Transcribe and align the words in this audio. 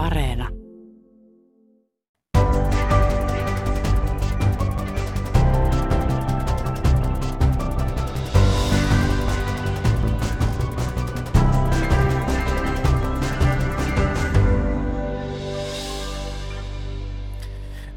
Areena. 0.00 0.48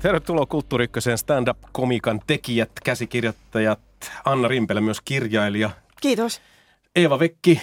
Tervetuloa 0.01 0.45
Kulttuuri 0.45 0.87
stand-up-komikan 1.15 2.21
tekijät, 2.27 2.71
käsikirjoittajat, 2.83 3.79
Anna 4.25 4.47
Rimpelä, 4.47 4.81
myös 4.81 5.01
kirjailija, 5.01 5.69
Kiitos. 6.01 6.41
Eeva 6.95 7.19
Vekki 7.19 7.61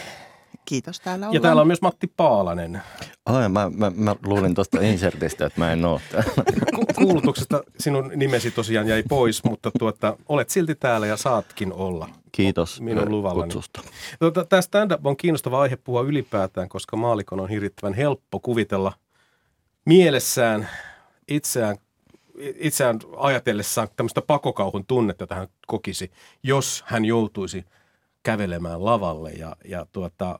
Kiitos, 0.64 1.00
täällä 1.00 1.27
ollaan. 1.27 1.34
ja 1.34 1.40
täällä 1.40 1.61
on 1.61 1.66
myös 1.66 1.82
Matti 1.82 2.06
Paalanen. 2.16 2.82
Ai, 3.26 3.48
mä, 3.48 3.70
mä, 3.76 3.93
mä 3.95 4.16
luulin 4.26 4.54
tuosta 4.54 4.80
insertistä, 4.80 5.46
että 5.46 5.61
mä 5.61 5.72
en 5.72 5.85
oo 5.85 6.00
täällä. 6.12 6.32
Ku- 6.76 6.86
Kuulutuksesta 6.96 7.62
sinun 7.79 8.12
nimesi 8.16 8.50
tosiaan 8.50 8.88
jäi 8.88 9.02
pois, 9.08 9.44
mutta 9.44 9.71
tuota, 9.79 10.16
olet 10.29 10.50
silti 10.50 10.75
täällä 10.75 11.07
ja 11.07 11.16
saatkin 11.16 11.72
olla. 11.72 12.08
Kiitos 12.32 12.80
Minun 12.80 13.11
luvallani. 13.11 13.52
kutsusta. 13.52 13.82
Tuota, 14.18 14.44
tämä 14.44 14.62
stand-up 14.62 15.07
on 15.07 15.16
kiinnostava 15.16 15.61
aihe 15.61 15.76
puhua 15.76 16.02
ylipäätään, 16.02 16.68
koska 16.68 16.96
maalikon 16.96 17.40
on 17.40 17.49
hirvittävän 17.49 17.94
helppo 17.94 18.40
kuvitella 18.40 18.93
mielessään 19.85 20.68
itseään, 21.29 21.77
itseään 22.58 22.99
ajatellessaan 23.16 23.88
tämmöistä 23.96 24.22
pakokauhun 24.22 24.86
tunnetta, 24.86 25.22
jota 25.22 25.35
hän 25.35 25.49
kokisi, 25.66 26.11
jos 26.43 26.85
hän 26.86 27.04
joutuisi 27.04 27.64
kävelemään 28.22 28.85
lavalle 28.85 29.30
ja, 29.30 29.57
ja 29.64 29.86
tuota, 29.93 30.38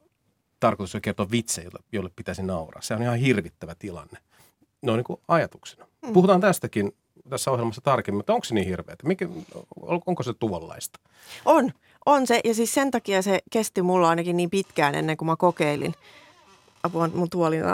tarkoitus 0.61 0.95
on 0.95 1.01
kertoa 1.01 1.31
vitsejä, 1.31 1.71
joille 1.93 2.11
pitäisi 2.17 2.43
nauraa. 2.43 2.83
Se 2.83 2.95
on 2.95 3.03
ihan 3.03 3.17
hirvittävä 3.19 3.75
tilanne. 3.75 4.19
No 4.83 4.97
niin 4.97 5.05
kuin 5.05 5.21
ajatuksena. 5.29 5.87
Puhutaan 6.13 6.41
tästäkin 6.41 6.93
tässä 7.29 7.51
ohjelmassa 7.51 7.81
tarkemmin, 7.81 8.17
mutta 8.19 8.33
onko 8.35 8.45
se 8.45 8.55
niin 8.55 8.67
hirveätä? 8.67 9.07
Mikä, 9.07 9.29
on- 9.81 10.03
onko 10.07 10.23
se 10.23 10.33
tuollaista? 10.35 11.01
On, 11.45 11.73
on 12.07 12.27
se. 12.27 12.41
Ja 12.45 12.55
siis 12.55 12.75
sen 12.75 12.91
takia 12.91 13.23
se 13.23 13.39
kesti 13.51 13.83
mulla 13.83 14.09
ainakin 14.09 14.37
niin 14.37 14.51
pitkään 14.51 14.95
ennen 14.95 15.17
kuin 15.17 15.27
mä 15.27 15.37
kokeilin. 15.37 15.95
Apua, 16.83 17.09
mun 17.15 17.31
tuoli 17.31 17.59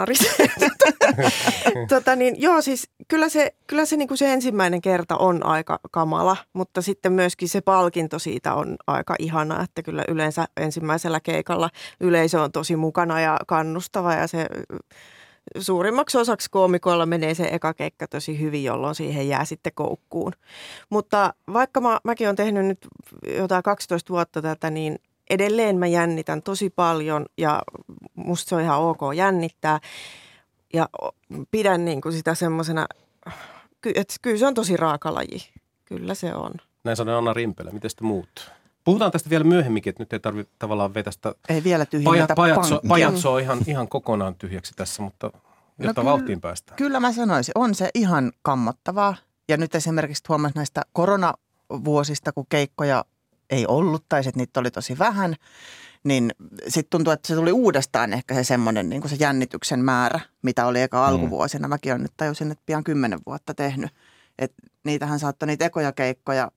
tota 1.89 2.17
niin, 2.17 2.43
joo, 2.43 2.63
siis 2.63 2.91
kyllä 3.09 3.29
se, 3.29 3.55
kyllä 3.67 3.85
se, 3.85 3.97
niin 3.97 4.09
kuin 4.09 4.19
se 4.19 4.33
ensimmäinen 4.33 4.81
kerta 4.81 5.17
on 5.17 5.47
aika 5.47 5.81
kamala, 5.91 6.37
mutta 6.53 6.83
sitten 6.83 7.13
myöskin 7.13 7.49
se 7.49 7.61
palkinto 7.61 8.19
siitä 8.19 8.55
on 8.55 8.77
aika 8.87 9.15
ihana, 9.19 9.63
että 9.63 9.83
kyllä 9.83 10.05
yleensä 10.09 10.47
ensimmäisellä 10.57 11.21
keikalla 11.21 11.71
yleisö 12.01 12.43
on 12.43 12.53
tosi 12.53 12.77
mukana 12.77 13.21
ja 13.21 13.39
kannustava 13.47 14.15
ja 14.15 14.27
se 14.27 14.47
suurimmaksi 15.59 16.19
osaksi 16.19 16.51
koomikoilla 16.51 17.07
menee 17.07 17.35
se 17.35 17.49
eka 17.53 17.75
keikka 17.75 18.09
tosi 18.09 18.41
hyvin, 18.41 18.65
jolloin 18.65 18.95
siihen 18.95 19.29
jää 19.29 19.45
sitten 19.45 19.73
koukkuun. 19.75 20.33
Mutta 20.91 21.35
vaikka 21.53 21.81
mä, 21.81 21.99
mäkin 22.05 22.27
olen 22.27 22.37
tehnyt 22.37 22.67
nyt 22.67 22.87
jotain 23.39 23.63
12 23.63 24.13
vuotta 24.13 24.43
tätä, 24.43 24.71
niin 24.71 24.99
edelleen 25.31 25.79
mä 25.79 25.87
jännitän 25.87 26.43
tosi 26.43 26.71
paljon 26.71 27.27
ja 27.39 27.63
musta 28.15 28.49
se 28.49 28.55
on 28.55 28.61
ihan 28.61 28.81
ok 28.81 29.01
jännittää. 29.15 29.81
Ja 30.75 30.89
pidän 31.51 31.85
niin 31.85 32.01
kuin 32.01 32.13
sitä 32.13 32.35
semmoisena, 32.35 32.87
että 33.95 34.15
kyllä 34.23 34.39
se 34.39 34.47
on 34.47 34.55
tosi 34.55 34.77
raaka 34.77 35.15
laji. 35.15 35.43
Kyllä 35.85 36.15
se 36.15 36.35
on. 36.35 36.53
Näin 36.85 36.97
sanoi 36.97 37.15
Anna 37.15 37.33
Rimpelä. 37.33 37.71
Miten 37.71 37.91
sitten 37.91 38.07
muut? 38.07 38.51
Puhutaan 38.85 39.13
tästä 39.13 39.31
vielä 39.31 39.45
myöhemminkin, 39.45 39.91
että 39.91 40.03
nyt 40.03 40.13
ei 40.13 40.21
tarvitse 40.21 40.53
tavallaan 40.59 40.95
vetästä 40.95 41.35
Ei 41.49 41.65
vielä 41.65 41.87
paja, 41.87 41.87
tyhjennetä 41.87 42.35
pajatso, 42.35 42.81
pajatsoa 42.89 43.39
ihan, 43.39 43.59
ihan 43.67 43.89
kokonaan 43.89 44.35
tyhjäksi 44.35 44.75
tässä, 44.77 45.03
mutta 45.03 45.31
jotta 45.79 46.01
kyllä- 46.01 46.11
vauhtiin 46.11 46.41
päästään. 46.41 46.77
Kyllä 46.77 47.01
mä 47.01 47.13
sanoisin, 47.13 47.53
on 47.55 47.75
se 47.75 47.91
ihan 47.95 48.33
kammottavaa. 48.43 49.17
Ja 49.49 49.57
nyt 49.57 49.75
esimerkiksi 49.75 50.25
huomasin 50.29 50.55
näistä 50.57 50.83
koronavuosista, 50.93 52.33
kun 52.33 52.47
keikkoja 52.49 53.05
ei 53.51 53.67
ollut 53.67 54.05
tai 54.09 54.25
sitten 54.25 54.41
niitä 54.41 54.61
oli 54.61 54.71
tosi 54.71 54.99
vähän, 54.99 55.37
niin 56.05 56.33
sitten 56.69 56.91
tuntuu, 56.91 57.13
että 57.13 57.29
se 57.29 57.35
tuli 57.35 57.53
uudestaan 57.53 58.13
ehkä 58.13 58.35
se 58.35 58.45
semmoinen 58.45 58.89
niin 58.89 59.09
se 59.09 59.17
jännityksen 59.21 59.85
määrä, 59.85 60.21
mitä 60.43 60.67
oli 60.67 60.83
eka 60.83 61.07
alkuvuosina. 61.07 61.69
Mäkin 61.69 61.93
olen 61.93 62.03
nyt 62.03 62.13
tajusin, 62.17 62.51
että 62.51 62.63
pian 62.67 62.85
kymmenen 62.85 63.19
vuotta 63.27 63.55
tehnyt. 63.55 63.91
Et 64.39 64.53
niitähän 64.85 65.19
saattoi 65.19 65.47
niitä 65.47 65.65
ekoja 65.65 65.93
keikkoja 65.93 66.51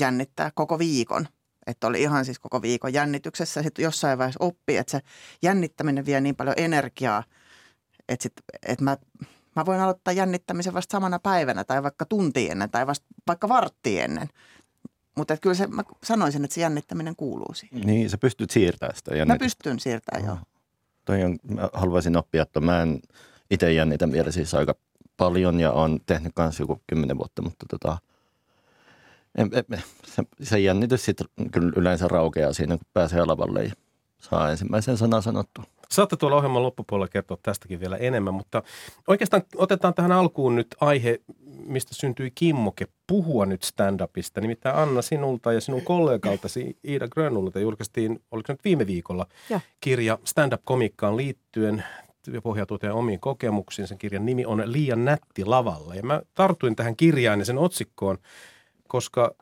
jännittää 0.00 0.50
koko 0.54 0.78
viikon. 0.78 1.28
Että 1.66 1.86
oli 1.86 2.02
ihan 2.02 2.24
siis 2.24 2.38
koko 2.38 2.62
viikon 2.62 2.92
jännityksessä 2.92 3.62
sitten 3.62 3.82
jossain 3.82 4.18
vaiheessa 4.18 4.44
oppii, 4.44 4.76
että 4.76 4.90
se 4.90 5.00
jännittäminen 5.42 6.06
vie 6.06 6.20
niin 6.20 6.36
paljon 6.36 6.54
energiaa, 6.58 7.24
että, 8.08 8.22
sit, 8.22 8.32
että 8.62 8.84
mä, 8.84 8.96
mä 9.56 9.66
voin 9.66 9.80
aloittaa 9.80 10.12
jännittämisen 10.12 10.74
vasta 10.74 10.92
samana 10.92 11.18
päivänä 11.18 11.64
tai 11.64 11.82
vaikka 11.82 12.04
tunti 12.04 12.50
ennen 12.50 12.70
tai 12.70 12.86
vasta 12.86 13.06
vaikka 13.26 13.48
vartti 13.48 14.00
ennen. 14.00 14.28
Mutta 15.16 15.36
kyllä 15.36 15.54
se, 15.54 15.66
mä 15.66 15.82
sanoisin, 16.04 16.44
että 16.44 16.54
se 16.54 16.60
jännittäminen 16.60 17.16
kuuluu 17.16 17.54
siihen. 17.54 17.80
Niin, 17.80 18.10
sä 18.10 18.18
pystyt 18.18 18.50
siirtämään 18.50 18.96
sitä 18.96 19.10
Mä 19.10 19.16
jännitystä. 19.16 19.44
pystyn 19.44 19.80
siirtämään, 19.80 20.26
joo. 20.26 20.38
Toi 21.04 21.24
on, 21.24 21.38
mä 21.48 21.68
haluaisin 21.72 22.16
oppia, 22.16 22.42
että 22.42 22.60
mä 22.60 22.82
en 22.82 23.00
itse 23.50 23.72
jännitä 23.72 24.12
vielä 24.12 24.30
siis 24.30 24.54
aika 24.54 24.74
paljon 25.16 25.60
ja 25.60 25.72
on 25.72 26.00
tehnyt 26.06 26.32
kanssa 26.34 26.62
joku 26.62 26.82
kymmenen 26.86 27.18
vuotta, 27.18 27.42
mutta 27.42 27.66
tota, 27.70 27.98
en, 29.38 29.50
en, 29.52 29.82
se, 30.06 30.22
se 30.42 30.58
jännitys 30.60 31.04
sitten 31.04 31.26
kyllä 31.52 31.72
yleensä 31.76 32.08
raukeaa 32.08 32.52
siinä, 32.52 32.76
kun 32.76 32.86
pääsee 32.92 33.24
lavalle 33.24 33.64
ja 33.64 33.72
saa 34.18 34.50
ensimmäisen 34.50 34.96
sanan 34.96 35.22
sanottua. 35.22 35.64
Saatte 35.92 36.16
tuolla 36.16 36.36
ohjelman 36.36 36.62
loppupuolella 36.62 37.08
kertoa 37.08 37.38
tästäkin 37.42 37.80
vielä 37.80 37.96
enemmän, 37.96 38.34
mutta 38.34 38.62
oikeastaan 39.08 39.42
otetaan 39.56 39.94
tähän 39.94 40.12
alkuun 40.12 40.56
nyt 40.56 40.76
aihe, 40.80 41.20
mistä 41.66 41.94
syntyi 41.94 42.32
kimmoke 42.34 42.86
puhua 43.06 43.46
nyt 43.46 43.62
stand-upista. 43.62 44.40
Nimittäin 44.40 44.76
Anna 44.76 45.02
sinulta 45.02 45.52
ja 45.52 45.60
sinun 45.60 45.82
kollegaltasi 45.82 46.76
Iida 46.88 47.08
Grönulta 47.08 47.60
julkaistiin, 47.60 48.22
oliko 48.30 48.52
nyt 48.52 48.64
viime 48.64 48.86
viikolla, 48.86 49.26
Joo. 49.50 49.60
kirja 49.80 50.18
stand-up-komikkaan 50.24 51.16
liittyen 51.16 51.84
ja 52.32 52.42
pohjautuu 52.42 52.78
teidän 52.78 52.96
omiin 52.96 53.20
kokemuksiin. 53.20 53.88
Sen 53.88 53.98
kirjan 53.98 54.26
nimi 54.26 54.46
on 54.46 54.62
Liian 54.66 55.04
nätti 55.04 55.44
lavalla. 55.44 55.94
Ja 55.94 56.02
mä 56.02 56.22
tartuin 56.34 56.76
tähän 56.76 56.96
kirjaan 56.96 57.38
ja 57.38 57.44
sen 57.44 57.58
otsikkoon, 57.58 58.18
koska 58.88 59.34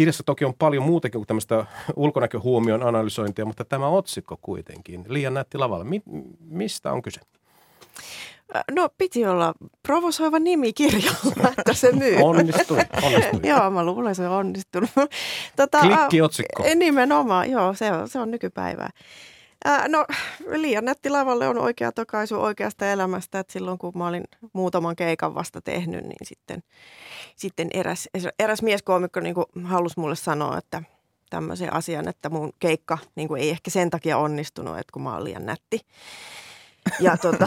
kirjassa 0.00 0.22
toki 0.22 0.44
on 0.44 0.54
paljon 0.58 0.82
muutakin 0.84 1.18
kuin 1.18 1.26
tämmöistä 1.26 1.66
ulkonäköhuomion 1.96 2.82
analysointia, 2.82 3.44
mutta 3.44 3.64
tämä 3.64 3.88
otsikko 3.88 4.36
kuitenkin, 4.42 5.04
liian 5.08 5.34
nätti 5.34 5.58
lavalla. 5.58 5.84
Mi- 5.84 6.02
mistä 6.40 6.92
on 6.92 7.02
kyse? 7.02 7.20
Äh, 8.56 8.62
No 8.70 8.88
piti 8.98 9.26
olla 9.26 9.54
provosoiva 9.82 10.38
nimi 10.38 10.72
kirjalla, 10.72 11.48
että 11.58 11.74
se 11.74 11.92
myy. 11.92 12.16
Onnistui, 12.22 12.78
onnistui. 13.02 13.40
Joo, 13.50 13.70
mä 13.70 13.84
luulen, 13.84 14.14
se 14.14 14.28
on 14.28 14.36
onnistunut. 14.36 14.90
tota, 15.56 15.80
Klikkiotsikko. 15.80 16.64
äh, 16.66 16.74
Nimenomaan, 16.74 17.50
joo, 17.50 17.74
se 17.74 17.92
on, 17.92 18.08
se 18.08 18.18
on 18.18 18.30
nykypäivää. 18.30 18.90
Äh, 19.66 19.88
no, 19.88 20.06
liian 20.48 20.84
nätti 20.84 21.10
lavalle 21.10 21.48
on 21.48 21.58
oikea 21.58 21.92
tokaisu 21.92 22.40
oikeasta 22.40 22.86
elämästä, 22.86 23.38
että 23.38 23.52
silloin 23.52 23.78
kun 23.78 23.92
mä 23.94 24.08
olin 24.08 24.24
muutaman 24.52 24.96
keikan 24.96 25.34
vasta 25.34 25.60
tehnyt, 25.60 26.04
niin 26.04 26.26
sitten, 26.26 26.62
sitten 27.36 27.68
eräs, 27.74 28.08
eräs 28.38 28.62
mieskoomikko 28.62 29.20
niin 29.20 29.34
halusi 29.64 30.00
mulle 30.00 30.16
sanoa, 30.16 30.58
että 30.58 30.82
tämmöisen 31.30 31.72
asian, 31.72 32.08
että 32.08 32.30
mun 32.30 32.52
keikka 32.58 32.98
niin 33.14 33.28
kuin 33.28 33.42
ei 33.42 33.50
ehkä 33.50 33.70
sen 33.70 33.90
takia 33.90 34.18
onnistunut, 34.18 34.78
että 34.78 34.92
kun 34.92 35.02
mä 35.02 35.12
olen 35.12 35.24
liian 35.24 35.46
nätti. 35.46 35.80
Ja, 37.00 37.16
tota, 37.16 37.46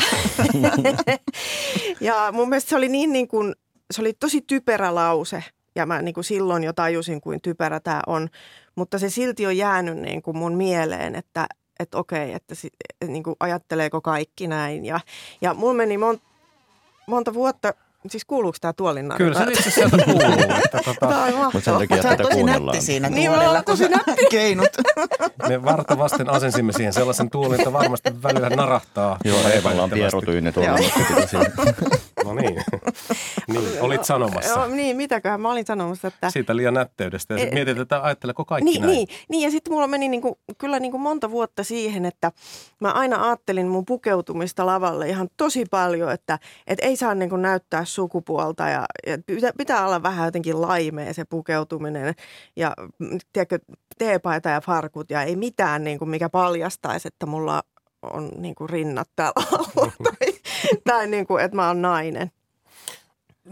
ja 2.02 2.30
mun 2.32 2.50
mielestä 2.50 2.70
se 2.70 2.76
oli 2.76 2.90
niin, 2.90 3.14
niin 3.14 3.28
kuin, 3.28 3.56
se 3.92 4.02
oli 4.02 4.14
tosi 4.14 4.42
typerä 4.42 4.96
lause. 4.96 5.44
Ja 5.76 5.86
mä 5.86 6.02
niin 6.02 6.14
kuin 6.14 6.24
silloin 6.24 6.64
jo 6.64 6.74
tajusin, 6.74 7.22
kuin 7.22 7.42
typerä 7.42 7.80
tämä 7.80 8.02
on. 8.08 8.30
Mutta 8.76 9.00
se 9.00 9.10
silti 9.10 9.46
on 9.46 9.58
jäänyt 9.58 9.98
niin 9.98 10.22
kuin 10.22 10.38
mun 10.38 10.54
mieleen, 10.54 11.16
että, 11.16 11.48
että 11.80 11.98
okei, 11.98 12.34
että 12.34 12.56
si, 12.56 12.70
niin 13.08 13.24
kuin 13.24 13.36
ajatteleeko 13.40 14.02
kaikki 14.02 14.48
näin. 14.48 14.86
Ja, 14.86 15.00
ja 15.42 15.54
mulla 15.54 15.74
meni 15.74 15.98
mon, 15.98 16.22
monta 17.08 17.34
vuotta, 17.34 17.74
siis 18.10 18.26
kuuluuko 18.26 18.58
tämä 18.62 18.74
tuolin 18.74 19.14
Kyllä 19.18 19.38
se 19.46 19.52
itse 19.52 19.72
sieltä 19.72 19.98
kuuluu. 20.06 20.22
Että 20.66 20.80
tota, 20.86 21.08
Tämä 21.08 21.24
on 21.24 21.34
Mutta 21.54 21.60
sen 21.62 21.74
mahtavaa. 21.74 21.80
takia 21.80 22.04
tätä 22.04 22.24
tosi 22.24 22.44
nätti 22.44 22.82
siinä 22.82 23.10
Niin, 23.10 23.32
tuolilla, 23.32 23.56
kun 23.56 23.64
tosi 23.66 23.90
nätti. 23.90 24.26
keinut. 24.32 24.70
me 25.50 25.64
varta 25.64 25.98
vasten 25.98 26.30
asensimme 26.30 26.74
siihen 26.74 26.94
sellaisen 26.94 27.30
tuolin, 27.30 27.60
että 27.60 27.74
varmasti 27.74 28.24
välillä 28.24 28.50
narahtaa. 28.50 29.18
Joo, 29.24 29.38
Eevalla 29.54 29.84
on 29.84 29.90
pierutyyni 29.90 30.52
tuolla. 30.52 30.78
No 32.26 32.34
niin. 32.34 32.62
niin, 33.48 33.82
olit 33.82 34.04
sanomassa 34.06 34.50
Joo, 34.50 34.68
niin, 34.68 34.98
mitäköhän 34.98 35.42
mä 35.42 35.52
olin 35.52 35.66
sanomassa, 35.66 36.08
että... 36.08 36.30
siitä 36.30 36.56
liian 36.56 36.74
nätteydestä. 36.74 37.34
Ja 37.34 37.40
sit 37.40 37.48
Eh, 37.48 37.54
mietit, 37.54 37.78
että 37.78 38.04
ajatteleko 38.04 38.46
kaikki 38.46 38.66
Niin, 38.72 38.82
näin. 38.82 38.92
niin, 38.94 39.08
niin, 39.30 39.42
ja 39.42 39.52
sitten 39.52 39.74
mulla 39.74 39.88
meni 39.88 40.08
niinku, 40.10 40.40
kyllä 40.58 40.80
niinku 40.80 40.98
monta 40.98 41.32
vuotta 41.32 41.64
siihen, 41.64 42.06
että 42.06 42.32
mä 42.80 42.92
aina 42.92 43.26
ajattelin 43.26 43.68
mun 43.68 43.86
pukeutumista 43.86 44.66
lavalle 44.66 45.10
ihan 45.10 45.28
tosi 45.38 45.66
paljon, 45.72 46.12
että 46.12 46.40
et 46.68 46.80
ei 46.82 46.96
saa 46.96 47.16
niinku 47.16 47.38
näyttää 47.38 47.86
sukupuolta 47.96 48.70
ja, 48.70 48.86
ja 49.08 49.18
pitää, 49.26 49.52
pitää 49.58 49.86
olla 49.86 50.04
vähän 50.04 50.26
jotenkin 50.26 50.62
laimea 50.62 51.14
se 51.14 51.26
pukeutuminen 51.26 52.14
ja 52.56 52.74
mm, 53.00 53.18
tiedätkö, 53.34 53.60
teepaita 53.98 54.50
ja 54.50 54.62
farkut 54.62 55.10
ja 55.10 55.24
ei 55.24 55.36
mitään 55.36 55.84
niinku, 55.84 56.06
mikä 56.06 56.30
paljastaisi, 56.30 57.08
että 57.08 57.26
mulla 57.26 57.64
on 58.02 58.32
niinku 58.38 58.68
rinnat 58.68 59.10
täällä 59.16 59.48
alla 59.52 59.92
tai, 60.04 60.34
tai 60.84 61.08
niin 61.08 61.28
kuin, 61.28 61.44
että 61.44 61.56
mä 61.56 61.68
oon 61.68 61.82
nainen. 61.82 62.32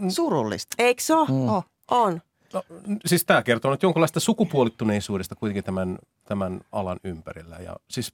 Surullista. 0.08 0.74
Eikö 0.78 1.02
se 1.02 1.14
ole? 1.14 1.28
Mm. 1.28 1.48
Oh. 1.48 1.64
On. 1.90 2.20
No, 2.52 2.62
siis 3.06 3.24
tämä 3.24 3.42
kertoo 3.42 3.70
nyt 3.70 3.82
jonkinlaista 3.82 4.20
sukupuolittuneisuudesta 4.20 5.34
kuitenkin 5.34 5.64
tämän, 5.64 5.98
tämän 6.24 6.60
alan 6.72 7.00
ympärillä. 7.04 7.56
Ja 7.56 7.76
siis 7.90 8.12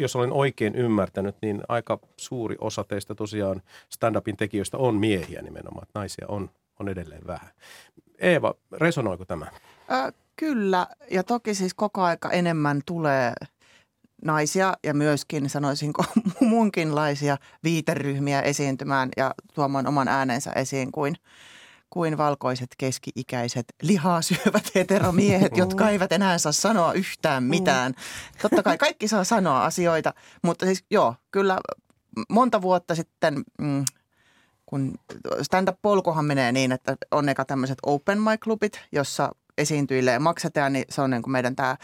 jos 0.00 0.16
olen 0.16 0.32
oikein 0.32 0.74
ymmärtänyt, 0.74 1.36
niin 1.42 1.60
aika 1.68 1.98
suuri 2.16 2.56
osa 2.60 2.84
teistä 2.84 3.14
tosiaan 3.14 3.62
stand-upin 3.88 4.36
tekijöistä 4.36 4.76
on 4.76 4.94
miehiä 4.94 5.42
nimenomaan. 5.42 5.86
Naisia 5.94 6.26
on, 6.28 6.50
on 6.80 6.88
edelleen 6.88 7.26
vähän. 7.26 7.50
Eeva, 8.18 8.54
resonoiko 8.72 9.24
tämä? 9.24 9.46
Ö, 9.46 10.12
kyllä, 10.36 10.86
ja 11.10 11.24
toki 11.24 11.54
siis 11.54 11.74
koko 11.74 12.02
aika 12.02 12.30
enemmän 12.30 12.80
tulee 12.86 13.32
naisia 14.24 14.74
ja 14.84 14.94
myöskin 14.94 15.48
sanoisinko 15.50 16.04
muunkinlaisia 16.40 17.36
viiteryhmiä 17.64 18.40
esiintymään 18.42 19.08
ja 19.16 19.34
tuomaan 19.54 19.86
oman 19.86 20.08
äänensä 20.08 20.52
esiin 20.52 20.92
kuin, 20.92 21.16
kuin 21.90 22.18
valkoiset 22.18 22.70
keski-ikäiset 22.78 23.66
lihaa 23.82 24.22
syövät 24.22 24.70
heteromiehet, 24.74 25.56
jotka 25.56 25.90
eivät 25.90 26.12
enää 26.12 26.38
saa 26.38 26.52
sanoa 26.52 26.92
yhtään 26.92 27.42
mitään. 27.42 27.94
Totta 28.42 28.62
kai 28.62 28.78
kaikki 28.78 29.08
saa 29.08 29.24
sanoa 29.24 29.64
asioita, 29.64 30.14
mutta 30.42 30.66
siis 30.66 30.84
joo, 30.90 31.14
kyllä 31.30 31.60
monta 32.28 32.62
vuotta 32.62 32.94
sitten 32.94 33.42
mm, 33.58 33.84
kun 34.66 34.94
stand-up-polkuhan 35.42 36.24
menee 36.24 36.52
niin, 36.52 36.72
että 36.72 36.96
on 37.10 37.28
eka 37.28 37.44
tämmöiset 37.44 37.78
open 37.82 38.18
mic-klubit, 38.18 38.80
jossa 38.92 39.32
esiintyjille 39.60 40.18
maksetaan, 40.18 40.72
niin 40.72 40.84
se 40.90 41.02
on 41.02 41.10
niin 41.10 41.22
kuin 41.22 41.32
meidän 41.32 41.56
tämä 41.56 41.76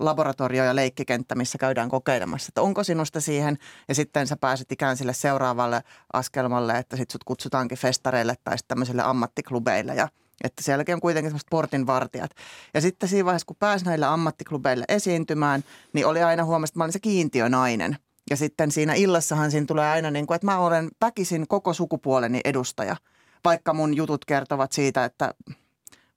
laboratorio 0.00 0.64
ja 0.64 0.76
leikkikenttä, 0.76 1.34
missä 1.34 1.58
käydään 1.58 1.88
kokeilemassa, 1.88 2.50
että 2.50 2.62
onko 2.62 2.84
sinusta 2.84 3.20
siihen. 3.20 3.58
Ja 3.88 3.94
sitten 3.94 4.26
sä 4.26 4.36
pääset 4.36 4.72
ikään 4.72 4.96
sille 4.96 5.12
seuraavalle 5.12 5.82
askelmalle, 6.12 6.78
että 6.78 6.96
sit 6.96 7.10
sut 7.10 7.24
kutsutaankin 7.24 7.78
festareille 7.78 8.34
tai 8.44 8.58
sitten 8.58 8.68
tämmöisille 8.68 9.02
ammattiklubeille 9.02 9.94
ja 9.94 10.08
että 10.44 10.62
sielläkin 10.62 10.94
on 10.94 11.00
kuitenkin 11.00 11.30
semmoiset 11.30 11.50
portinvartijat. 11.50 12.30
Ja 12.74 12.80
sitten 12.80 13.08
siinä 13.08 13.24
vaiheessa, 13.24 13.46
kun 13.46 13.56
pääsin 13.58 13.86
näille 13.86 14.06
ammattiklubeille 14.06 14.84
esiintymään, 14.88 15.64
niin 15.92 16.06
oli 16.06 16.22
aina 16.22 16.44
huomasta, 16.44 16.72
että 16.72 16.78
mä 16.78 16.84
olin 16.84 16.92
se 16.92 17.00
kiintiönainen. 17.00 17.96
Ja 18.30 18.36
sitten 18.36 18.70
siinä 18.70 18.94
illassahan 18.94 19.50
siinä 19.50 19.66
tulee 19.66 19.90
aina 19.90 20.10
niin 20.10 20.26
kuin, 20.26 20.34
että 20.34 20.46
mä 20.46 20.58
olen 20.58 20.90
väkisin 21.00 21.48
koko 21.48 21.74
sukupuoleni 21.74 22.40
edustaja. 22.44 22.96
Vaikka 23.44 23.74
mun 23.74 23.96
jutut 23.96 24.24
kertovat 24.24 24.72
siitä, 24.72 25.04
että 25.04 25.34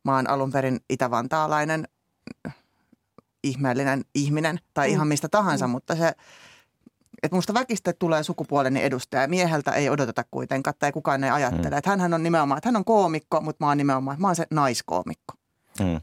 mä 0.05 0.15
oon 0.15 0.29
alun 0.29 0.51
perin 0.51 0.79
itävantaalainen 0.89 1.87
ihmeellinen 3.43 4.05
ihminen 4.15 4.59
tai 4.73 4.91
ihan 4.91 5.07
mistä 5.07 5.29
tahansa, 5.29 5.67
mm. 5.67 5.71
mutta 5.71 5.95
se, 5.95 6.13
että 7.23 7.35
musta 7.35 7.53
väkistä 7.53 7.93
tulee 7.93 8.23
sukupuoleni 8.23 8.83
edustaja. 8.83 9.27
Mieheltä 9.27 9.71
ei 9.71 9.89
odoteta 9.89 10.23
kuitenkaan 10.31 10.75
tai 10.79 10.91
kukaan 10.91 11.23
ei 11.23 11.29
ajattele. 11.29 11.69
Mm. 11.69 11.77
Että 11.77 11.97
hän 11.97 12.13
on 12.13 12.23
nimenomaan, 12.23 12.57
että 12.57 12.67
hän 12.67 12.75
on 12.75 12.85
koomikko, 12.85 13.41
mutta 13.41 13.65
mä 13.65 13.69
oon 13.69 13.77
nimenomaan, 13.77 14.21
mä 14.21 14.27
oon 14.27 14.35
se 14.35 14.47
naiskoomikko. 14.51 15.33
Mm. 15.79 16.01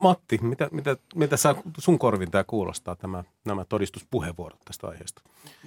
Matti, 0.00 0.38
mitä, 0.42 0.68
mitä, 0.72 0.96
mitä 1.14 1.36
sä, 1.36 1.54
sun 1.78 1.98
korvin 1.98 2.30
tämä 2.30 2.44
kuulostaa, 2.44 2.96
tämä, 2.96 3.24
nämä 3.44 3.64
todistuspuheenvuorot 3.64 4.60
tästä 4.64 4.86
aiheesta? 4.86 5.22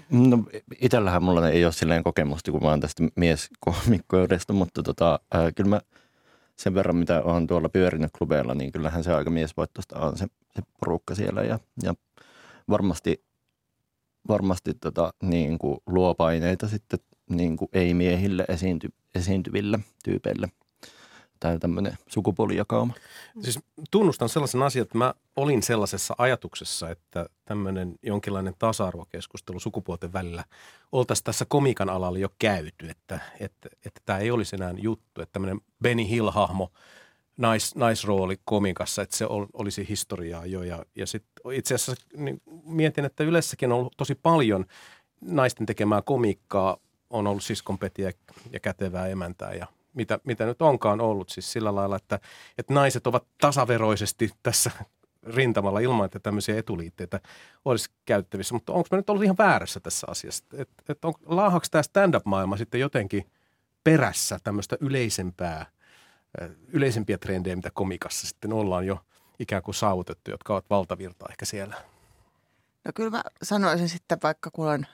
No 0.09 0.43
itsellähän 0.81 1.23
mulla 1.23 1.49
ei 1.49 1.65
ole 1.65 1.73
silleen 1.73 2.03
kokemusta, 2.03 2.51
kun 2.51 2.63
mä 2.63 2.69
oon 2.69 2.79
tästä 2.79 3.03
mieskoomikkoudesta, 3.15 4.53
mutta 4.53 4.83
tota, 4.83 5.19
äh, 5.35 5.41
kyllä 5.55 5.69
mä 5.69 5.81
sen 6.63 6.73
verran, 6.73 6.95
mitä 6.95 7.21
on 7.21 7.47
tuolla 7.47 7.69
pyörinyt 7.69 8.11
klubeilla, 8.17 8.55
niin 8.55 8.71
kyllähän 8.71 9.03
se 9.03 9.13
aika 9.13 9.29
miesvoittoista 9.29 9.99
on 9.99 10.17
se, 10.17 10.25
se 10.55 10.61
porukka 10.79 11.15
siellä 11.15 11.43
ja, 11.43 11.59
ja 11.83 11.93
varmasti, 12.69 13.23
varmasti 14.27 14.73
tota, 14.73 15.13
niin 15.23 15.59
kuin 15.59 15.77
luo 15.85 16.15
paineita 16.15 16.67
sitten 16.67 16.99
niin 17.29 17.57
kuin 17.57 17.69
ei-miehille 17.73 18.45
esiinty, 18.47 18.89
esiintyville 19.15 19.79
tyypeille– 20.03 20.47
tämä 21.41 21.59
tämmöinen 21.59 21.97
sukupuolijakauma? 22.07 22.93
Siis 23.41 23.59
tunnustan 23.91 24.29
sellaisen 24.29 24.63
asian, 24.63 24.83
että 24.83 24.97
mä 24.97 25.13
olin 25.35 25.63
sellaisessa 25.63 26.15
ajatuksessa, 26.17 26.89
että 26.89 27.25
tämmöinen 27.45 27.95
jonkinlainen 28.03 28.53
tasa-arvokeskustelu 28.59 29.59
sukupuolten 29.59 30.13
välillä 30.13 30.43
oltaisiin 30.91 31.23
tässä 31.23 31.45
komikan 31.45 31.89
alalla 31.89 32.19
jo 32.19 32.29
käyty, 32.39 32.89
että, 32.89 33.19
että, 33.39 33.69
että 33.85 34.01
tämä 34.05 34.19
ei 34.19 34.31
olisi 34.31 34.55
enää 34.55 34.73
juttu, 34.77 35.21
että 35.21 35.33
tämmöinen 35.33 35.61
Benny 35.83 36.03
Hill-hahmo, 36.03 36.69
nais, 37.37 37.75
naisrooli 37.75 38.37
komikassa, 38.45 39.01
että 39.01 39.17
se 39.17 39.25
olisi 39.53 39.89
historiaa 39.89 40.45
jo. 40.45 40.63
Ja, 40.63 40.85
ja 40.95 41.07
sitten 41.07 41.53
itse 41.53 41.75
asiassa 41.75 42.05
niin 42.17 42.41
mietin, 42.63 43.05
että 43.05 43.23
Ylessäkin 43.23 43.71
on 43.71 43.77
ollut 43.77 43.97
tosi 43.97 44.15
paljon 44.15 44.65
naisten 45.21 45.65
tekemää 45.65 46.01
komikkaa, 46.01 46.77
on 47.09 47.27
ollut 47.27 47.43
siskompetiä 47.43 48.11
ja 48.53 48.59
kätevää 48.59 49.07
emäntää 49.07 49.53
ja 49.53 49.67
mitä, 49.93 50.19
mitä 50.23 50.45
nyt 50.45 50.61
onkaan 50.61 51.01
ollut 51.01 51.29
siis 51.29 51.51
sillä 51.51 51.75
lailla, 51.75 51.95
että, 51.95 52.19
että 52.57 52.73
naiset 52.73 53.07
ovat 53.07 53.23
tasaveroisesti 53.41 54.31
tässä 54.43 54.71
rintamalla 55.23 55.79
ilman, 55.79 56.05
että 56.05 56.19
tämmöisiä 56.19 56.57
etuliitteitä 56.57 57.19
olisi 57.65 57.89
käyttävissä. 58.05 58.53
Mutta 58.53 58.73
onko 58.73 58.87
me 58.91 58.97
nyt 58.97 59.09
ollut 59.09 59.23
ihan 59.23 59.37
väärässä 59.37 59.79
tässä 59.79 60.07
asiassa? 60.09 60.45
Että 60.53 60.83
et 60.89 61.05
on, 61.05 61.13
laahaks 61.25 61.69
tämä 61.69 61.83
stand-up-maailma 61.83 62.57
sitten 62.57 62.79
jotenkin 62.79 63.31
perässä 63.83 64.39
tämmöistä 64.43 64.77
yleisempää, 64.79 65.65
yleisempiä 66.67 67.17
trendejä, 67.17 67.55
mitä 67.55 67.71
komikassa 67.73 68.27
sitten 68.27 68.53
ollaan 68.53 68.85
jo 68.85 68.99
ikään 69.39 69.63
kuin 69.63 69.75
saavutettu, 69.75 70.31
jotka 70.31 70.53
ovat 70.53 70.69
valtavirtaa 70.69 71.29
ehkä 71.31 71.45
siellä? 71.45 71.75
No 72.85 72.91
kyllä 72.95 73.09
mä 73.09 73.23
sanoisin 73.43 73.89
sitten 73.89 74.17
vaikka 74.23 74.51
kun 74.51 74.67
olen 74.67 74.87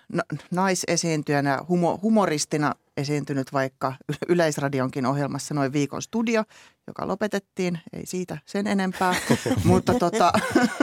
naisesiintyjänä, 0.51 1.61
humo, 1.69 1.99
humoristina 2.01 2.75
esiintynyt 2.97 3.53
vaikka 3.53 3.93
Yleisradionkin 4.29 5.05
ohjelmassa 5.05 5.53
noin 5.53 5.73
viikon 5.73 6.01
studio, 6.01 6.43
joka 6.87 7.07
lopetettiin, 7.07 7.79
ei 7.93 8.05
siitä 8.05 8.37
sen 8.45 8.67
enempää. 8.67 9.15
mutta, 9.63 9.93
tota, 9.93 10.33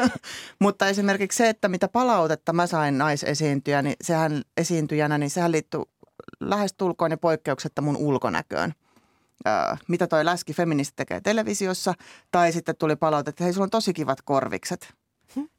mutta 0.64 0.88
esimerkiksi 0.88 1.36
se, 1.36 1.48
että 1.48 1.68
mitä 1.68 1.88
palautetta 1.88 2.52
mä 2.52 2.66
sain 2.66 2.98
naisesiintyjä, 2.98 3.82
niin 3.82 3.96
sehän 4.00 4.42
esiintyjänä, 4.56 5.18
niin 5.18 5.30
sehän 5.30 5.52
liittyy 5.52 5.80
lähestulkoon 6.40 7.10
ja 7.10 7.16
poikkeuksetta 7.16 7.82
mun 7.82 7.96
ulkonäköön. 7.96 8.72
Äh, 9.46 9.80
mitä 9.88 10.06
toi 10.06 10.24
läski 10.24 10.52
feministi 10.52 10.92
tekee 10.96 11.20
televisiossa, 11.20 11.94
tai 12.30 12.52
sitten 12.52 12.76
tuli 12.76 12.96
palautetta, 12.96 13.30
että 13.30 13.44
hei, 13.44 13.52
sulla 13.52 13.64
on 13.64 13.70
tosi 13.70 13.92
kivat 13.92 14.22
korvikset– 14.22 14.88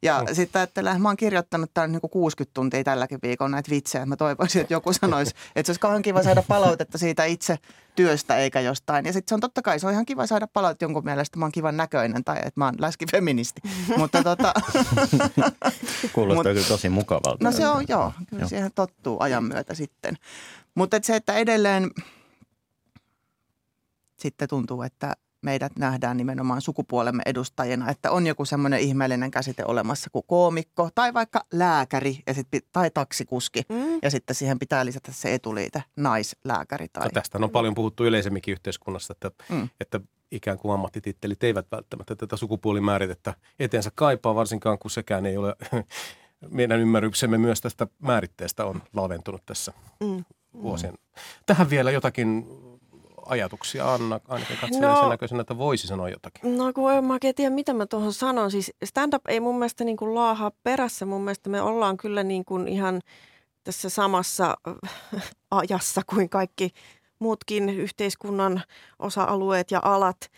ja 0.02 0.24
mm. 0.28 0.34
sitten 0.34 0.60
ajattelen, 0.60 1.02
mä 1.02 1.08
oon 1.08 1.16
kirjoittanut 1.16 1.70
tämän 1.74 1.92
niin 1.92 2.00
60 2.10 2.54
tuntia 2.54 2.84
tälläkin 2.84 3.18
viikolla 3.22 3.48
näitä 3.48 3.70
vitsejä. 3.70 4.06
Mä 4.06 4.16
toivoisin, 4.16 4.60
että 4.60 4.74
joku 4.74 4.92
sanoisi, 4.92 5.34
että 5.56 5.66
se 5.66 5.70
olisi 5.70 5.80
kauhean 5.80 6.02
kiva 6.02 6.22
saada 6.22 6.42
palautetta 6.48 6.98
siitä 6.98 7.24
itse 7.24 7.58
työstä 7.96 8.36
eikä 8.36 8.60
jostain. 8.60 9.06
Ja 9.06 9.12
sitten 9.12 9.28
se 9.28 9.34
on 9.34 9.40
totta 9.40 9.62
kai, 9.62 9.80
se 9.80 9.86
on 9.86 9.92
ihan 9.92 10.06
kiva 10.06 10.26
saada 10.26 10.46
palautetta 10.46 10.84
jonkun 10.84 11.04
mielestä, 11.04 11.38
mä 11.38 11.44
oon 11.44 11.52
kivan 11.52 11.76
näköinen 11.76 12.24
tai 12.24 12.36
että 12.36 12.52
mä 12.60 12.64
oon 12.64 12.74
läskifeministi. 12.78 13.60
Mutta 13.98 14.22
tota... 14.22 14.54
Kuulostaa 16.12 16.44
Mut, 16.44 16.52
kyllä 16.52 16.68
tosi 16.68 16.88
mukavalta. 16.88 17.44
No 17.44 17.52
se 17.52 17.68
on, 17.68 17.84
joo. 17.88 18.12
Kyllä 18.30 18.42
joo. 18.42 18.48
siihen 18.48 18.70
tottuu 18.74 19.16
ajan 19.20 19.44
myötä 19.44 19.74
sitten. 19.74 20.14
Mutta 20.74 20.96
et 20.96 21.04
se, 21.04 21.16
että 21.16 21.34
edelleen 21.34 21.90
sitten 24.16 24.48
tuntuu, 24.48 24.82
että 24.82 25.16
meidät 25.46 25.72
nähdään 25.78 26.16
nimenomaan 26.16 26.60
sukupuolemme 26.60 27.22
edustajina, 27.26 27.90
että 27.90 28.10
on 28.10 28.26
joku 28.26 28.44
semmoinen 28.44 28.80
ihmeellinen 28.80 29.30
käsite 29.30 29.64
olemassa 29.64 30.10
kuin 30.10 30.24
koomikko 30.26 30.88
tai 30.94 31.14
vaikka 31.14 31.44
lääkäri 31.52 32.18
ja 32.26 32.34
sit, 32.34 32.48
tai 32.72 32.90
taksikuski 32.90 33.62
mm. 33.68 33.98
ja 34.02 34.10
sitten 34.10 34.36
siihen 34.36 34.58
pitää 34.58 34.84
lisätä 34.84 35.12
se 35.12 35.34
etuliite 35.34 35.82
naislääkäri. 35.96 36.88
Tai... 36.88 37.04
No 37.04 37.10
tästä 37.10 37.38
on 37.42 37.50
paljon 37.50 37.74
puhuttu 37.74 38.04
yleisemminkin 38.04 38.52
yhteiskunnassa, 38.52 39.12
että, 39.12 39.30
mm. 39.48 39.68
että 39.80 40.00
ikään 40.30 40.58
kuin 40.58 40.74
ammattitittelit 40.74 41.44
eivät 41.44 41.66
välttämättä 41.72 42.16
tätä 42.16 42.36
sukupuolimääritettä 42.36 43.34
eteensä 43.58 43.90
kaipaa, 43.94 44.34
varsinkaan 44.34 44.78
kun 44.78 44.90
sekään 44.90 45.26
ei 45.26 45.36
ole, 45.36 45.56
meidän 46.50 46.80
ymmärryksemme 46.80 47.38
myös 47.38 47.60
tästä 47.60 47.86
määritteestä 47.98 48.64
on 48.64 48.82
laventunut 48.92 49.42
tässä 49.46 49.72
mm. 50.00 50.24
vuosien. 50.62 50.94
Tähän 51.46 51.70
vielä 51.70 51.90
jotakin 51.90 52.46
ajatuksia 53.26 53.94
Anna, 53.94 54.20
ainakin 54.28 54.56
katselen 54.60 54.90
no, 54.90 55.00
sen 55.00 55.08
näköisenä, 55.08 55.40
että 55.40 55.58
voisi 55.58 55.86
sanoa 55.86 56.08
jotakin? 56.08 56.56
No 56.58 56.72
kun 56.72 56.92
en 56.92 57.04
mä 57.04 57.12
oikein 57.12 57.34
tiedä, 57.34 57.54
mitä 57.54 57.74
mä 57.74 57.86
tuohon 57.86 58.12
sanon. 58.12 58.50
Siis 58.50 58.72
stand-up 58.84 59.26
ei 59.28 59.40
mun 59.40 59.58
mielestä 59.58 59.84
niin 59.84 59.96
kuin 59.96 60.14
laahaa 60.14 60.52
perässä. 60.62 61.06
Mun 61.06 61.22
mielestä 61.22 61.50
me 61.50 61.60
ollaan 61.60 61.96
kyllä 61.96 62.22
niin 62.22 62.44
kuin 62.44 62.68
ihan 62.68 63.00
tässä 63.64 63.88
samassa 63.88 64.56
äh, 64.68 65.32
ajassa 65.50 66.02
kuin 66.06 66.28
kaikki 66.28 66.70
muutkin 67.18 67.68
yhteiskunnan 67.68 68.62
osa-alueet 68.98 69.70
ja 69.70 69.80
alat. 69.82 70.30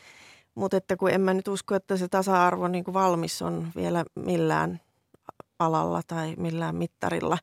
Mutta 0.55 0.77
että 0.77 0.97
kun 0.97 1.11
en 1.11 1.21
mä 1.21 1.35
nyt 1.35 1.49
usko, 1.49 1.75
että 1.75 1.97
se 1.97 2.09
tasa-arvo 2.09 2.69
niin 2.69 2.85
kuin 2.85 2.95
valmis 2.95 3.43
on 3.43 3.69
vielä 3.77 4.05
millään 4.15 4.81
alalla 5.59 6.03
tai 6.07 6.35
millään 6.37 6.77
mittarilla, 6.77 7.39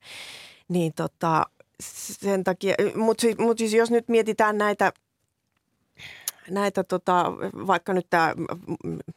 niin 0.67 0.93
tota, 0.93 1.45
sen 1.79 2.43
takia, 2.43 2.75
mutta 2.95 3.21
siis, 3.21 3.37
mut 3.37 3.57
siis 3.57 3.73
jos 3.73 3.91
nyt 3.91 4.09
mietitään 4.09 4.57
näitä 4.57 4.91
näitä, 6.49 6.83
tota, 6.83 7.31
vaikka 7.67 7.93
nyt 7.93 8.07
tämä 8.09 8.33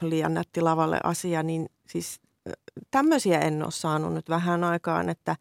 liian 0.03 0.35
nätti 0.35 0.61
lavalle 0.61 1.01
asia, 1.05 1.43
niin 1.43 1.67
siis 1.87 2.21
tämmöisiä 2.91 3.41
en 3.41 3.63
ole 3.63 3.71
saanut 3.71 4.15
nyt 4.15 4.29
vähän 4.29 4.65
aikaan, 4.65 5.09
että, 5.09 5.37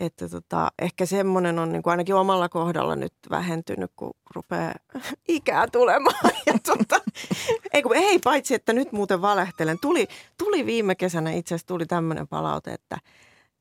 että 0.00 0.28
tota, 0.28 0.68
ehkä 0.78 1.06
semmoinen 1.06 1.58
on 1.58 1.72
niin 1.72 1.82
kuin 1.82 1.90
ainakin 1.90 2.14
omalla 2.14 2.48
kohdalla 2.48 2.96
nyt 2.96 3.12
vähentynyt, 3.30 3.90
kun 3.96 4.10
rupeaa 4.34 4.74
ikää 5.28 5.66
tulemaan. 5.72 6.30
Ja 6.46 6.54
tota, 6.66 7.00
ei, 7.74 7.82
kun, 7.82 7.96
ei, 7.96 8.18
paitsi 8.18 8.54
että 8.54 8.72
nyt 8.72 8.92
muuten 8.92 9.22
valehtelen. 9.22 9.78
Tuli, 9.80 10.08
tuli 10.38 10.66
viime 10.66 10.94
kesänä 10.94 11.32
itse 11.32 11.54
asiassa 11.54 11.66
tuli 11.66 11.86
tämmöinen 11.86 12.28
palaute, 12.28 12.72
että, 12.72 12.98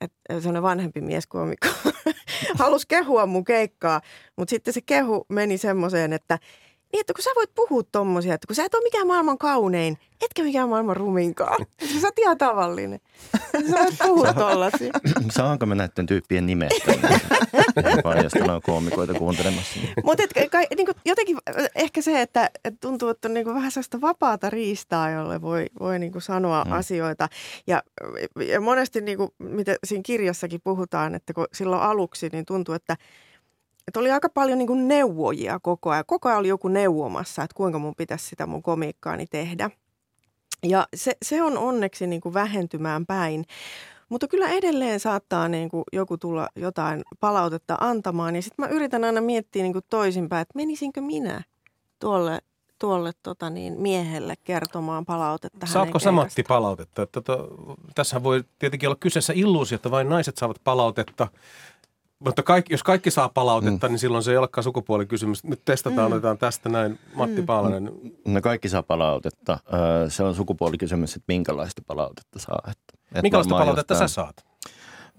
että 0.01 0.33
semmoinen 0.33 0.63
vanhempi 0.63 1.01
mieskoomikko 1.01 1.67
halusi 2.59 2.87
kehua 2.87 3.25
mun 3.25 3.43
keikkaa, 3.43 4.01
mutta 4.35 4.49
sitten 4.49 4.73
se 4.73 4.81
kehu 4.81 5.25
meni 5.29 5.57
semmoiseen, 5.57 6.13
että 6.13 6.39
niin, 6.93 6.99
että 6.99 7.13
kun 7.13 7.23
sä 7.23 7.29
voit 7.35 7.55
puhua 7.55 7.83
tommosia, 7.91 8.33
että 8.33 8.47
kun 8.47 8.55
sä 8.55 8.65
et 8.65 8.73
ole 8.73 8.83
mikään 8.83 9.07
maailman 9.07 9.37
kaunein, 9.37 9.97
etkä 10.21 10.43
mikään 10.43 10.69
maailman 10.69 10.97
ruminkaan. 10.97 11.65
Sä 12.01 12.07
oot 12.07 12.19
ihan 12.19 12.37
tavallinen. 12.37 12.99
Sä 13.69 13.77
voit 13.83 13.97
puhua 14.03 14.33
tollasia. 14.33 14.93
Saanko 15.31 15.65
mä 15.65 15.75
näiden 15.75 16.05
tyyppien 16.05 16.45
nimestä? 16.45 16.91
Vai 18.03 18.23
jos 18.23 18.31
täällä 18.31 18.55
on 18.55 18.61
koomikoita 18.61 19.13
kuuntelemassa. 19.13 19.79
Mutta 20.03 20.23
niin 20.77 20.87
jotenkin 21.05 21.37
ehkä 21.75 22.01
se, 22.01 22.21
että 22.21 22.49
et 22.65 22.73
tuntuu, 22.81 23.09
että 23.09 23.27
on 23.27 23.33
niin 23.33 23.55
vähän 23.55 23.71
sellaista 23.71 24.01
vapaata 24.01 24.49
riistaa, 24.49 25.09
jolle 25.09 25.41
voi, 25.41 25.65
voi 25.79 25.99
niin 25.99 26.13
sanoa 26.17 26.63
hmm. 26.63 26.73
asioita. 26.73 27.29
Ja, 27.67 27.83
ja 28.47 28.61
monesti, 28.61 29.01
niin 29.01 29.17
kuin, 29.17 29.31
mitä 29.37 29.75
siinä 29.83 30.03
kirjassakin 30.05 30.61
puhutaan, 30.63 31.15
että 31.15 31.33
kun 31.33 31.47
silloin 31.53 31.81
aluksi 31.81 32.29
niin 32.31 32.45
tuntuu, 32.45 32.75
että– 32.75 32.97
että 33.89 33.99
oli 33.99 34.11
aika 34.11 34.29
paljon 34.29 34.57
niin 34.57 34.67
kuin 34.67 34.87
neuvojia 34.87 35.59
koko 35.59 35.89
ajan. 35.89 36.03
Koko 36.07 36.29
ajan 36.29 36.39
oli 36.39 36.47
joku 36.47 36.67
neuvomassa, 36.67 37.43
että 37.43 37.55
kuinka 37.55 37.79
mun 37.79 37.95
pitäisi 37.95 38.27
sitä 38.27 38.45
mun 38.45 38.63
komiikkaani 38.63 39.27
tehdä. 39.27 39.69
Ja 40.63 40.87
se, 40.95 41.17
se 41.21 41.43
on 41.43 41.57
onneksi 41.57 42.07
niin 42.07 42.21
kuin 42.21 42.33
vähentymään 42.33 43.05
päin. 43.05 43.45
Mutta 44.09 44.27
kyllä 44.27 44.47
edelleen 44.49 44.99
saattaa 44.99 45.47
niin 45.47 45.69
kuin 45.69 45.83
joku 45.93 46.17
tulla 46.17 46.49
jotain 46.55 47.01
palautetta 47.19 47.77
antamaan. 47.79 48.35
Ja 48.35 48.41
sitten 48.41 48.65
mä 48.65 48.71
yritän 48.71 49.03
aina 49.03 49.21
miettiä 49.21 49.63
niin 49.63 49.73
kuin 49.73 49.85
toisinpäin, 49.89 50.41
että 50.41 50.55
menisinkö 50.55 51.01
minä 51.01 51.43
tuolle, 51.99 52.39
tuolle 52.79 53.11
tota 53.23 53.49
niin, 53.49 53.81
miehelle 53.81 54.35
kertomaan 54.43 55.05
palautetta 55.05 55.65
Saatko 55.65 55.99
samatti 55.99 56.43
palautetta? 56.43 57.05
Tota, 57.05 57.37
tässä 57.95 58.23
voi 58.23 58.43
tietenkin 58.59 58.89
olla 58.89 58.97
kyseessä 58.99 59.33
illuusio, 59.35 59.75
että 59.75 59.91
vain 59.91 60.09
naiset 60.09 60.37
saavat 60.37 60.57
palautetta. 60.63 61.27
Mutta 62.19 62.43
kaikki, 62.43 62.73
jos 62.73 62.83
kaikki 62.83 63.11
saa 63.11 63.29
palautetta, 63.29 63.87
mm. 63.87 63.91
niin 63.91 63.99
silloin 63.99 64.23
se 64.23 64.31
ei 64.31 64.37
olekaan 64.37 64.63
sukupuolikysymys. 64.63 65.43
Nyt 65.43 65.61
testataan, 65.65 66.11
mm. 66.11 66.13
otetaan 66.13 66.37
tästä 66.37 66.69
näin. 66.69 66.99
Matti 67.15 67.41
mm. 67.41 67.45
Paalanen. 67.45 67.91
No 68.27 68.41
kaikki 68.41 68.69
saa 68.69 68.83
palautetta. 68.83 69.59
Se 70.07 70.23
on 70.23 70.35
sukupuolikysymys, 70.35 71.15
että 71.15 71.25
minkälaista 71.27 71.81
palautetta 71.87 72.39
saa. 72.39 72.61
Että, 72.67 72.93
että 73.05 73.21
minkälaista 73.21 73.57
palautetta 73.57 73.93
jostain... 73.93 74.09
sä 74.09 74.13
saat? 74.13 74.45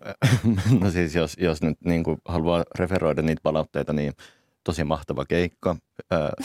no 0.80 0.90
siis 0.90 1.14
jos, 1.14 1.36
jos 1.40 1.62
nyt 1.62 1.78
niin 1.84 2.04
kuin 2.04 2.18
haluaa 2.24 2.64
referoida 2.78 3.22
niitä 3.22 3.40
palautteita, 3.42 3.92
niin 3.92 4.12
tosi 4.64 4.84
mahtava 4.84 5.24
keikka, 5.24 5.76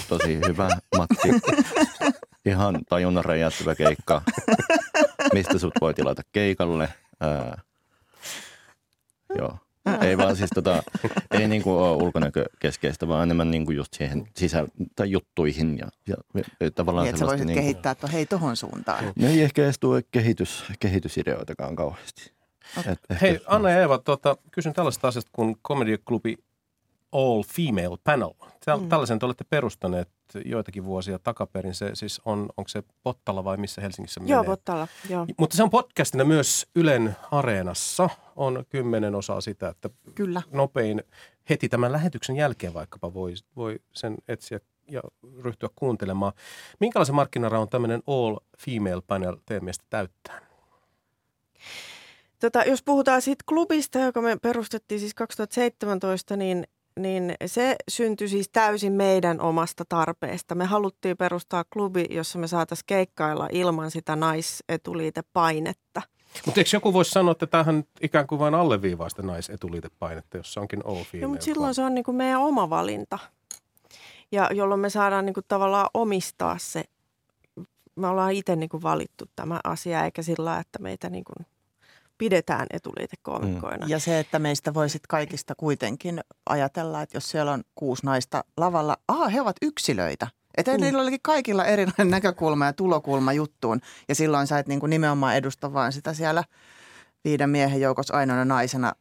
tosi 0.09 0.39
hyvä 0.47 0.69
Matti, 0.97 1.29
ihan 2.45 2.79
tajunnan 2.89 3.25
räjäyttävä 3.25 3.75
keikka, 3.75 4.21
mistä 5.33 5.57
sut 5.57 5.73
voi 5.81 5.93
tilata 5.93 6.21
keikalle. 6.31 6.89
joo. 9.37 9.57
Ei 10.01 10.17
vaan 10.17 10.35
siis 10.35 10.49
tota, 10.55 10.83
ei 11.31 11.47
niinku 11.47 11.77
ole 11.77 12.03
ulkonäkökeskeistä, 12.03 13.07
vaan 13.07 13.23
enemmän 13.23 13.51
niinku 13.51 13.71
just 13.71 13.93
siihen 13.93 14.27
sisä- 14.35 14.67
tai 14.95 15.11
juttuihin 15.11 15.77
ja, 15.77 15.87
ja, 16.07 16.15
ja 16.59 16.71
tavallaan 16.71 17.03
niin, 17.05 17.09
että 17.09 17.19
sä 17.19 17.25
voisit 17.25 17.47
niinku, 17.47 17.61
kehittää, 17.61 17.91
että 17.91 18.07
hei 18.07 18.25
tohon 18.25 18.55
suuntaan. 18.55 19.03
No 19.15 19.27
ei 19.27 19.41
ehkä 19.41 19.63
edes 19.63 19.79
tule 19.79 20.03
kehitys, 20.11 20.63
kehitysideoitakaan 20.79 21.75
kauheasti. 21.75 22.31
Okay. 22.79 22.93
Et, 22.93 23.21
hei 23.21 23.39
Anna 23.47 23.69
ja 23.69 23.79
Eeva, 23.79 23.97
tuota, 23.97 24.37
kysyn 24.51 24.73
tällaista 24.73 25.07
asiasta 25.07 25.31
kuin 25.33 25.55
Comedy 25.67 25.97
Clubi 25.97 26.37
All 27.15 27.43
Female 27.43 27.97
Panel. 28.03 28.29
Mm. 28.79 28.89
Tällaisen 28.89 29.19
te 29.19 29.25
olette 29.25 29.43
perustaneet 29.49 30.09
joitakin 30.45 30.85
vuosia 30.85 31.19
takaperin. 31.19 31.73
Se 31.73 31.91
siis 31.93 32.21
on, 32.25 32.49
onko 32.57 32.67
se 32.67 32.83
Pottala 33.03 33.43
vai 33.43 33.57
missä 33.57 33.81
Helsingissä 33.81 34.19
menee? 34.19 34.33
Joo, 34.33 34.43
Pottala, 34.43 34.87
joo. 35.09 35.25
Mutta 35.37 35.57
se 35.57 35.63
on 35.63 35.69
podcastina 35.69 36.23
myös 36.23 36.67
Ylen 36.75 37.15
Areenassa. 37.31 38.09
On 38.35 38.65
kymmenen 38.69 39.15
osaa 39.15 39.41
sitä, 39.41 39.69
että 39.69 39.89
Kyllä. 40.15 40.41
nopein 40.51 41.03
heti 41.49 41.69
tämän 41.69 41.91
lähetyksen 41.91 42.35
jälkeen 42.35 42.73
vaikkapa 42.73 43.13
voi, 43.13 43.33
voi 43.55 43.79
sen 43.93 44.15
etsiä 44.27 44.59
ja 44.91 45.01
ryhtyä 45.41 45.69
kuuntelemaan. 45.75 46.33
Minkälaisen 46.79 47.15
markkinaraun 47.15 47.69
tämmöinen 47.69 48.03
All 48.07 48.37
Female 48.57 49.01
Panel 49.07 49.37
teidän 49.45 49.63
mielestä 49.63 49.85
täyttää? 49.89 50.41
Tota, 52.39 52.63
jos 52.63 52.83
puhutaan 52.83 53.21
siitä 53.21 53.43
klubista, 53.49 53.99
joka 53.99 54.21
me 54.21 54.37
perustettiin 54.41 54.99
siis 54.99 55.13
2017, 55.13 56.37
niin 56.37 56.67
niin 56.99 57.35
se 57.45 57.75
syntyi 57.89 58.27
siis 58.27 58.49
täysin 58.49 58.93
meidän 58.93 59.41
omasta 59.41 59.83
tarpeesta. 59.89 60.55
Me 60.55 60.65
haluttiin 60.65 61.17
perustaa 61.17 61.63
klubi, 61.73 62.05
jossa 62.09 62.39
me 62.39 62.47
saataisiin 62.47 62.85
keikkailla 62.87 63.49
ilman 63.51 63.91
sitä 63.91 64.15
naisetuliitepainetta. 64.15 66.01
Mutta 66.45 66.61
eikö 66.61 66.69
joku 66.73 66.93
voisi 66.93 67.11
sanoa, 67.11 67.31
että 67.31 67.47
tämähän 67.47 67.83
ikään 68.01 68.27
kuin 68.27 68.39
vain 68.39 68.55
alleviivaa 68.55 69.07
naisetuliitepainetta, 69.21 70.37
jossa 70.37 70.61
onkin 70.61 70.85
all 70.85 71.03
no, 71.21 71.27
mutta 71.27 71.45
silloin 71.45 71.75
se 71.75 71.81
on 71.81 71.95
niin 71.95 72.03
kuin 72.03 72.17
meidän 72.17 72.41
oma 72.41 72.69
valinta, 72.69 73.19
ja 74.31 74.49
jolloin 74.53 74.81
me 74.81 74.89
saadaan 74.89 75.25
niin 75.25 75.33
kuin 75.33 75.45
tavallaan 75.47 75.89
omistaa 75.93 76.57
se. 76.57 76.83
Me 77.95 78.07
ollaan 78.07 78.31
itse 78.31 78.55
niin 78.55 78.69
kuin 78.69 78.83
valittu 78.83 79.25
tämä 79.35 79.59
asia, 79.63 80.05
eikä 80.05 80.21
sillä 80.21 80.59
että 80.59 80.79
meitä 80.79 81.09
niin 81.09 81.23
kuin 81.23 81.47
pidetään 82.17 82.67
etuliitekoomikkoina. 82.69 83.85
Mm. 83.85 83.91
Ja 83.91 83.99
se, 83.99 84.19
että 84.19 84.39
meistä 84.39 84.73
voisit 84.73 85.07
kaikista 85.07 85.55
kuitenkin 85.55 86.21
ajatella, 86.45 87.01
että 87.01 87.17
jos 87.17 87.29
siellä 87.29 87.51
on 87.51 87.63
kuusi 87.75 88.05
naista 88.05 88.43
lavalla, 88.57 88.97
aha, 89.07 89.27
he 89.27 89.41
ovat 89.41 89.55
yksilöitä. 89.61 90.27
Että 90.57 90.73
mm. 90.73 90.81
niillä 90.81 91.01
olikin 91.01 91.19
kaikilla 91.23 91.65
erilainen 91.65 92.09
näkökulma 92.09 92.65
ja 92.65 92.73
tulokulma 92.73 93.33
juttuun. 93.33 93.81
Ja 94.09 94.15
silloin 94.15 94.47
sä 94.47 94.59
et 94.59 94.67
niin 94.67 94.79
kuin 94.79 94.89
nimenomaan 94.89 95.35
edusta 95.35 95.73
vaan 95.73 95.93
sitä 95.93 96.13
siellä 96.13 96.43
viiden 97.25 97.49
miehen 97.49 97.81
joukossa 97.81 98.13
ainoana 98.13 98.45
naisena 98.45 98.93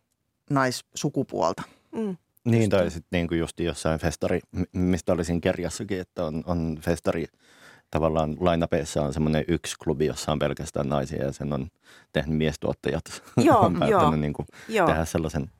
naissukupuolta. 0.51 1.63
Mm. 1.93 2.17
Niin, 2.45 2.71
tai 2.71 2.91
sitten 2.91 3.09
niin 3.19 3.29
kuin 3.29 3.39
just 3.39 3.61
jossain 3.61 4.01
festari, 4.01 4.41
mistä 4.73 5.13
olisin 5.13 5.41
kerjassakin, 5.41 6.01
että 6.01 6.25
on, 6.25 6.43
on 6.47 6.79
festari– 6.83 7.27
tavallaan 7.95 8.37
lainapeissa 8.41 9.03
on 9.03 9.13
semmoinen 9.13 9.45
yksi 9.49 9.77
klubi, 9.85 10.07
jossa 10.07 10.33
on 10.33 10.39
pelkästään 10.39 10.89
naisia 10.89 11.25
ja 11.25 11.33
sen 11.33 11.53
on 11.53 11.69
tehnyt 12.13 12.39
miestuottajat. 12.39 13.23
Joo, 13.37 13.61
on 13.67 13.89
joo, 13.89 14.17
niin 14.17 14.33
kuin 14.33 14.47
joo. 14.69 14.87
tehdä 14.87 15.05
sellaisen 15.05 15.51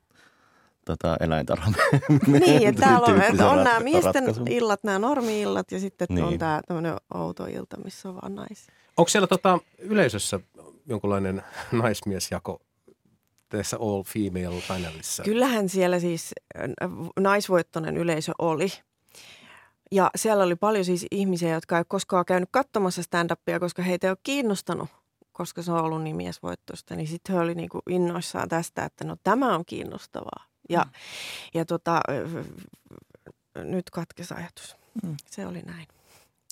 tota, 0.85 1.17
eläintarhamme. 1.19 1.77
Niin, 2.39 2.67
että 2.67 2.81
täällä 2.81 3.07
on, 3.07 3.21
että 3.21 3.49
on 3.49 3.63
nämä 3.63 3.79
miesten 3.79 4.13
ratkaisu. 4.13 4.43
illat, 4.49 4.83
nämä 4.83 4.99
normi-illat 4.99 5.71
ja 5.71 5.79
sitten 5.79 6.07
niin. 6.09 6.23
on 6.23 6.37
tämä 6.37 6.61
tämmöinen 6.67 6.95
outo 7.13 7.45
ilta, 7.45 7.77
missä 7.83 8.09
on 8.09 8.15
vaan 8.15 8.35
naisia. 8.35 8.73
Onko 8.97 9.09
siellä 9.09 9.27
tota, 9.27 9.59
yleisössä 9.79 10.39
jonkunlainen 10.85 11.43
naismiesjako 11.83 12.61
tässä 13.49 13.77
all 13.79 14.03
female 14.03 14.61
panelissa? 14.67 15.23
Kyllähän 15.23 15.69
siellä 15.69 15.99
siis 15.99 16.33
naisvoittoinen 17.19 17.97
yleisö 17.97 18.31
oli. 18.39 18.71
Ja 19.91 20.11
siellä 20.15 20.43
oli 20.43 20.55
paljon 20.55 20.85
siis 20.85 21.05
ihmisiä, 21.11 21.53
jotka 21.53 21.77
ei 21.77 21.83
koskaan 21.87 22.25
käynyt 22.25 22.49
katsomassa 22.51 23.01
stand-upia, 23.01 23.59
koska 23.59 23.81
heitä 23.81 24.07
ei 24.07 24.11
ole 24.11 24.17
kiinnostanut, 24.23 24.89
koska 25.31 25.61
se 25.61 25.71
on 25.71 25.83
ollut 25.83 26.03
niin 26.03 26.15
miesvoittoista. 26.15 26.95
Niin 26.95 27.07
sitten 27.07 27.35
he 27.35 27.41
oli 27.41 27.55
niin 27.55 27.69
kuin 27.69 27.81
innoissaan 27.89 28.49
tästä, 28.49 28.85
että 28.85 29.03
no 29.03 29.15
tämä 29.23 29.55
on 29.55 29.65
kiinnostavaa. 29.65 30.45
Ja, 30.69 30.83
mm. 30.83 30.91
ja 31.53 31.65
tota, 31.65 32.01
nyt 33.55 33.89
katkesi 33.89 34.33
ajatus. 34.33 34.75
Mm. 35.03 35.15
Se 35.25 35.45
oli 35.45 35.61
näin. 35.61 35.87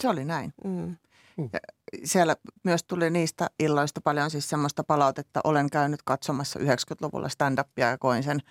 Se 0.02 0.10
oli 0.10 0.26
näin. 0.26 0.54
Mm. 0.64 0.98
Ja 1.38 1.60
siellä 2.04 2.36
myös 2.64 2.84
tuli 2.84 3.10
niistä 3.10 3.50
illoista 3.60 4.02
paljon 4.02 4.32
siis 4.32 4.50
semmoista 4.50 4.84
palautetta. 4.84 5.42
Olen 5.44 5.70
käynyt 5.70 6.04
katsomassa 6.06 6.60
90-luvulla 6.60 7.28
stand-upia 7.28 7.90
ja 7.90 7.98
koin 7.98 8.24
sen– 8.24 8.40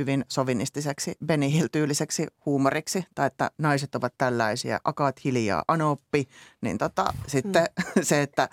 hyvin 0.00 0.24
sovinistiseksi, 0.28 1.14
Benny 1.26 1.46
Hill-tyyliseksi 1.52 2.26
huumoriksi, 2.46 3.04
tai 3.14 3.26
että 3.26 3.50
naiset 3.58 3.94
ovat 3.94 4.14
tällaisia, 4.18 4.80
akaat 4.84 5.24
hiljaa, 5.24 5.64
anoppi, 5.68 6.28
niin 6.60 6.78
tota, 6.78 7.04
sitten 7.26 7.62
mm. 7.62 8.02
se, 8.10 8.22
että 8.22 8.48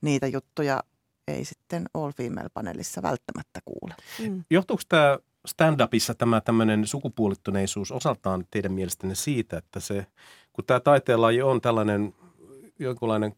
niitä 0.00 0.26
juttuja 0.26 0.82
ei 1.28 1.44
sitten 1.44 1.86
All 1.94 2.12
Female-paneelissa 2.12 3.02
välttämättä 3.02 3.60
kuule. 3.64 3.94
Mm. 4.18 4.44
Johtuuko 4.50 4.82
tämä 4.88 5.18
stand-upissa 5.48 6.14
tämä 6.14 6.40
tämmöinen 6.40 6.86
sukupuolittuneisuus 6.86 7.92
osaltaan 7.92 8.44
teidän 8.50 8.72
mielestänne 8.72 9.14
siitä, 9.14 9.58
että 9.58 9.80
se, 9.80 10.06
kun 10.52 10.64
tämä 10.64 10.80
taiteenlaji 10.80 11.42
on 11.42 11.60
tällainen 11.60 12.14
jonkunlainen 12.78 13.34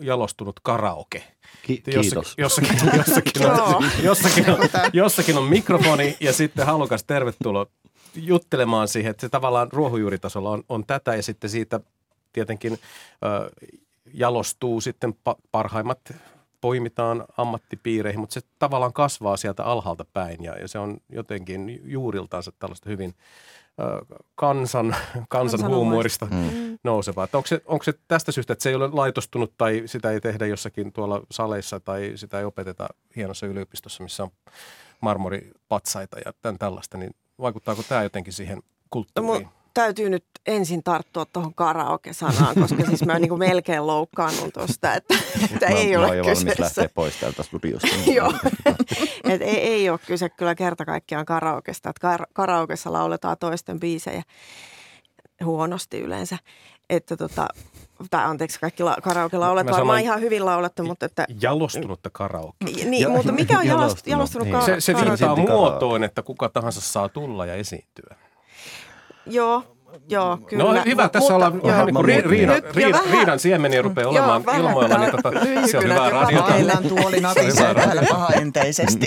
jalostunut 0.00 0.60
karaoke. 0.62 1.24
Ki- 1.62 1.82
kiitos. 1.84 2.34
Jossakin, 2.38 2.76
jossakin, 2.96 3.42
jossakin, 3.42 3.42
on, 3.46 3.84
jossakin, 4.02 4.50
on, 4.50 4.58
jossakin 4.92 5.38
on 5.38 5.44
mikrofoni 5.44 6.16
ja 6.20 6.32
sitten 6.32 6.66
halukas 6.66 7.04
tervetuloa 7.04 7.66
juttelemaan 8.14 8.88
siihen, 8.88 9.10
että 9.10 9.20
se 9.20 9.28
tavallaan 9.28 9.68
ruohonjuuritasolla 9.72 10.50
on, 10.50 10.64
on 10.68 10.86
tätä 10.86 11.14
ja 11.14 11.22
sitten 11.22 11.50
siitä 11.50 11.80
tietenkin 12.32 12.72
ö, 12.72 13.50
jalostuu 14.14 14.80
sitten 14.80 15.14
pa- 15.30 15.40
parhaimmat 15.50 16.00
poimitaan 16.60 17.24
ammattipiireihin, 17.36 18.20
mutta 18.20 18.34
se 18.34 18.40
tavallaan 18.58 18.92
kasvaa 18.92 19.36
sieltä 19.36 19.64
alhaalta 19.64 20.04
päin 20.12 20.44
ja, 20.44 20.58
ja 20.58 20.68
se 20.68 20.78
on 20.78 20.96
jotenkin 21.08 21.80
juuriltaansa 21.84 22.52
tällaista 22.58 22.90
hyvin 22.90 23.14
kansan, 24.34 24.96
kansan 25.28 25.66
huumorista 25.66 26.26
Mm. 26.30 26.78
nousevaa. 26.84 27.28
Onko, 27.32 27.46
se, 27.46 27.62
onko 27.66 27.82
se 27.84 27.92
tästä 28.08 28.32
syystä, 28.32 28.52
että 28.52 28.62
se 28.62 28.68
ei 28.68 28.74
ole 28.74 28.88
laitostunut 28.92 29.52
tai 29.58 29.82
sitä 29.86 30.10
ei 30.10 30.20
tehdä 30.20 30.46
jossakin 30.46 30.92
tuolla 30.92 31.22
saleissa 31.30 31.80
tai 31.80 32.12
sitä 32.14 32.38
ei 32.38 32.44
opeteta 32.44 32.88
hienossa 33.16 33.46
yliopistossa, 33.46 34.02
missä 34.02 34.22
on 34.22 34.30
marmoripatsaita 35.00 36.18
ja 36.24 36.32
tämän 36.42 36.58
tällaista, 36.58 36.98
niin 36.98 37.14
vaikuttaako 37.40 37.82
tämä 37.88 38.02
jotenkin 38.02 38.32
siihen 38.32 38.56
No, 38.56 38.62
kulttuuriin? 38.90 39.46
mun 39.46 39.52
täytyy 39.74 40.10
nyt 40.10 40.24
ensin 40.46 40.82
tarttua 40.82 41.24
tuohon 41.24 41.54
karaoke-sanaan, 41.54 42.54
koska 42.60 42.84
siis 42.84 43.04
mä 43.04 43.18
niin 43.18 43.38
melkein 43.38 43.86
loukkaannun 43.86 44.52
tuosta, 44.52 44.94
että, 44.94 45.14
että 45.54 45.66
Mä- 45.70 45.76
ei 45.76 45.96
mä 45.96 46.06
ole 46.06 46.16
kyseessä. 46.16 46.62
lähteä 46.64 46.88
pois 46.94 47.16
täältä 47.16 47.42
studiosta. 47.42 47.88
Joo. 48.16 48.32
Et 49.24 49.42
ei, 49.42 49.58
ei 49.58 49.90
ole 49.90 49.98
kyse 50.06 50.28
kyllä 50.28 50.54
kerta 50.54 50.84
kaikkiaan 50.84 51.24
karaokesta. 51.26 51.90
Että 51.90 52.16
kar- 52.16 52.26
karaokessa 52.32 52.92
lauletaan 52.92 53.36
toisten 53.40 53.80
biisejä 53.80 54.22
huonosti 55.44 56.00
yleensä. 56.00 56.38
Että 56.90 57.16
tota, 57.16 57.48
tai 58.10 58.24
anteeksi, 58.24 58.60
kaikki 58.60 58.82
la- 58.82 58.96
karaoke-laulet 59.02 59.66
Mä 59.66 59.72
varmaan 59.72 59.86
sanoin- 59.98 60.04
ihan 60.04 60.20
hyvin 60.20 60.44
laulettu, 60.46 60.84
mutta 60.84 61.06
että... 61.06 61.26
Jalostunutta 61.42 62.10
karaoke. 62.12 62.56
Niin, 62.64 63.02
Ja- 63.02 63.08
mutta 63.08 63.32
mikä 63.32 63.58
on 63.58 63.66
jalostunut, 63.66 64.06
jalostunut, 64.06 64.48
niin. 64.48 64.58
ka- 64.58 64.64
Se, 64.66 64.80
se 64.80 64.92
karaoke? 64.94 65.10
viittaa 65.26 65.36
muotoon, 65.36 66.04
että 66.04 66.22
kuka 66.22 66.48
tahansa 66.48 66.80
saa 66.80 67.08
tulla 67.08 67.46
ja 67.46 67.54
esiintyä. 67.54 68.16
Joo, 69.26 69.62
joo, 70.08 70.36
kyllä. 70.36 70.64
no 70.64 70.82
hyvä, 70.86 71.08
tässä 71.08 71.18
mutta- 71.18 71.34
ollaan 71.34 71.52
joo. 71.54 71.62
vähän 71.66 71.86
niin 71.86 71.94
kuin 71.94 72.04
ri, 72.04 72.20
riidan, 72.20 72.54
nyt 72.54 72.76
riidan, 72.76 72.92
vähän- 72.92 73.18
riidan 73.18 73.38
siemeniä 73.38 73.82
rupeaa 73.82 74.04
Joo, 74.04 74.10
olemaan 74.10 74.46
vähän 74.46 74.60
ilmoilla, 74.60 74.98
niin 74.98 75.10
tota, 75.10 75.30
se 75.70 75.78
on 75.78 75.84
hyvää 75.84 76.10
radiota. 76.10 76.50
Meillä 76.50 76.72
on 76.72 76.84
tuoli 76.84 77.20
natisee 77.20 77.74
täällä 77.74 78.02
pahaenteisesti. 78.10 79.06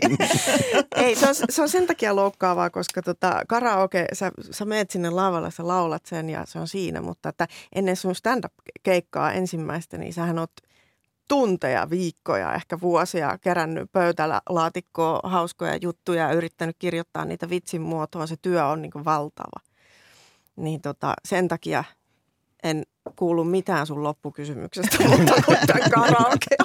Ei, 0.95 1.15
se 1.15 1.29
on, 1.29 1.35
se 1.49 1.61
on 1.61 1.69
sen 1.69 1.87
takia 1.87 2.15
loukkaavaa, 2.15 2.69
koska 2.69 3.01
tota, 3.01 3.41
karaoke, 3.47 4.05
sä, 4.13 4.31
sä 4.51 4.65
meet 4.65 4.91
sinne 4.91 5.09
lavalle, 5.09 5.51
sä 5.51 5.67
laulat 5.67 6.05
sen 6.05 6.29
ja 6.29 6.43
se 6.47 6.59
on 6.59 6.67
siinä, 6.67 7.01
mutta 7.01 7.29
että 7.29 7.47
ennen 7.75 7.95
sun 7.95 8.15
stand-up-keikkaa 8.15 9.31
ensimmäistä, 9.31 9.97
niin 9.97 10.13
sähän 10.13 10.39
oot 10.39 10.51
tunteja, 11.27 11.89
viikkoja, 11.89 12.53
ehkä 12.53 12.79
vuosia 12.81 13.37
kerännyt 13.41 13.91
pöytällä 13.91 14.41
laatikkoa 14.49 15.19
hauskoja 15.23 15.77
juttuja 15.81 16.27
ja 16.27 16.33
yrittänyt 16.33 16.75
kirjoittaa 16.79 17.25
niitä 17.25 17.49
vitsin 17.49 17.81
muotoon. 17.81 18.27
Se 18.27 18.35
työ 18.41 18.65
on 18.65 18.81
niin 18.81 18.91
kuin 18.91 19.05
valtava. 19.05 19.65
Niin 20.55 20.81
tota, 20.81 21.13
sen 21.25 21.47
takia 21.47 21.83
en 22.63 22.83
kuulu 23.15 23.43
mitään 23.43 23.87
sun 23.87 24.03
loppukysymyksestä, 24.03 24.97
mutta 25.09 25.73
karaoke 25.93 26.55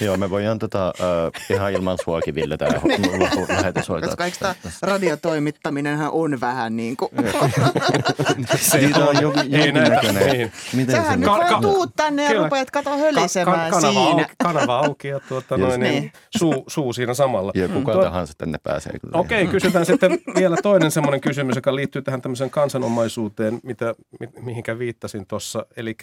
Joo, 0.00 0.16
me 0.16 0.30
voidaan 0.30 0.58
tota, 0.58 0.92
uh, 1.00 1.54
ihan 1.56 1.72
ilman 1.72 1.98
suokin 2.04 2.34
Ville 2.34 2.56
tämä 2.56 2.70
loppu 3.18 3.46
lähetys 3.48 3.88
hoitaa. 3.88 4.08
Koska 4.08 4.24
eikö 4.24 4.36
tämä 4.40 4.54
radiotoimittaminenhan 4.82 6.10
on 6.12 6.40
vähän 6.40 6.76
niin 6.76 6.96
kuin... 6.96 7.10
Se 8.56 8.78
Siitä 8.78 8.98
on 9.04 9.08
on- 9.16 9.22
jokin, 9.22 9.54
ei 9.54 9.72
niin. 9.72 10.52
Miten 10.72 10.94
Sähän 10.96 11.10
se 11.12 11.16
nyt 11.16 11.28
vaan 11.28 11.60
tuut 11.62 11.90
tänne 11.96 12.24
ja 12.34 12.42
rupeat 12.42 12.70
kato 12.70 12.90
Ka- 12.90 12.96
hölisemään 12.96 13.70
ka- 13.70 13.80
kanava, 13.80 13.92
siinä. 13.92 14.22
auki, 14.22 14.34
kanava 14.42 14.78
auki 14.78 15.08
ja 15.08 15.20
tuota, 15.20 15.54
Just 15.54 15.68
noin, 15.68 15.80
niin. 15.80 15.92
niin. 16.02 16.12
suu, 16.38 16.64
suu 16.66 16.92
siinä 16.92 17.14
samalla. 17.14 17.52
Ja 17.54 17.68
kuka 17.68 17.92
tahansa 17.94 18.34
tänne 18.38 18.58
pääsee 18.62 18.92
kyllä. 18.98 19.18
Okei, 19.18 19.46
kysytään 19.46 19.86
sitten 19.86 20.18
vielä 20.38 20.56
toinen 20.62 20.90
semmoinen 20.90 21.20
kysymys, 21.20 21.56
joka 21.56 21.74
liittyy 21.74 22.02
tähän 22.02 22.22
tämmöiseen 22.22 22.50
kansanomaisuuteen, 22.50 23.60
mitä, 23.62 23.94
mi, 24.20 24.28
mihinkä 24.42 24.78
viittasin 24.78 25.26
tuossa. 25.26 25.66
Eli 25.76 25.96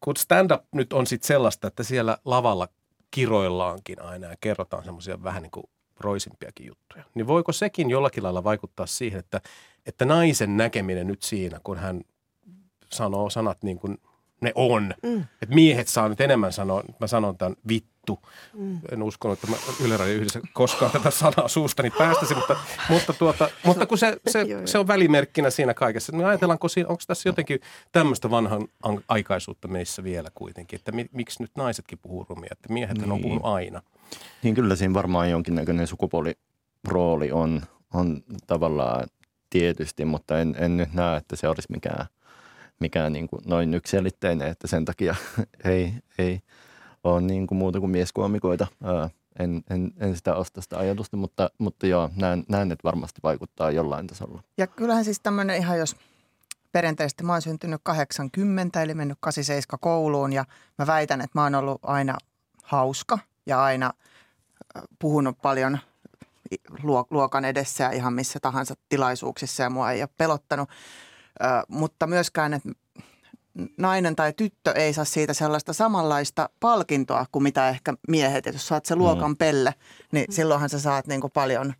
kun 0.00 0.16
stand-up 0.16 0.62
nyt 0.74 0.92
on 0.92 1.06
sitten 1.06 1.26
sellaista, 1.26 1.66
että 1.68 1.82
siellä 1.82 2.18
lavalla 2.24 2.68
kiroillaankin 3.14 4.02
aina 4.02 4.26
ja 4.26 4.36
kerrotaan 4.40 4.84
semmoisia 4.84 5.22
vähän 5.22 5.42
niin 5.42 5.50
kuin 5.50 5.64
roisimpiakin 6.00 6.66
juttuja, 6.66 7.04
niin 7.14 7.26
voiko 7.26 7.52
sekin 7.52 7.90
jollakin 7.90 8.22
lailla 8.22 8.44
vaikuttaa 8.44 8.86
siihen, 8.86 9.18
että, 9.20 9.40
että 9.86 10.04
naisen 10.04 10.56
näkeminen 10.56 11.06
nyt 11.06 11.22
siinä, 11.22 11.60
kun 11.64 11.76
hän 11.76 12.00
sanoo 12.92 13.30
sanat 13.30 13.62
niin 13.62 13.78
kuin 13.78 13.98
ne 14.40 14.52
on, 14.54 14.94
Mm. 15.02 15.20
että 15.42 15.54
miehet 15.54 15.88
saa 15.88 16.08
nyt 16.08 16.20
enemmän 16.20 16.52
sanoa, 16.52 16.82
mä 17.00 17.06
sanon 17.06 17.38
tämän 17.38 17.56
vittu. 17.68 17.93
Mm. 18.54 18.78
En 18.92 19.02
uskonut, 19.02 19.38
että 19.38 19.50
mä 19.50 19.56
Yle 19.84 19.96
Radio 19.96 20.14
yhdessä 20.14 20.40
koskaan 20.52 20.90
tätä 20.90 21.10
sanaa 21.10 21.48
suustani 21.48 21.90
päästäisin, 21.90 22.36
mutta, 22.36 22.56
mutta, 22.88 23.12
tuota, 23.12 23.48
mutta 23.64 23.86
kun 23.86 23.98
se, 23.98 24.16
se, 24.26 24.46
se 24.64 24.78
on 24.78 24.86
välimerkkinä 24.86 25.50
siinä 25.50 25.74
kaikessa, 25.74 26.12
niin 26.12 26.26
ajatellaanko 26.26 26.68
siinä, 26.68 26.88
onko 26.88 27.02
tässä 27.06 27.28
jotenkin 27.28 27.60
tämmöistä 27.92 28.30
vanhan 28.30 28.68
an- 28.82 29.04
aikaisuutta 29.08 29.68
meissä 29.68 30.04
vielä 30.04 30.28
kuitenkin, 30.34 30.78
että 30.78 30.92
mi, 30.92 31.06
miksi 31.12 31.42
nyt 31.42 31.50
naisetkin 31.56 31.98
puhuu 31.98 32.26
rumia, 32.28 32.48
että 32.52 32.72
miehet 32.72 32.98
niin. 32.98 33.12
on 33.12 33.20
puhunut 33.20 33.44
aina. 33.44 33.82
Niin 34.42 34.54
kyllä 34.54 34.76
siinä 34.76 34.94
varmaan 34.94 35.30
jonkinnäköinen 35.30 35.86
sukupuolirooli 35.86 37.32
on, 37.32 37.62
on 37.94 38.22
tavallaan 38.46 39.08
tietysti, 39.50 40.04
mutta 40.04 40.40
en, 40.40 40.54
en 40.58 40.76
nyt 40.76 40.92
näe, 40.92 41.16
että 41.16 41.36
se 41.36 41.48
olisi 41.48 41.68
mikään, 41.70 42.06
mikään 42.80 43.12
niin 43.12 43.28
kuin 43.28 43.42
noin 43.46 43.74
yksiselitteinen, 43.74 44.48
että 44.48 44.66
sen 44.66 44.84
takia 44.84 45.14
ei, 45.64 45.94
ei 46.18 46.40
ole 47.04 47.20
niin 47.20 47.46
kuin 47.46 47.58
muuta 47.58 47.80
kuin 47.80 47.90
mieskoomikoita. 47.90 48.66
Ää, 48.84 49.10
En, 49.38 49.64
en, 49.70 49.92
en 49.98 50.16
sitä 50.16 50.34
osta 50.34 50.60
sitä 50.60 50.78
ajatusta, 50.78 51.16
mutta, 51.16 51.50
mutta 51.58 51.86
joo, 51.86 52.10
näen, 52.16 52.44
näen, 52.48 52.72
että 52.72 52.84
varmasti 52.84 53.20
vaikuttaa 53.22 53.70
jollain 53.70 54.06
tasolla. 54.06 54.42
Ja 54.56 54.66
kyllähän 54.66 55.04
siis 55.04 55.20
tämmöinen 55.20 55.56
ihan 55.56 55.78
jos 55.78 55.96
perinteisesti 56.72 57.24
mä 57.24 57.32
oon 57.32 57.42
syntynyt 57.42 57.80
80, 57.84 58.82
eli 58.82 58.94
mennyt 58.94 59.18
87 59.20 59.78
kouluun 59.80 60.32
ja 60.32 60.44
mä 60.78 60.86
väitän, 60.86 61.20
että 61.20 61.38
mä 61.38 61.42
oon 61.42 61.54
ollut 61.54 61.80
aina 61.82 62.18
hauska 62.62 63.18
ja 63.46 63.64
aina 63.64 63.92
puhunut 64.98 65.38
paljon 65.42 65.78
luokan 67.10 67.44
edessä 67.44 67.84
ja 67.84 67.90
ihan 67.90 68.12
missä 68.12 68.40
tahansa 68.40 68.74
tilaisuuksissa 68.88 69.62
ja 69.62 69.70
mua 69.70 69.90
ei 69.90 70.02
ole 70.02 70.08
pelottanut. 70.18 70.68
Mutta 71.68 72.06
myöskään, 72.06 72.54
että 72.54 72.68
nainen 73.78 74.16
tai 74.16 74.32
tyttö 74.32 74.72
ei 74.72 74.92
saa 74.92 75.04
siitä 75.04 75.32
sellaista 75.34 75.72
samanlaista 75.72 76.48
palkintoa 76.60 77.26
kuin 77.32 77.42
mitä 77.42 77.68
ehkä 77.68 77.94
miehet. 78.08 78.46
Et 78.46 78.54
jos 78.54 78.68
saat 78.68 78.86
se 78.86 78.96
luokan 78.96 79.36
pelle, 79.36 79.74
niin 80.12 80.32
silloinhan 80.32 80.68
sä 80.68 80.80
saat 80.80 81.06
niin 81.06 81.20
kuin 81.20 81.30
paljon, 81.30 81.74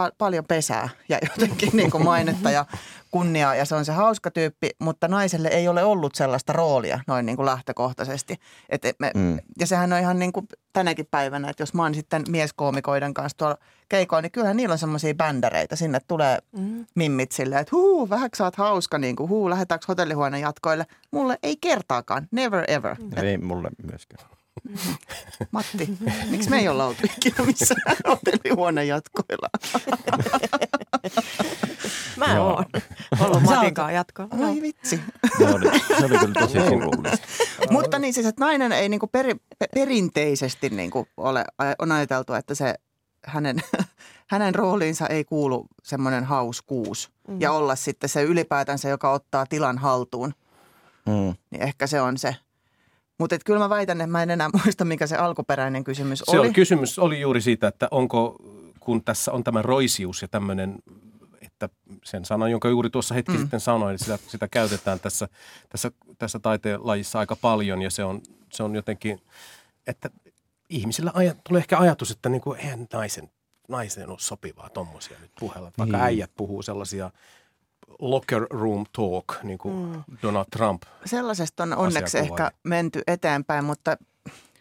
pa- 0.00 0.14
paljon 0.18 0.44
pesää 0.44 0.88
ja 1.08 1.18
jotenkin 1.30 1.70
niin 1.72 1.90
kuin 1.90 2.04
mainetta 2.04 2.50
ja 2.50 2.64
kunniaa 3.10 3.54
ja 3.54 3.64
se 3.64 3.74
on 3.74 3.84
se 3.84 3.92
hauska 3.92 4.30
tyyppi, 4.30 4.70
mutta 4.78 5.08
naiselle 5.08 5.48
ei 5.48 5.68
ole 5.68 5.84
ollut 5.84 6.14
sellaista 6.14 6.52
roolia 6.52 7.00
noin 7.06 7.26
niin 7.26 7.36
kuin 7.36 7.46
lähtökohtaisesti. 7.46 8.36
Et 8.68 8.84
et 8.84 8.96
me, 9.00 9.10
Mm. 9.14 9.38
ja 9.60 9.66
sehän 9.66 9.92
on 9.92 9.98
ihan 9.98 10.18
niin 10.18 10.32
kuin 10.32 10.46
tänäkin 10.72 11.06
päivänä, 11.10 11.50
että 11.50 11.62
jos 11.62 11.74
mä 11.74 11.82
oon 11.82 11.94
sitten 11.94 12.24
mieskoomikoiden 12.28 13.14
kanssa 13.14 13.38
tuolla 13.38 13.56
keikoilla, 13.88 14.22
niin 14.22 14.32
kyllähän 14.32 14.56
niillä 14.56 14.72
on 14.72 14.78
semmoisia 14.78 15.14
bändäreitä. 15.14 15.76
Sinne 15.76 15.98
tulee 16.08 16.38
Mm. 16.52 16.86
mimmit 16.94 17.32
silleen, 17.32 17.60
että 17.60 17.76
huu, 17.76 18.10
vähäksi 18.10 18.38
sä 18.38 18.44
oot 18.44 18.56
hauska, 18.56 18.98
niin 18.98 19.16
kuin, 19.16 19.28
huu, 19.28 19.50
lähdetäänkö 19.50 19.84
hotellihuoneen 19.88 20.40
jatkoille. 20.42 20.86
Mulle 21.10 21.38
ei 21.42 21.56
kertaakaan, 21.56 22.28
never 22.30 22.64
ever. 22.68 22.96
Et, 23.16 23.24
Ei 23.24 23.38
mulle 23.38 23.70
myöskään. 23.90 24.30
Matti, 25.50 25.98
miksi 26.30 26.50
me 26.50 26.58
ei 26.58 26.68
olla 26.68 26.86
oltu 26.86 27.00
ikinä 27.04 27.46
missään 27.46 27.96
hotellihuoneen 28.08 28.88
jatkoilla? 28.88 29.48
Mä 32.16 32.34
Joo. 32.34 32.46
oon 32.46 32.66
ollut 33.20 33.42
Matinkaan 33.42 33.94
jatkoa. 33.94 34.28
Ai 34.46 34.62
vitsi. 34.62 35.00
Se 35.38 35.44
oli, 35.48 35.78
se 35.98 36.04
oli 36.04 36.18
kyllä 36.18 36.34
tosi 36.40 36.58
surullista. 36.68 37.26
Mutta 37.70 37.98
niin 37.98 38.14
siis, 38.14 38.26
että 38.26 38.44
nainen 38.44 38.72
ei 38.72 38.88
niinku 38.88 39.06
peri, 39.06 39.34
pe- 39.58 39.68
perinteisesti 39.74 40.68
niinku 40.70 41.08
ole, 41.16 41.44
on 41.78 41.92
ajateltu, 41.92 42.32
että 42.34 42.54
se 42.54 42.74
hänen, 43.26 43.56
hänen 44.30 44.54
rooliinsa 44.54 45.06
ei 45.06 45.24
kuulu 45.24 45.66
semmoinen 45.82 46.24
hauskuus. 46.24 47.10
Mm. 47.28 47.40
Ja 47.40 47.52
olla 47.52 47.76
sitten 47.76 48.08
se 48.08 48.22
ylipäätänsä, 48.22 48.88
joka 48.88 49.10
ottaa 49.10 49.46
tilan 49.46 49.78
haltuun. 49.78 50.34
Mm. 51.06 51.34
Niin 51.50 51.62
ehkä 51.62 51.86
se 51.86 52.00
on 52.00 52.18
se. 52.18 52.36
Mutta 53.18 53.36
kyllä 53.44 53.58
mä 53.58 53.68
väitän, 53.68 54.00
että 54.00 54.10
mä 54.12 54.22
en 54.22 54.30
enää 54.30 54.50
muista, 54.64 54.84
mikä 54.84 55.06
se 55.06 55.16
alkuperäinen 55.16 55.84
kysymys 55.84 56.18
Se 56.18 56.30
oli. 56.30 56.40
oli. 56.40 56.52
kysymys 56.52 56.98
oli 56.98 57.20
juuri 57.20 57.40
siitä, 57.40 57.68
että 57.68 57.88
onko, 57.90 58.36
kun 58.80 59.04
tässä 59.04 59.32
on 59.32 59.44
tämä 59.44 59.62
roisius 59.62 60.22
ja 60.22 60.28
tämmöinen, 60.28 60.74
että 61.42 61.68
sen 62.04 62.24
sanan, 62.24 62.50
jonka 62.50 62.68
juuri 62.68 62.90
tuossa 62.90 63.14
hetki 63.14 63.32
Mm. 63.32 63.38
sitten 63.38 63.60
sanoin, 63.60 63.92
niin 63.92 63.98
sitä, 63.98 64.18
sitä 64.28 64.48
käytetään 64.48 65.00
tässä, 65.00 65.28
tässä, 65.68 65.90
tässä 66.18 66.38
taiteen 66.38 66.86
lajissa 66.86 67.18
aika 67.18 67.36
paljon 67.36 67.82
ja 67.82 67.90
se 67.90 68.04
on, 68.04 68.20
se 68.52 68.62
on 68.62 68.74
jotenkin, 68.74 69.18
että 69.86 70.10
ihmisillä 70.68 71.10
aja, 71.14 71.34
tulee 71.48 71.58
ehkä 71.60 71.78
ajatus, 71.78 72.10
että 72.10 72.28
niin 72.28 72.40
kuin, 72.40 72.58
eihän 72.60 72.86
naisen, 72.92 73.30
naisen 73.68 74.08
ole 74.08 74.18
sopivaa 74.20 74.70
tommosia 74.70 75.18
nyt 75.20 75.30
puhella. 75.40 75.72
Vaikka 75.78 75.96
Niin. 75.96 76.04
äijät 76.06 76.30
puhuu 76.36 76.62
sellaisia 76.62 77.10
locker 77.98 78.46
room 78.50 78.84
talk, 78.92 79.42
niin 79.42 79.58
kuin 79.58 79.74
Mm. 79.86 79.92
mm. 79.92 80.18
Donald 80.22 80.46
Trump. 80.50 80.82
Sellaisesta 81.04 81.62
on 81.62 81.76
onneksi 81.76 82.18
ehkä 82.18 82.50
menty 82.62 83.02
eteenpäin, 83.06 83.64
mutta 83.64 83.96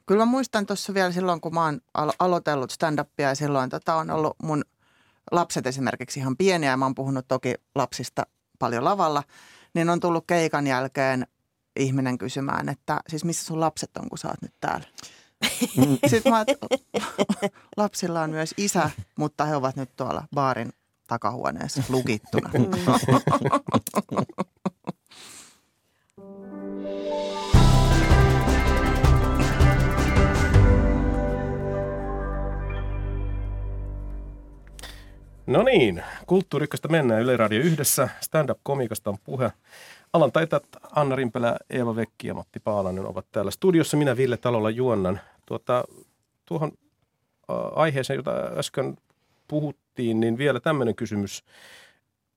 kyllä 0.06 0.22
mä 0.26 0.32
muistan 0.32 0.66
tuossa 0.66 0.94
vielä 0.94 1.12
silloin, 1.12 1.42
kun 1.42 1.54
mä 1.54 1.66
oon 1.66 1.82
alo- 1.98 2.16
aloitellut 2.20 2.72
stand-upia 2.72 3.22
ja 3.30 3.36
silloin 3.36 3.70
tota 3.70 3.96
on 3.96 4.10
ollut 4.12 4.36
mun 4.44 4.64
lapset 5.32 5.68
esimerkiksi 5.68 6.20
ihan 6.20 6.38
pieniä 6.38 6.70
ja 6.70 6.78
mä 6.78 6.86
oon 6.86 6.96
puhunut 6.96 7.28
toki 7.28 7.54
lapsista 7.76 8.26
paljon 8.60 8.84
lavalla, 8.84 9.24
niin 9.74 9.90
on 9.90 10.00
tullut 10.00 10.24
keikan 10.28 10.68
jälkeen 10.68 11.28
ihminen 11.76 12.18
kysymään, 12.18 12.70
että 12.70 13.00
siis 13.10 13.24
missä 13.26 13.46
sun 13.46 13.60
lapset 13.60 13.98
on, 13.98 14.10
kun 14.10 14.18
sä 14.18 14.28
oot 14.28 14.42
nyt 14.42 14.54
täällä? 14.60 14.86
Sitten 16.10 16.32
mä, 16.34 16.46
lapsilla 17.78 18.22
on 18.22 18.30
myös 18.30 18.54
isä, 18.58 18.90
mutta 19.18 19.46
he 19.46 19.56
ovat 19.56 19.76
nyt 19.76 19.90
tuolla 19.96 20.24
baarin 20.36 20.74
takahuoneessa 21.08 21.84
lukittuna. 21.94 22.50
No 35.48 35.64
niin, 35.64 36.04
kulttuurikasta 36.28 36.88
mennään 36.88 37.22
Yle 37.22 37.38
Radio 37.38 37.60
yhdessä. 37.60 38.10
Stand-up-komikasta 38.22 39.10
on 39.10 39.18
puhe. 39.24 39.52
Alan 40.14 40.32
taitat 40.32 40.64
Anna 40.92 41.16
Rimpelä, 41.16 41.58
Eeva 41.70 41.96
Vekki 41.96 42.28
ja 42.28 42.34
Matti 42.34 42.60
Paalanen 42.60 43.06
ovat 43.06 43.26
täällä 43.32 43.52
studiossa. 43.52 43.98
Minä 43.98 44.18
Ville 44.18 44.38
Talolla 44.38 44.70
juonnan. 44.70 45.20
Tuota, 45.46 45.84
tuohon 46.46 46.72
aiheeseen, 47.76 48.18
jota 48.18 48.32
äsken 48.58 48.98
puhuttiin, 49.48 50.20
niin 50.20 50.38
vielä 50.38 50.60
tämmöinen 50.60 50.96
kysymys 50.96 51.44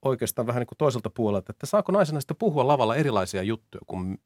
oikeastaan 0.02 0.46
vähän 0.46 0.60
niin 0.60 0.66
kuin 0.66 0.78
toiselta 0.78 1.10
puolelta, 1.10 1.52
että 1.52 1.66
saako 1.66 1.92
naisena 1.92 2.20
sitten 2.20 2.36
puhua 2.36 2.66
lavalla 2.66 2.96
erilaisia 2.96 3.42
juttuja 3.42 3.82
kuin, 3.86 4.20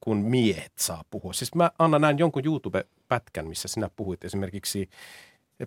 kuin 0.00 0.18
miehet 0.18 0.72
saa 0.78 1.04
puhua? 1.10 1.32
Siis 1.32 1.54
mä 1.54 1.70
annan 1.78 2.00
näin 2.00 2.18
jonkun 2.18 2.42
YouTube-pätkän, 2.44 3.48
missä 3.48 3.68
sinä 3.68 3.90
puhuit 3.96 4.24
esimerkiksi 4.24 4.88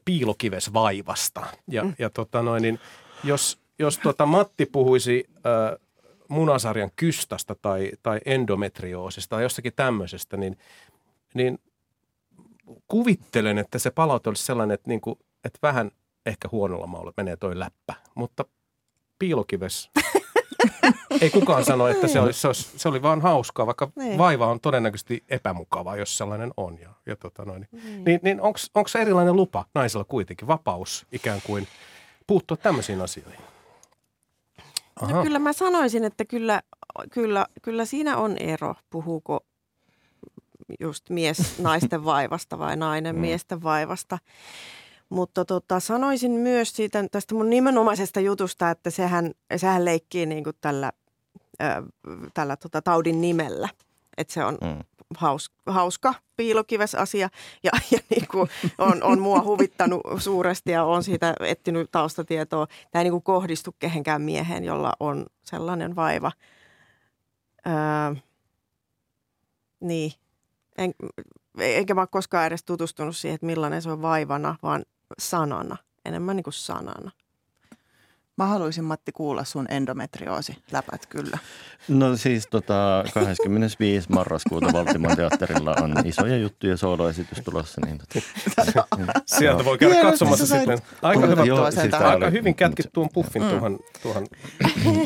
piilokivesvaivasta. 0.06 1.46
Ja, 1.68 1.84
mm. 1.84 1.94
ja 2.00 2.10
tota 2.10 2.42
noin, 2.42 2.62
niin 2.62 2.80
jos, 3.24 3.60
jos 3.80 3.98
tota 3.98 4.26
Matti 4.26 4.66
puhuisi 4.66 5.26
äh, 5.30 5.88
munasarjan 6.28 6.92
kystasta 6.96 7.56
tai, 7.62 7.92
tai 8.04 8.20
endometrioosista 8.26 9.36
tai 9.36 9.44
jostakin 9.44 9.74
tämmöisestä, 9.76 10.38
niin, 10.38 10.58
niin 11.34 11.60
kuvittelen, 12.88 13.58
että 13.58 13.80
se 13.80 13.92
palaute 13.92 14.30
olisi 14.30 14.44
sellainen, 14.46 14.76
että, 14.76 14.90
niin 14.90 15.02
kuin, 15.02 15.20
että 15.46 15.60
vähän 15.62 15.92
ehkä 16.28 16.50
huonolla 16.52 16.88
maulla 16.88 17.14
menee 17.18 17.38
toi 17.38 17.60
läppä. 17.60 17.94
Mutta 18.16 18.46
piilokives 19.20 19.92
ei 21.22 21.30
kukaan 21.30 21.66
sano, 21.66 21.88
että 21.88 22.08
se 22.08 22.20
oli, 22.20 22.34
se, 22.34 22.48
olisi, 22.48 22.72
se 22.76 22.90
oli 22.90 23.02
vaan 23.02 23.22
hauskaa, 23.22 23.66
vaikka 23.66 23.92
niin. 23.96 24.18
vaiva 24.18 24.48
on 24.48 24.60
todennäköisesti 24.60 25.24
epämukava, 25.30 25.96
jos 25.96 26.18
sellainen 26.18 26.52
on. 26.58 26.80
Ja, 26.80 26.90
ja 27.06 27.16
tota 27.16 27.46
noin. 27.46 27.68
Niin, 27.72 28.04
niin, 28.04 28.20
niin 28.24 28.42
onko 28.42 28.88
se 28.88 29.00
erilainen 29.00 29.36
lupa 29.36 29.66
naisella 29.76 30.06
kuitenkin, 30.06 30.48
vapaus 30.48 31.06
ikään 31.12 31.42
kuin 31.46 31.68
puuttua 32.28 32.58
tämmöisiin 32.58 33.02
asioihin? 33.02 33.40
Aha. 35.02 35.12
No 35.12 35.24
kyllä 35.24 35.40
mä 35.40 35.54
sanoisin, 35.54 36.04
että 36.04 36.26
kyllä, 36.26 36.62
kyllä, 37.12 37.46
kyllä 37.62 37.86
siinä 37.86 38.18
on 38.18 38.38
ero, 38.38 38.76
puhuuko 38.90 39.46
just 40.80 41.10
mies 41.10 41.60
naisten 41.60 42.06
vaivasta 42.06 42.60
vai 42.60 42.76
nainen 42.76 43.16
mm. 43.16 43.22
miesten 43.22 43.64
vaivasta. 43.64 44.18
Mutta 45.10 45.46
tota, 45.46 45.80
sanoisin 45.80 46.32
myös 46.32 46.76
siitä, 46.76 47.06
tästä 47.12 47.36
mun 47.36 47.50
nimenomaisesta 47.50 48.20
jutusta, 48.20 48.70
että 48.70 48.90
sehän, 48.90 49.32
sehän 49.56 49.86
leikkii 49.86 50.26
niin 50.26 50.44
kuin 50.44 50.56
tällä, 50.62 50.92
tällä 52.34 52.56
tota, 52.56 52.82
taudin 52.82 53.22
nimellä. 53.22 53.70
Että 54.18 54.34
se 54.34 54.46
on 54.46 54.58
mm. 54.62 54.80
haus, 55.18 55.52
hauska 55.66 56.14
piilokivesasia 56.38 57.30
ja, 57.64 57.72
ja 57.92 58.00
niin 58.10 58.28
kuin 58.32 58.50
on, 58.78 59.04
on 59.04 59.20
mua 59.20 59.44
huvittanut 59.44 60.02
suuresti 60.18 60.72
ja 60.72 60.84
on 60.84 61.04
siitä 61.04 61.34
etsinyt 61.40 61.92
taustatietoa. 61.92 62.68
Tämä 62.92 63.00
ei 63.00 63.04
niin 63.04 63.12
kuin 63.12 63.24
kohdistu 63.24 63.76
kehenkään 63.80 64.22
mieheen, 64.22 64.64
jolla 64.64 64.94
on 65.00 65.26
sellainen 65.44 65.96
vaiva. 65.96 66.32
Öö, 67.68 68.22
niin. 69.80 70.12
En, 70.78 70.94
enkä 71.60 71.94
mä 71.94 72.02
ole 72.02 72.08
koskaan 72.12 72.48
edes 72.48 72.64
tutustunut 72.64 73.18
siihen, 73.18 73.36
että 73.36 73.46
millainen 73.46 73.82
se 73.82 73.90
on 73.90 74.02
vaivana, 74.02 74.56
vaan 74.64 74.86
sanana, 75.20 75.78
enemmän 76.06 76.36
niin 76.36 76.44
kuin 76.44 76.54
sanana. 76.54 77.12
Mä 78.38 78.46
haluaisin 78.46 78.84
Matti 78.84 79.12
kuulla 79.12 79.44
sun 79.44 79.66
endometrioosi 79.70 80.58
läpät 80.72 81.06
kyllä. 81.06 81.38
No 81.88 82.18
siis 82.18 82.48
tota, 82.48 83.04
25. 83.14 84.12
marraskuuta 84.12 84.74
Valtimon 84.74 85.16
teatterilla 85.16 85.76
on 85.82 85.94
isoja 86.06 86.38
juttuja 86.38 86.78
sooloesitys 86.78 87.42
tulossa. 87.44 87.82
Niin 87.86 87.98
tota, 87.98 88.26
Sieltä 89.26 89.66
voi 89.66 89.78
käydä 89.78 90.02
katsomassa 90.02 90.46
sitten. 90.46 90.80
Aika, 91.02 91.28
hyvä, 91.28 91.44
joo, 91.44 91.72
siis 91.72 91.94
aika 91.94 92.30
hyvin 92.30 92.56
kätkit 92.56 92.86
tuon 92.94 93.10
puffin 93.14 93.44
mm. 93.44 93.50
tuohon. 93.50 93.80
tuohon. 94.04 94.28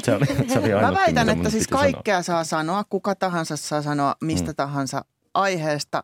se 0.04 0.16
oli, 0.16 0.26
se 0.26 0.60
oli 0.60 0.82
Mä 0.82 0.94
väitän, 0.94 1.30
että 1.30 1.50
siis 1.50 1.68
kaikkea 1.68 2.24
sanoa. 2.24 2.44
saa 2.44 2.60
sanoa, 2.60 2.84
kuka 2.84 3.16
tahansa 3.16 3.58
saa 3.58 3.82
sanoa 3.82 4.16
mistä 4.22 4.52
mm. 4.52 4.56
tahansa 4.56 5.06
aiheesta, 5.34 6.04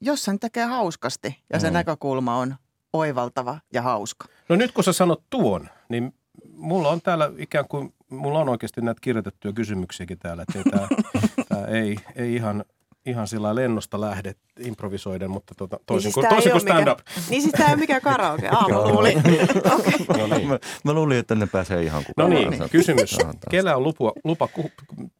jos 0.00 0.24
sen 0.24 0.38
tekee 0.38 0.64
hauskasti 0.64 1.42
ja 1.52 1.60
se 1.60 1.66
mm. 1.66 1.72
näkökulma 1.72 2.36
on 2.36 2.56
oivaltava 2.98 3.58
ja 3.72 3.82
hauska. 3.82 4.28
No 4.48 4.56
nyt 4.56 4.72
kun 4.72 4.84
sä 4.84 4.92
sanot 4.92 5.22
tuon, 5.30 5.68
niin 5.88 6.14
mulla 6.52 6.88
on 6.88 7.00
täällä 7.02 7.30
ikään 7.38 7.64
kuin, 7.68 7.94
mulla 8.10 8.38
on 8.38 8.48
oikeasti 8.48 8.80
näitä 8.80 9.00
kirjoitettuja 9.00 9.52
kysymyksiäkin 9.52 10.18
täällä, 10.18 10.42
että 10.42 10.58
ei, 10.58 10.64
tämä, 10.64 10.88
tämä 11.48 11.66
ei, 11.66 11.96
ei 12.16 12.34
ihan, 12.34 12.64
ihan 13.06 13.28
sillä 13.28 13.54
lennosta 13.54 14.00
lähde 14.00 14.34
improvisoiden, 14.60 15.30
mutta 15.30 15.54
tuota, 15.54 15.80
toisin, 15.86 16.06
niin 16.06 16.14
siis 16.14 16.14
kuin, 16.14 16.28
toisin 16.28 16.52
kuin 16.52 16.60
stand-up. 16.60 16.98
Mikä, 16.98 17.20
niin 17.30 17.42
siis 17.42 17.52
tämä 17.52 17.68
ei 17.68 17.74
ole 17.74 17.80
mikään 17.80 18.02
karaoke. 18.02 18.48
Ah, 18.48 18.68
mä 18.68 18.82
luulin. 18.82 19.18
okay. 19.18 20.28
no 20.28 20.36
niin. 20.36 20.48
mä, 20.48 20.58
mä 20.84 20.92
luulin, 20.92 21.18
että 21.18 21.34
ne 21.34 21.46
pääsee 21.46 21.82
ihan 21.82 22.04
kukaan. 22.04 22.30
No 22.30 22.38
niin, 22.38 22.70
kysymys. 22.70 23.18
Kellä 23.50 23.76
on 23.76 23.82
lupa, 23.82 24.12
lupa 24.24 24.48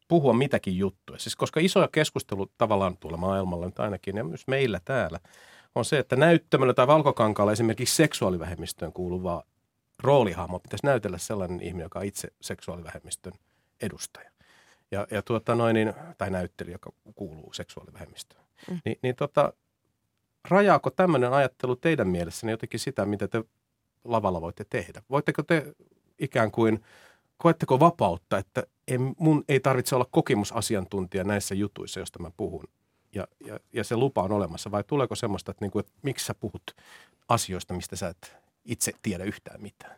puhua 0.08 0.32
mitäkin 0.32 0.78
juttuja? 0.78 1.18
Siis 1.18 1.36
koska 1.36 1.60
isoja 1.60 1.88
keskustelu 1.92 2.46
tavallaan 2.58 2.96
tuolla 2.96 3.16
maailmalla 3.16 3.66
nyt 3.66 3.80
ainakin 3.80 4.16
ja 4.16 4.24
myös 4.24 4.46
meillä 4.46 4.80
täällä– 4.84 5.18
on 5.76 5.84
se, 5.84 5.98
että 5.98 6.16
näyttämällä 6.16 6.74
tai 6.74 6.86
valkokankaalla 6.86 7.52
esimerkiksi 7.52 7.96
seksuaalivähemmistöön 7.96 8.92
kuuluvaa 8.92 9.42
roolihahmo 10.02 10.58
pitäisi 10.58 10.86
näytellä 10.86 11.18
sellainen 11.18 11.60
ihminen, 11.60 11.84
joka 11.84 11.98
on 11.98 12.04
itse 12.04 12.28
seksuaalivähemmistön 12.40 13.32
edustaja. 13.82 14.30
Ja, 14.90 15.06
ja 15.10 15.22
tuota 15.22 15.54
noin, 15.54 15.74
niin, 15.74 15.92
tai 16.18 16.30
näyttelijä, 16.30 16.74
joka 16.74 16.92
kuuluu 17.14 17.52
seksuaalivähemmistöön. 17.52 18.44
Mm. 18.70 18.80
Ni, 18.84 18.98
niin 19.02 19.16
tota, 19.16 19.52
rajaako 20.48 20.90
tämmöinen 20.90 21.32
ajattelu 21.32 21.76
teidän 21.76 22.08
mielessäni 22.08 22.50
jotenkin 22.52 22.80
sitä, 22.80 23.06
mitä 23.06 23.28
te 23.28 23.44
lavalla 24.04 24.40
voitte 24.40 24.64
tehdä? 24.70 25.02
Voitteko 25.10 25.42
te 25.42 25.74
ikään 26.18 26.50
kuin, 26.50 26.84
koetteko 27.36 27.80
vapautta, 27.80 28.38
että 28.38 28.62
en, 28.88 29.14
mun 29.18 29.44
ei 29.48 29.60
tarvitse 29.60 29.94
olla 29.94 30.08
kokemusasiantuntija 30.10 31.24
näissä 31.24 31.54
jutuissa, 31.54 32.00
joista 32.00 32.18
mä 32.18 32.30
puhun, 32.36 32.64
ja, 33.16 33.28
ja, 33.46 33.58
ja 33.72 33.84
se 33.84 33.96
lupa 33.96 34.22
on 34.22 34.32
olemassa? 34.32 34.70
Vai 34.70 34.84
tuleeko 34.84 35.14
semmoista, 35.14 35.50
että, 35.50 35.64
niin 35.64 35.70
kuin, 35.70 35.80
että 35.80 35.92
miksi 36.02 36.26
sä 36.26 36.34
puhut 36.34 36.62
asioista, 37.28 37.74
mistä 37.74 37.96
sä 37.96 38.08
et 38.08 38.36
itse 38.64 38.92
tiedä 39.02 39.24
yhtään 39.24 39.62
mitään? 39.62 39.96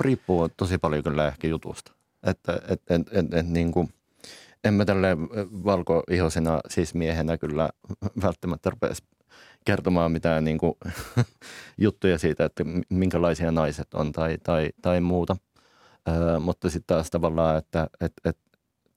Riippuu 0.00 0.48
tosi 0.48 0.78
paljon 0.78 1.02
kyllä 1.02 1.28
ehkä 1.28 1.48
jutusta. 1.48 1.92
Että 2.22 2.62
et, 2.68 2.82
et, 2.90 3.02
et, 3.12 3.34
et, 3.34 3.48
niin 3.48 3.72
kuin, 3.72 3.88
en 4.64 4.74
mä 4.74 4.84
tälle 4.84 5.16
valkoihoisena 5.64 6.60
siis 6.68 6.94
miehenä 6.94 7.38
kyllä 7.38 7.70
välttämättä 8.22 8.70
rupesi 8.70 9.02
kertomaan 9.64 10.12
mitään 10.12 10.44
niin 10.44 10.58
kuin, 10.58 10.74
juttuja 11.78 12.18
siitä, 12.18 12.44
että 12.44 12.64
minkälaisia 12.88 13.52
naiset 13.52 13.94
on 13.94 14.12
tai, 14.12 14.38
tai, 14.42 14.70
tai 14.82 15.00
muuta. 15.00 15.36
Ö, 16.08 16.38
mutta 16.38 16.70
sitten 16.70 16.96
taas 16.96 17.10
tavallaan, 17.10 17.58
että 17.58 17.88
et, 18.00 18.12
et, 18.24 18.38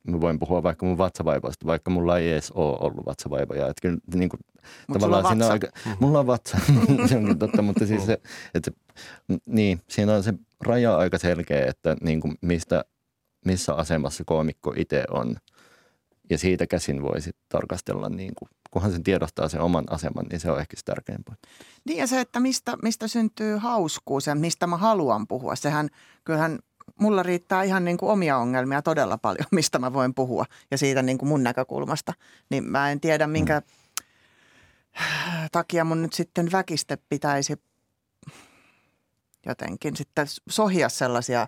mä 0.07 0.21
voin 0.21 0.39
puhua 0.39 0.63
vaikka 0.63 0.85
mun 0.85 0.97
vatsavaivasta, 0.97 1.65
vaikka 1.65 1.91
mulla 1.91 2.17
ei 2.17 2.31
edes 2.31 2.51
ole 2.51 2.77
ollut 2.79 3.05
vatsavaivoja. 3.05 3.67
Että 3.67 3.81
kyllä, 3.81 3.97
niin 4.15 4.29
kuin, 4.29 4.39
Mut 4.87 4.99
tavallaan 4.99 5.23
sulla 5.23 5.45
on 5.45 5.51
vatsa. 5.51 5.53
Aika. 5.53 5.95
Mulla 5.99 6.19
on 6.19 6.27
vatsa, 6.27 6.57
se 7.09 7.17
onkin 7.17 7.39
totta, 7.39 7.61
mutta 7.61 7.85
siis 7.85 8.05
se, 8.05 8.21
että 8.53 8.71
niin, 9.45 9.81
siinä 9.89 10.13
on 10.13 10.23
se 10.23 10.33
raja 10.61 10.97
aika 10.97 11.17
selkeä, 11.17 11.65
että 11.65 11.95
niin 12.01 12.21
kuin 12.21 12.35
mistä, 12.41 12.85
missä 13.45 13.73
asemassa 13.73 14.23
koomikko 14.25 14.73
itse 14.77 15.03
on. 15.11 15.35
Ja 16.29 16.37
siitä 16.37 16.67
käsin 16.67 17.01
voisi 17.03 17.31
tarkastella, 17.49 18.09
niin 18.09 18.31
kuin, 18.39 18.49
kunhan 18.71 18.91
sen 18.91 19.03
tiedostaa 19.03 19.49
sen 19.49 19.61
oman 19.61 19.83
aseman, 19.89 20.25
niin 20.31 20.39
se 20.39 20.51
on 20.51 20.59
ehkä 20.59 20.77
se 20.77 20.83
tärkein 20.85 21.23
Niin 21.85 21.97
ja 21.97 22.07
se, 22.07 22.19
että 22.19 22.39
mistä, 22.39 22.77
mistä 22.81 23.07
syntyy 23.07 23.57
hauskuus 23.57 24.27
ja 24.27 24.35
mistä 24.35 24.67
mä 24.67 24.77
haluan 24.77 25.27
puhua. 25.27 25.55
Sehän, 25.55 25.89
kyllähän 26.23 26.59
mulla 26.99 27.23
riittää 27.23 27.63
ihan 27.63 27.85
niin 27.85 27.97
kuin 27.97 28.11
omia 28.11 28.37
ongelmia 28.37 28.81
todella 28.81 29.17
paljon, 29.17 29.47
mistä 29.51 29.79
mä 29.79 29.93
voin 29.93 30.13
puhua 30.13 30.45
ja 30.71 30.77
siitä 30.77 31.01
niin 31.01 31.17
kuin 31.17 31.29
mun 31.29 31.43
näkökulmasta. 31.43 32.13
Niin 32.49 32.63
mä 32.63 32.91
en 32.91 32.99
tiedä, 32.99 33.27
minkä 33.27 33.61
takia 35.51 35.83
mun 35.83 36.01
nyt 36.01 36.13
sitten 36.13 36.51
väkiste 36.51 36.97
pitäisi 37.09 37.53
jotenkin 39.45 39.95
sitten 39.95 40.27
sohia 40.49 40.89
sellaisia 40.89 41.47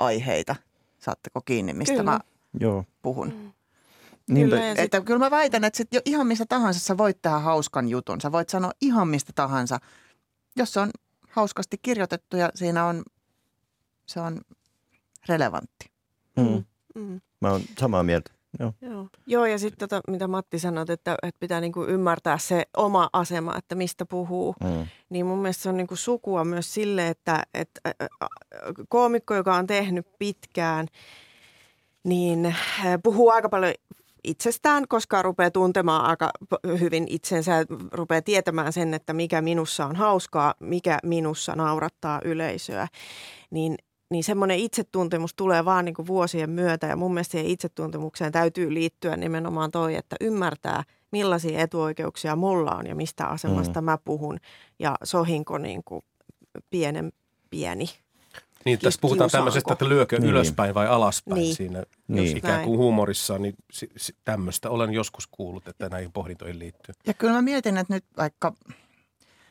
aiheita. 0.00 0.56
Saatteko 0.98 1.40
kiinni, 1.40 1.72
mistä 1.72 1.92
kyllä. 1.92 2.10
mä 2.10 2.20
Joo. 2.60 2.84
puhun? 3.02 3.28
Mm. 3.28 3.52
Niin, 4.28 4.48
kyllä, 4.48 4.70
että, 4.70 4.98
sit... 4.98 5.06
kyllä 5.06 5.18
mä 5.18 5.30
väitän, 5.30 5.64
että 5.64 5.76
sit 5.76 5.94
jo 5.94 6.00
ihan 6.04 6.26
mistä 6.26 6.46
tahansa 6.48 6.80
sä 6.80 6.98
voit 6.98 7.22
tehdä 7.22 7.38
hauskan 7.38 7.88
jutun. 7.88 8.20
Sä 8.20 8.32
voit 8.32 8.48
sanoa 8.48 8.72
ihan 8.80 9.08
mistä 9.08 9.32
tahansa, 9.34 9.78
jos 10.56 10.72
se 10.72 10.80
on 10.80 10.90
hauskasti 11.28 11.78
kirjoitettu 11.78 12.36
ja 12.36 12.50
siinä 12.54 12.86
on, 12.86 13.02
se 14.06 14.20
on 14.20 14.40
relevantti. 15.28 15.90
Mm. 16.36 16.64
Mm. 16.94 17.20
Mä 17.40 17.50
oon 17.50 17.60
samaa 17.78 18.02
mieltä. 18.02 18.30
Joo. 18.60 18.72
Joo. 18.80 19.08
Joo, 19.26 19.46
ja 19.46 19.58
sitten 19.58 19.88
tota, 19.88 20.10
mitä 20.10 20.28
Matti 20.28 20.58
sanoi, 20.58 20.84
että, 20.88 21.16
että 21.22 21.38
pitää 21.40 21.60
niinku 21.60 21.84
ymmärtää 21.84 22.38
se 22.38 22.62
oma 22.76 23.08
asema, 23.12 23.56
että 23.56 23.74
mistä 23.74 24.06
puhuu. 24.06 24.54
Mm. 24.64 24.86
Niin 25.08 25.26
mun 25.26 25.38
mielestä 25.38 25.62
se 25.62 25.68
on 25.68 25.76
niinku 25.76 25.96
sukua 25.96 26.44
myös 26.44 26.74
sille, 26.74 27.08
että, 27.08 27.42
että 27.54 27.80
ä, 27.86 27.90
ä, 28.22 28.28
koomikko, 28.88 29.34
joka 29.34 29.54
on 29.54 29.66
tehnyt 29.66 30.06
pitkään, 30.18 30.86
niin 32.04 32.46
ä, 32.46 32.98
puhuu 33.02 33.30
aika 33.30 33.48
paljon 33.48 33.74
itsestään, 34.24 34.88
koska 34.88 35.22
rupeaa 35.22 35.50
tuntemaan 35.50 36.04
aika 36.04 36.30
hyvin 36.80 37.06
itsensä 37.08 37.52
ja 37.52 37.64
rupeaa 37.92 38.22
tietämään 38.22 38.72
sen, 38.72 38.94
että 38.94 39.12
mikä 39.12 39.42
minussa 39.42 39.86
on 39.86 39.96
hauskaa, 39.96 40.54
mikä 40.60 40.98
minussa 41.02 41.56
naurattaa 41.56 42.20
yleisöä. 42.24 42.88
Niin 43.50 43.76
niin 44.10 44.24
semmoinen 44.24 44.58
itsetuntemus 44.58 45.34
tulee 45.34 45.64
vaan 45.64 45.84
niin 45.84 45.94
kuin 45.94 46.06
vuosien 46.06 46.50
myötä 46.50 46.86
ja 46.86 46.96
mun 46.96 47.14
mielestä 47.14 47.32
siihen 47.32 47.50
itsetuntemukseen 47.50 48.32
täytyy 48.32 48.74
liittyä 48.74 49.16
nimenomaan 49.16 49.70
toi, 49.70 49.94
että 49.94 50.16
ymmärtää 50.20 50.84
millaisia 51.10 51.60
etuoikeuksia 51.60 52.36
mulla 52.36 52.70
on 52.74 52.86
ja 52.86 52.94
mistä 52.94 53.26
asemasta 53.26 53.80
mm. 53.80 53.84
mä 53.84 53.98
puhun 54.04 54.38
ja 54.78 54.96
sohinko 55.04 55.58
niin 55.58 55.84
kuin 55.84 56.02
pienen 56.70 57.12
pieni. 57.50 57.86
Niin, 58.64 58.78
tässä 58.78 59.00
puhutaan 59.00 59.26
kiusaanko? 59.26 59.44
tämmöisestä, 59.44 59.72
että 59.72 59.88
lyökö 59.88 60.18
Niin. 60.18 60.30
ylöspäin 60.30 60.74
vai 60.74 60.86
alaspäin 60.86 61.40
Niin. 61.40 61.54
siinä 61.54 61.82
Niin. 62.08 62.36
ikään 62.36 62.54
näin. 62.54 62.66
kuin 62.66 62.78
huumorissa, 62.78 63.38
niin 63.38 63.54
tämmöistä 64.24 64.70
olen 64.70 64.92
joskus 64.92 65.26
kuullut, 65.26 65.68
että 65.68 65.88
näihin 65.88 66.12
pohdintoihin 66.12 66.58
liittyy. 66.58 66.94
Ja 67.06 67.14
kyllä 67.14 67.32
mä 67.32 67.42
mietin, 67.42 67.76
että 67.76 67.94
nyt 67.94 68.04
vaikka 68.16 68.52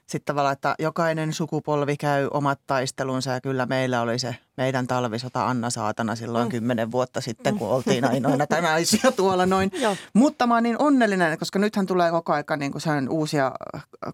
sitten 0.07 0.25
tavallaan, 0.25 0.53
että 0.53 0.75
jokainen 0.79 1.33
sukupolvi 1.33 1.97
käy 1.97 2.27
omat 2.33 2.59
taistelunsa 2.67 3.31
ja 3.31 3.41
kyllä 3.41 3.65
meillä 3.65 4.01
oli 4.01 4.19
se 4.19 4.35
meidän 4.57 4.87
talvisota 4.87 5.47
Anna 5.47 5.69
Saatana 5.69 6.15
silloin 6.15 6.47
Mm. 6.47 6.51
kymmenen 6.51 6.91
vuotta 6.91 7.21
sitten, 7.21 7.57
kun 7.57 7.69
oltiin 7.69 8.05
ainoina 8.05 8.45
naisia 8.61 9.11
tuolla 9.17 9.45
noin. 9.45 9.71
Mutta 10.13 10.47
mä 10.47 10.53
oon 10.53 10.63
niin 10.63 10.81
onnellinen, 10.81 11.39
koska 11.39 11.59
nythän 11.59 11.85
tulee 11.85 12.11
koko 12.11 12.33
aika 12.33 12.57
niin 12.57 12.71
kuin 12.71 13.09
uusia 13.09 13.51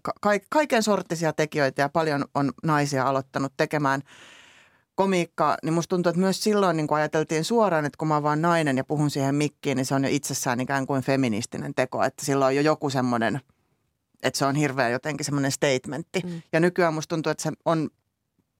ka- 0.02 0.12
ka- 0.20 0.30
kaiken 0.50 0.82
sorttisia 0.82 1.32
tekijöitä 1.32 1.82
ja 1.82 1.88
paljon 1.88 2.24
on 2.34 2.52
naisia 2.62 3.04
aloittanut 3.04 3.52
tekemään 3.56 4.00
komiikkaa, 4.94 5.56
niin 5.62 5.72
musta 5.72 5.88
tuntuu, 5.88 6.10
että 6.10 6.20
myös 6.20 6.42
silloin 6.44 6.76
niin 6.76 6.86
kuin 6.86 6.98
ajateltiin 6.98 7.44
suoraan, 7.44 7.84
että 7.84 7.96
kun 7.98 8.08
mä 8.08 8.14
oon 8.14 8.22
vaan 8.22 8.42
nainen 8.42 8.76
ja 8.76 8.84
puhun 8.84 9.10
siihen 9.10 9.34
mikkiin, 9.34 9.76
niin 9.76 9.86
se 9.86 9.94
on 9.94 10.04
jo 10.04 10.10
itsessään 10.12 10.60
ikään 10.60 10.86
kuin 10.86 11.02
feministinen 11.02 11.74
teko, 11.74 12.04
että 12.04 12.24
sillä 12.24 12.46
on 12.46 12.56
jo 12.56 12.62
joku 12.62 12.90
semmoinen, 12.90 13.40
että 14.22 14.38
se 14.38 14.44
on 14.44 14.54
hirveän 14.54 14.92
jotenkin 14.92 15.24
semmoinen 15.24 15.52
statementti. 15.52 16.20
Mm. 16.24 16.42
Ja 16.52 16.60
nykyään 16.60 16.94
musta 16.94 17.08
tuntuu, 17.08 17.30
että 17.30 17.42
se 17.42 17.52
on 17.64 17.90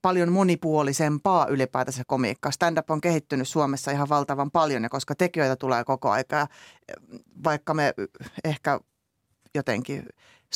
paljon 0.02 0.32
monipuolisempaa 0.32 1.46
ylipäätänsä 1.46 1.96
se 1.96 2.04
komiikka. 2.06 2.50
Stand-up 2.50 2.90
on 2.90 3.00
kehittynyt 3.00 3.48
Suomessa 3.48 3.90
ihan 3.90 4.08
valtavan 4.08 4.50
paljon 4.50 4.82
ja 4.82 4.88
koska 4.88 5.14
tekijöitä 5.14 5.56
tulee 5.56 5.84
koko 5.84 6.10
aika, 6.10 6.36
ja 6.36 6.46
vaikka 7.44 7.74
me 7.74 7.94
ehkä 8.44 8.80
jotenkin 9.54 10.06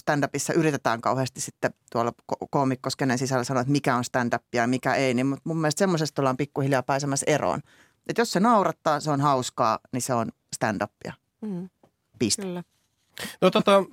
stand-upissa 0.01 0.55
yritetään 0.55 1.01
kauheasti 1.01 1.41
sitten 1.41 1.75
tuolla 1.93 2.13
ko- 2.33 2.47
koomikkoskennen 2.51 3.19
sisällä 3.19 3.45
sanoa, 3.45 3.61
että 3.61 3.73
mikä 3.73 3.97
on 3.97 4.05
stand-upia 4.05 4.61
ja 4.61 4.67
mikä 4.67 4.95
ei, 4.95 5.15
niin 5.15 5.37
mun 5.45 5.57
mielestä 5.57 5.79
semmoisesta 5.79 6.23
ollaan 6.23 6.37
pikkuhiljaa 6.37 6.83
pääsemässä 6.83 7.27
eroon. 7.29 7.61
Että 8.09 8.21
jos 8.21 8.33
se 8.33 8.41
naurattaa, 8.41 9.01
se 9.01 9.11
on 9.11 9.21
hauskaa, 9.21 9.79
niin 9.93 10.03
se 10.03 10.15
on 10.15 10.33
stand-upia. 10.57 11.13
Mm, 11.41 11.69
Piste. 12.19 12.43
kyllä. 12.43 12.63
No 13.41 13.51
tota, 13.51 13.85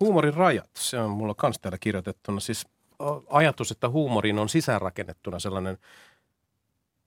huumorin 0.00 0.34
rajat, 0.34 0.70
se 0.74 0.98
on 0.98 1.10
mulla 1.10 1.34
kans 1.34 1.58
täällä 1.58 1.78
kirjoitettuna. 1.78 2.40
Siis 2.40 2.66
ajatus, 3.28 3.70
että 3.70 3.88
huumoriin 3.88 4.38
on 4.38 4.48
sisäänrakennettuna 4.48 5.38
sellainen 5.38 5.78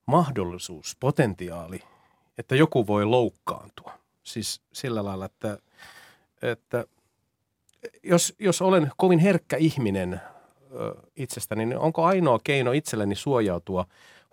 mahdollisuus, 0.06 0.98
potentiaali, 1.00 1.84
että 2.38 2.56
joku 2.56 2.88
voi 2.88 3.06
loukkaantua. 3.06 3.92
Siis 4.24 4.62
sillä 4.74 5.06
lailla, 5.06 5.26
että, 5.26 5.58
että 6.42 6.86
jos, 8.04 8.36
jos 8.40 8.62
olen 8.62 8.92
kovin 8.98 9.20
herkkä 9.20 9.58
ihminen 9.58 10.22
itsestäni, 11.16 11.66
niin 11.66 11.80
onko 11.80 12.06
ainoa 12.06 12.40
keino 12.44 12.72
itselleni 12.72 13.16
suojautua 13.16 13.86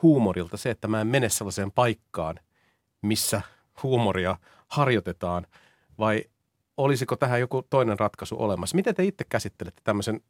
huumorilta 0.02 0.56
se, 0.56 0.70
että 0.70 0.88
mä 0.88 1.00
en 1.00 1.06
mene 1.06 1.28
sellaiseen 1.28 1.72
paikkaan, 1.72 2.40
missä 3.02 3.42
huumoria 3.82 4.36
harjoitetaan, 4.68 5.46
vai 5.98 6.24
olisiko 6.76 7.16
tähän 7.16 7.40
joku 7.40 7.62
toinen 7.70 7.98
ratkaisu 7.98 8.36
olemassa? 8.38 8.76
Miten 8.76 8.94
te 8.94 9.04
itse 9.04 9.24
käsittelette 9.28 9.80
tämmöisen 9.84 10.20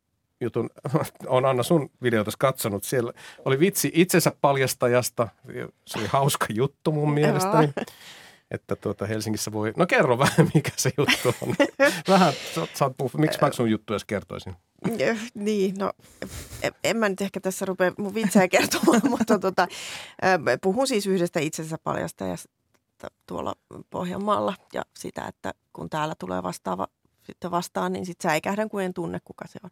jutun? 0.41 0.71
on 1.27 1.45
Anna 1.45 1.63
sun 1.63 1.91
videota 2.03 2.31
katsonut. 2.39 2.85
Siellä 2.85 3.13
oli 3.45 3.61
vitsi 3.61 3.91
itsensä 3.95 4.33
paljastajasta. 4.41 5.29
Se 5.87 5.99
oli 5.99 6.07
hauska 6.07 6.47
juttu 6.55 6.93
mun 6.93 7.13
mielestäni. 7.13 7.73
Että 8.51 8.77
tuota 8.77 9.07
Helsingissä 9.07 9.53
voi... 9.53 9.73
No 9.77 9.87
kerro 9.87 10.19
vähän, 10.25 10.51
mikä 10.55 10.71
se 10.77 10.91
juttu 10.99 11.35
on. 11.41 11.55
Vähän, 12.09 12.33
sä, 12.55 12.67
sä 12.75 12.85
oot 12.85 12.97
puhunut. 12.97 13.21
Miksi 13.21 13.39
mä 13.41 13.53
sun 13.53 13.71
juttu 13.71 13.93
edes 13.93 14.05
kertoisin? 14.05 14.57
Niin, 15.35 15.75
no 15.79 15.93
en, 16.63 16.73
en 16.85 16.97
mä 16.97 17.09
nyt 17.09 17.21
ehkä 17.21 17.41
tässä 17.41 17.65
rupea 17.65 17.93
mun 17.99 18.15
vitsejä 18.15 18.49
kertomaan, 18.49 19.01
mutta 19.19 19.39
tota, 19.39 19.69
puhun 20.63 20.87
siis 20.87 21.07
yhdestä 21.07 21.41
itsensä 21.41 21.77
paljastajasta 21.85 22.56
tuolla 23.27 23.55
Pohjanmaalla 23.91 24.55
ja 24.73 24.83
sitä, 24.99 25.27
että 25.27 25.55
kun 25.73 25.91
täällä 25.91 26.15
tulee 26.19 26.43
vastaava 26.43 26.87
sitten 27.23 27.51
vastaan, 27.51 27.93
niin 27.93 28.07
sitten 28.07 28.31
säikähdän, 28.31 28.69
kun 28.69 28.83
en 28.83 28.95
tunne, 28.95 29.19
kuka 29.25 29.45
se 29.47 29.59
on. 29.63 29.71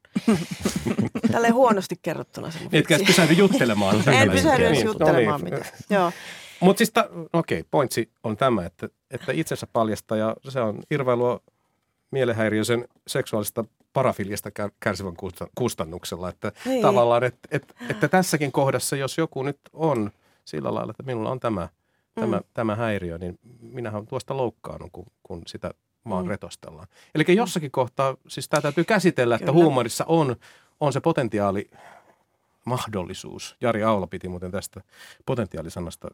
Tälleen 1.33 1.55
huonosti 1.55 1.95
kerrottuna 2.03 2.51
Etkä 2.73 2.99
pysähdy 3.07 3.33
juttelemaan. 3.33 3.97
En 4.09 4.31
pysähdy 4.31 4.65
edes 4.67 4.77
Niin, 4.79 4.87
juttelemaan 4.87 5.41
no 5.41 5.45
niin. 5.45 5.55
mitään. 5.55 5.73
Joo. 5.91 6.13
Mutta 6.61 6.79
siis, 6.79 6.91
ta- 6.93 7.09
okei, 7.33 7.61
okay, 7.61 7.69
pointsi 7.71 8.11
on 8.25 8.37
tämä, 8.37 8.67
että, 8.67 8.89
että 9.11 9.33
itsensä 9.33 9.67
paljastaja, 9.73 10.37
se 10.49 10.61
on 10.61 10.79
irvailua 10.91 11.41
mielenhäiriöisen 12.11 12.89
seksuaalista 13.07 13.65
parafiliasta 13.93 14.49
kär- 14.61 14.73
kärsivän 14.81 15.17
kusta- 15.17 15.49
kustannuksella. 15.55 16.29
Että 16.29 16.53
Niin. 16.65 16.83
tavallaan, 16.83 17.25
että, 17.25 17.49
että, 17.51 17.75
että 17.91 18.09
tässäkin 18.09 18.53
kohdassa, 18.53 18.97
jos 18.97 19.19
joku 19.19 19.43
nyt 19.43 19.59
on 19.73 20.11
sillä 20.45 20.75
lailla, 20.75 20.91
että 20.91 21.03
minulla 21.03 21.31
on 21.31 21.41
tämä, 21.41 21.69
tämä, 22.15 22.37
Mm. 22.37 22.43
tämä 22.55 22.75
häiriö, 22.77 23.19
niin 23.19 23.39
minähän 23.61 24.07
tuosta 24.07 24.37
loukkaannut, 24.37 24.91
kun, 24.93 25.07
kun 25.23 25.43
sitä 25.47 25.71
vaan 26.09 26.25
Mm. 26.25 26.29
retostellaan. 26.31 26.87
Eli 27.15 27.25
jossakin 27.29 27.71
kohtaa, 27.71 28.17
siis 28.29 28.49
tämä 28.49 28.61
täytyy 28.61 28.85
käsitellä, 28.85 29.35
että 29.35 29.47
Kyllä. 29.53 29.63
huumorissa 29.65 30.05
on, 30.09 30.37
on 30.81 30.93
se 30.93 31.01
potentiaali, 31.01 31.71
mahdollisuus. 32.65 33.57
Jari 33.61 33.83
Aula 33.83 34.07
piti 34.07 34.29
muuten 34.29 34.51
tästä 34.51 34.81
potentiaalisanasta 35.27 36.09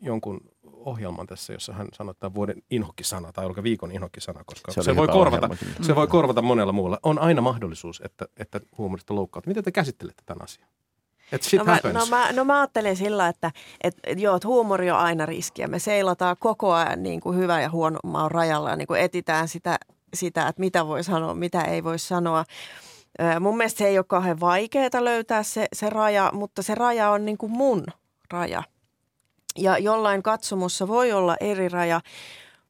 jonkun 0.00 0.40
ohjelman 0.64 1.26
tässä, 1.26 1.52
jossa 1.52 1.72
hän 1.72 1.88
sanoi 1.92 2.14
tämän 2.14 2.34
vuoden 2.34 2.62
inhokkisana 2.70 3.32
tai 3.32 3.46
oliko 3.46 3.62
viikon 3.62 3.92
inhokkisana, 3.92 4.44
koska 4.46 4.72
se, 4.72 4.82
se 4.82 4.96
voi, 4.96 5.06
korvata, 5.08 5.46
ohjelma 5.46 5.56
kyllä. 5.56 5.86
se 5.86 5.94
voi 5.94 6.06
korvata 6.06 6.42
monella 6.42 6.72
muulla. 6.72 6.98
On 7.02 7.18
aina 7.18 7.40
mahdollisuus, 7.42 8.02
että, 8.04 8.26
että 8.36 8.60
huumorista 8.78 9.14
loukkautuu. 9.14 9.50
Miten 9.50 9.64
te 9.64 9.72
käsittelette 9.72 10.22
tämän 10.26 10.42
asian? 10.44 10.68
Että 11.32 11.48
shit 11.48 11.58
No 11.58 11.64
mä, 11.64 11.72
happens. 11.74 11.94
no, 11.94 12.06
mä, 12.16 12.32
no 12.32 12.44
mä 12.44 12.60
ajattelen 12.60 12.96
sillä, 12.96 13.28
että 13.28 13.50
et, 13.80 13.96
et 14.04 14.20
joo, 14.20 14.36
että 14.36 14.48
huumori 14.48 14.90
on 14.90 14.98
aina 14.98 15.26
riskiä. 15.26 15.66
Me 15.68 15.78
seilataan 15.78 16.36
koko 16.40 16.72
ajan 16.72 17.02
niin 17.02 17.20
kuin 17.20 17.38
hyvä 17.38 17.60
ja 17.60 17.70
huono 17.70 17.98
maan 18.04 18.30
rajalla 18.30 18.70
ja 18.70 18.76
niin 18.76 18.86
kuin 18.86 19.00
etitään 19.00 19.48
sitä, 19.48 19.78
sitä, 20.14 20.48
että 20.48 20.60
mitä 20.60 20.86
voi 20.86 21.04
sanoa, 21.04 21.34
mitä 21.34 21.62
ei 21.62 21.84
voi 21.84 21.98
sanoa. 21.98 22.44
Mun 23.40 23.56
mielestä 23.56 23.78
se 23.78 23.86
ei 23.86 23.98
ole 23.98 24.04
kauhean 24.08 24.40
vaikeaa 24.40 25.04
löytää 25.04 25.42
se, 25.42 25.68
se 25.72 25.90
raja, 25.90 26.30
mutta 26.34 26.62
se 26.62 26.74
raja 26.74 27.10
on 27.10 27.24
niin 27.24 27.38
kuin 27.38 27.52
mun 27.52 27.86
raja. 28.32 28.62
Ja 29.58 29.78
jollain 29.78 30.22
katsomussa 30.22 30.88
voi 30.88 31.12
olla 31.12 31.36
eri 31.40 31.68
raja, 31.68 32.00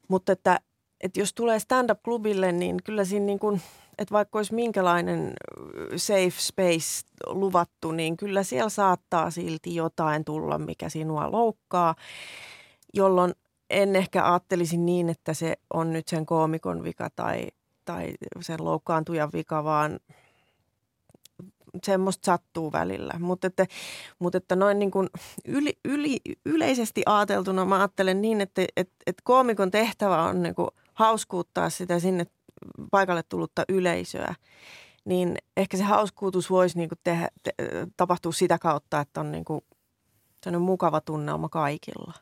mutta 0.07 0.31
että, 0.31 0.59
että 1.01 1.19
jos 1.19 1.33
tulee 1.33 1.59
stand-up-klubille, 1.59 2.51
niin 2.51 2.77
kyllä 2.83 3.05
siinä 3.05 3.25
niin 3.25 3.39
kuin, 3.39 3.61
että 3.97 4.11
vaikka 4.11 4.39
olisi 4.39 4.55
minkälainen 4.55 5.33
safe 5.95 6.33
space 6.39 7.05
luvattu, 7.27 7.91
niin 7.91 8.17
kyllä 8.17 8.43
siellä 8.43 8.69
saattaa 8.69 9.31
silti 9.31 9.75
jotain 9.75 10.25
tulla, 10.25 10.57
mikä 10.57 10.89
sinua 10.89 11.31
loukkaa, 11.31 11.95
jolloin 12.93 13.33
en 13.69 13.95
ehkä 13.95 14.25
ajattelisi 14.25 14.77
niin, 14.77 15.09
että 15.09 15.33
se 15.33 15.55
on 15.73 15.93
nyt 15.93 16.07
sen 16.07 16.25
koomikon 16.25 16.83
vika 16.83 17.09
tai, 17.15 17.47
tai 17.85 18.13
sen 18.41 18.65
loukkaantujan 18.65 19.29
vika, 19.33 19.63
vaan 19.63 19.99
semmoista 21.83 22.25
sattuu 22.25 22.71
välillä. 22.71 23.13
Mutta 23.19 23.47
että, 23.47 23.65
mutta 24.19 24.37
että 24.37 24.55
noin 24.55 24.79
niin 24.79 24.91
kuin 24.91 25.09
yli, 25.45 25.79
yli, 25.85 26.19
yleisesti 26.45 27.03
ajateltuna 27.05 27.65
mä 27.65 27.77
ajattelen 27.77 28.21
niin, 28.21 28.41
että, 28.41 28.61
että, 28.75 28.95
että 29.07 29.21
koomikon 29.23 29.71
tehtävä 29.71 30.23
on 30.23 30.43
niin 30.43 30.55
kuin 30.55 30.69
hauskuuttaa 30.93 31.69
sitä 31.69 31.99
sinne 31.99 32.25
paikalle 32.91 33.23
tullutta 33.23 33.63
yleisöä. 33.69 34.35
Niin 35.05 35.37
ehkä 35.57 35.77
se 35.77 35.83
hauskuutus 35.83 36.49
voisi 36.49 36.77
niin 36.77 36.89
kuin 36.89 36.99
tehdä, 37.03 37.27
te, 37.43 37.53
tapahtua 37.97 38.31
sitä 38.31 38.57
kautta, 38.59 38.99
että 38.99 39.19
on 39.19 39.31
niin 39.31 39.45
kuin 39.45 39.61
sellainen 40.43 40.65
mukava 40.65 41.01
tunnelma 41.01 41.49
kaikilla. 41.49 42.13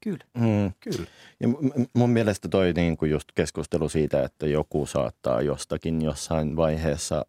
Kyllä. 0.00 0.24
Mm. 0.34 0.72
Kyllä. 0.80 1.06
Ja 1.40 1.48
mun 1.94 2.10
mielestä 2.10 2.48
toi 2.48 2.72
niin 2.72 2.96
kuin 2.96 3.10
just 3.10 3.28
keskustelu 3.34 3.88
siitä, 3.88 4.22
että 4.24 4.46
joku 4.46 4.86
saattaa 4.86 5.42
jostakin 5.42 6.02
jossain 6.02 6.56
vaiheessa 6.56 7.24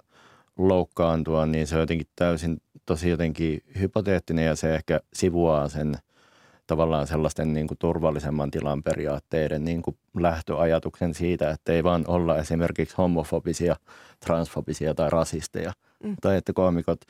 loukkaantua, 0.57 1.45
niin 1.45 1.67
se 1.67 1.75
on 1.75 1.81
jotenkin 1.81 2.07
täysin 2.15 2.61
tosi 2.85 3.09
jotenkin 3.09 3.63
hypoteettinen 3.79 4.45
ja 4.45 4.55
se 4.55 4.75
ehkä 4.75 4.99
sivuaa 5.13 5.69
sen 5.69 5.95
tavallaan 6.71 7.07
sellaisten 7.07 7.53
niin 7.53 7.67
kuin 7.67 7.77
turvallisemman 7.77 8.51
tilan 8.51 8.83
periaatteiden 8.83 9.65
niin 9.65 9.81
kuin 9.81 9.97
lähtöajatuksen 10.19 11.13
siitä, 11.13 11.49
että 11.51 11.73
ei 11.73 11.83
vaan 11.83 12.03
olla 12.07 12.37
esimerkiksi 12.37 12.95
homofobisia, 12.97 13.75
transfobisia 14.25 14.93
tai 14.93 15.09
rasisteja. 15.09 15.73
Mm. 16.03 16.15
Tai 16.21 16.37
että 16.37 16.53
koomikot, 16.53 17.01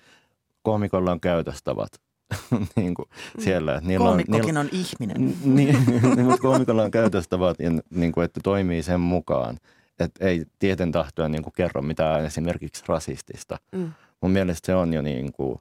koomikolla 0.61 1.11
on 1.11 1.19
käytöstavat 1.19 1.91
niin 2.75 2.93
kuin 2.93 3.09
mm. 3.09 3.41
siellä. 3.41 3.75
Että 3.75 3.87
niillä 3.87 4.05
Koomikkokin 4.05 4.57
on, 4.57 4.65
niillä, 4.65 4.79
on 4.83 4.85
ihminen. 4.85 5.37
Niin, 5.43 5.85
niin, 6.15 6.25
mutta 6.25 6.41
koomikolla 6.41 6.83
on 6.83 6.91
käytöstavat, 6.91 7.57
niin 7.89 8.11
kuin, 8.11 8.25
että 8.25 8.39
toimii 8.43 8.83
sen 8.83 8.99
mukaan. 8.99 9.57
Että 9.99 10.25
ei 10.25 10.45
tieten 10.59 10.91
tahtoa 10.91 11.29
niin 11.29 11.43
kuin 11.43 11.53
kerro 11.53 11.81
mitään 11.81 12.25
esimerkiksi 12.25 12.83
rasistista. 12.87 13.57
Mm. 13.71 13.91
Mun 14.21 14.31
mielestä 14.31 14.65
se 14.65 14.75
on 14.75 14.93
jo 14.93 15.01
niin 15.01 15.33
kuin, 15.33 15.59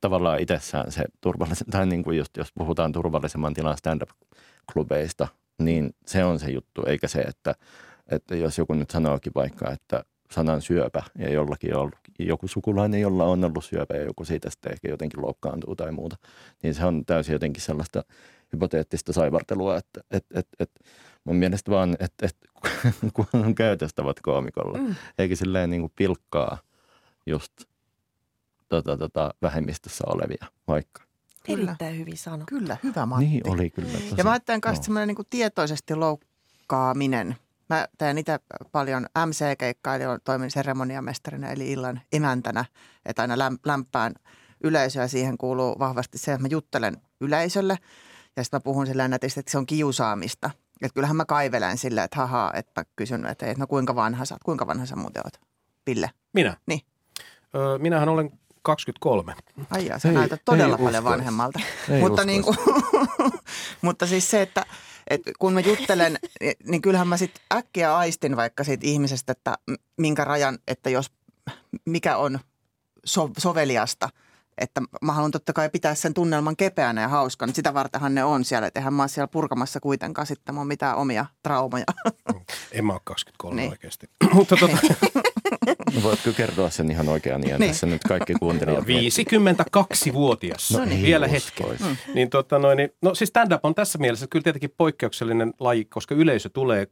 tavallaan 0.00 0.40
itsessään 0.40 0.92
se 0.92 1.04
turvallisen, 1.20 1.66
tai 1.70 1.86
niin 1.86 2.04
kuin 2.04 2.18
just, 2.18 2.36
jos 2.36 2.52
puhutaan 2.54 2.92
turvallisemman 2.92 3.54
tilan 3.54 3.78
stand-up-klubeista, 3.78 5.28
niin 5.58 5.94
se 6.06 6.24
on 6.24 6.38
se 6.38 6.50
juttu, 6.50 6.82
eikä 6.86 7.08
se, 7.08 7.20
että, 7.20 7.54
että 8.10 8.36
jos 8.36 8.58
joku 8.58 8.74
nyt 8.74 8.90
sanookin 8.90 9.32
vaikka, 9.34 9.70
että 9.70 10.04
sanan 10.30 10.62
syöpä 10.62 11.02
ja 11.18 11.32
jollakin 11.32 11.74
on 11.74 11.80
ollut, 11.80 11.98
joku 12.18 12.48
sukulainen, 12.48 13.00
jolla 13.00 13.24
on 13.24 13.44
ollut 13.44 13.64
syöpä 13.64 13.94
ja 13.94 14.02
joku 14.02 14.24
siitä 14.24 14.50
sitten 14.50 14.72
ehkä 14.72 14.88
jotenkin 14.88 15.22
loukkaantuu 15.22 15.76
tai 15.76 15.92
muuta, 15.92 16.16
niin 16.62 16.74
se 16.74 16.84
on 16.84 17.04
täysin 17.06 17.32
jotenkin 17.32 17.62
sellaista 17.62 18.04
hypoteettista 18.52 19.12
saivartelua, 19.12 19.76
että 19.76 20.00
et, 20.10 20.26
et, 20.34 20.48
et, 20.60 20.70
mun 21.24 21.36
mielestä 21.36 21.70
vaan, 21.70 21.96
että 22.00 22.26
et, 22.26 22.36
kun 23.14 23.26
on 23.32 23.54
käytöstävät 23.54 24.20
koomikolla, 24.20 24.78
mm. 24.78 24.94
eikä 25.18 25.36
silleen 25.36 25.70
niin 25.70 25.82
kuin 25.82 25.92
pilkkaa 25.96 26.58
just 27.26 27.52
tota, 28.72 28.96
tota, 28.96 29.34
vähemmistössä 29.42 30.04
olevia 30.06 30.46
vaikka. 30.68 31.02
Kyllä. 31.46 31.62
Erittäin 31.62 31.98
hyvin 31.98 32.18
sanottu. 32.18 32.46
Kyllä, 32.48 32.76
hyvä 32.82 33.06
Matti. 33.06 33.24
Niin 33.24 33.50
oli 33.50 33.70
kyllä. 33.70 33.88
Tosi, 33.88 34.14
ja 34.16 34.24
mä 34.24 34.30
ajattelen 34.30 34.60
myös 34.64 34.78
no. 34.78 34.82
semmoinen 34.82 35.08
niin 35.16 35.26
tietoisesti 35.30 35.94
loukkaaminen. 35.94 37.36
Mä 37.68 37.86
teen 37.98 38.18
itse 38.18 38.38
paljon 38.72 39.06
MC-keikkaa, 39.26 39.94
eli 39.94 40.04
toimin 40.24 40.50
seremoniamestarina 40.50 41.50
eli 41.50 41.72
illan 41.72 42.00
emäntänä, 42.12 42.64
että 43.06 43.22
aina 43.22 43.34
lämpään 43.64 44.14
yleisöä. 44.64 45.08
Siihen 45.08 45.38
kuuluu 45.38 45.78
vahvasti 45.78 46.18
se, 46.18 46.32
että 46.32 46.42
mä 46.42 46.48
juttelen 46.50 46.96
yleisölle 47.20 47.78
ja 48.36 48.44
sitten 48.44 48.58
mä 48.58 48.62
puhun 48.64 48.86
sillä 48.86 49.08
nätisti, 49.08 49.40
että 49.40 49.52
se 49.52 49.58
on 49.58 49.66
kiusaamista. 49.66 50.50
Että 50.82 50.94
kyllähän 50.94 51.16
mä 51.16 51.24
kaivelen 51.24 51.78
silleen, 51.78 52.04
että 52.04 52.16
haha, 52.16 52.52
että 52.54 52.84
kysyn, 52.96 53.26
että 53.26 53.54
no 53.58 53.66
kuinka 53.66 53.94
vanha 53.94 54.24
sä 54.24 54.34
oot, 54.34 54.42
kuinka 54.42 54.66
vanha 54.66 54.86
sä 54.86 54.96
muuten 54.96 55.22
oot, 55.26 55.40
Ville? 55.86 56.10
Minä? 56.32 56.56
Niin. 56.66 56.80
Öö, 57.54 57.78
minähän 57.78 58.08
olen 58.08 58.30
23. 58.62 59.34
Ai 59.70 59.86
jaa, 59.86 59.98
sä 59.98 60.08
ei, 60.08 60.14
näytät 60.14 60.42
todella 60.44 60.76
ei 60.76 60.84
paljon 60.84 61.04
usko. 61.04 61.10
vanhemmalta. 61.10 61.60
Ei 61.90 62.00
mutta, 62.00 62.24
niin 62.24 62.42
kuin, 62.42 62.56
mutta 63.82 64.06
siis 64.06 64.30
se, 64.30 64.42
että, 64.42 64.66
että 65.08 65.30
kun 65.38 65.52
mä 65.52 65.60
juttelen, 65.60 66.18
niin 66.64 66.82
kyllähän 66.82 67.08
mä 67.08 67.16
sitten 67.16 67.42
äkkiä 67.52 67.96
aistin 67.96 68.36
vaikka 68.36 68.64
siitä 68.64 68.86
ihmisestä, 68.86 69.32
että 69.32 69.58
minkä 69.96 70.24
rajan, 70.24 70.58
että 70.68 70.90
jos 70.90 71.10
mikä 71.84 72.16
on 72.16 72.38
so, 73.04 73.30
soveliasta– 73.38 74.08
että 74.58 74.82
mä 75.02 75.12
haluan 75.12 75.30
totta 75.30 75.52
kai 75.52 75.70
pitää 75.70 75.94
sen 75.94 76.14
tunnelman 76.14 76.56
kepeänä 76.56 77.00
ja 77.00 77.08
hauskan. 77.08 77.54
Sitä 77.54 77.74
vartenhan 77.74 78.14
ne 78.14 78.24
on 78.24 78.44
siellä, 78.44 78.66
että 78.66 78.80
eihän 78.80 78.94
mä 78.94 79.02
ole 79.02 79.08
siellä 79.08 79.28
purkamassa 79.28 79.80
kuitenkaan 79.80 80.26
sitten 80.26 80.54
mun 80.54 80.66
mitään 80.66 80.96
omia 80.96 81.26
traumoja. 81.42 81.84
En 82.72 82.84
mä 82.84 82.92
ole 82.92 83.00
23 83.04 83.60
niin. 83.60 83.70
oikeasti. 83.70 84.10
Mutta 84.34 84.56
tota... 84.56 84.78
No 85.66 86.02
voitko 86.02 86.30
kertoa 86.36 86.70
sen 86.70 86.90
ihan 86.90 87.08
oikean 87.08 87.40
niin. 87.40 87.58
tässä 87.58 87.86
nyt 87.86 88.02
kaikki 88.08 88.34
kuuntelijat? 88.34 88.84
52-vuotias, 88.84 90.70
no 90.78 90.84
niin, 90.84 91.02
vielä 91.02 91.28
hetki. 91.28 91.62
Mm. 91.62 91.96
Niin, 92.14 92.30
tota 92.30 92.58
noin, 92.58 92.76
niin, 92.76 92.90
no 93.02 93.14
siis 93.14 93.28
stand-up 93.28 93.64
on 93.64 93.74
tässä 93.74 93.98
mielessä 93.98 94.26
kyllä 94.26 94.42
tietenkin 94.42 94.74
poikkeuksellinen 94.76 95.54
laji, 95.60 95.84
koska 95.84 96.14
yleisö 96.14 96.48
tulee 96.48 96.86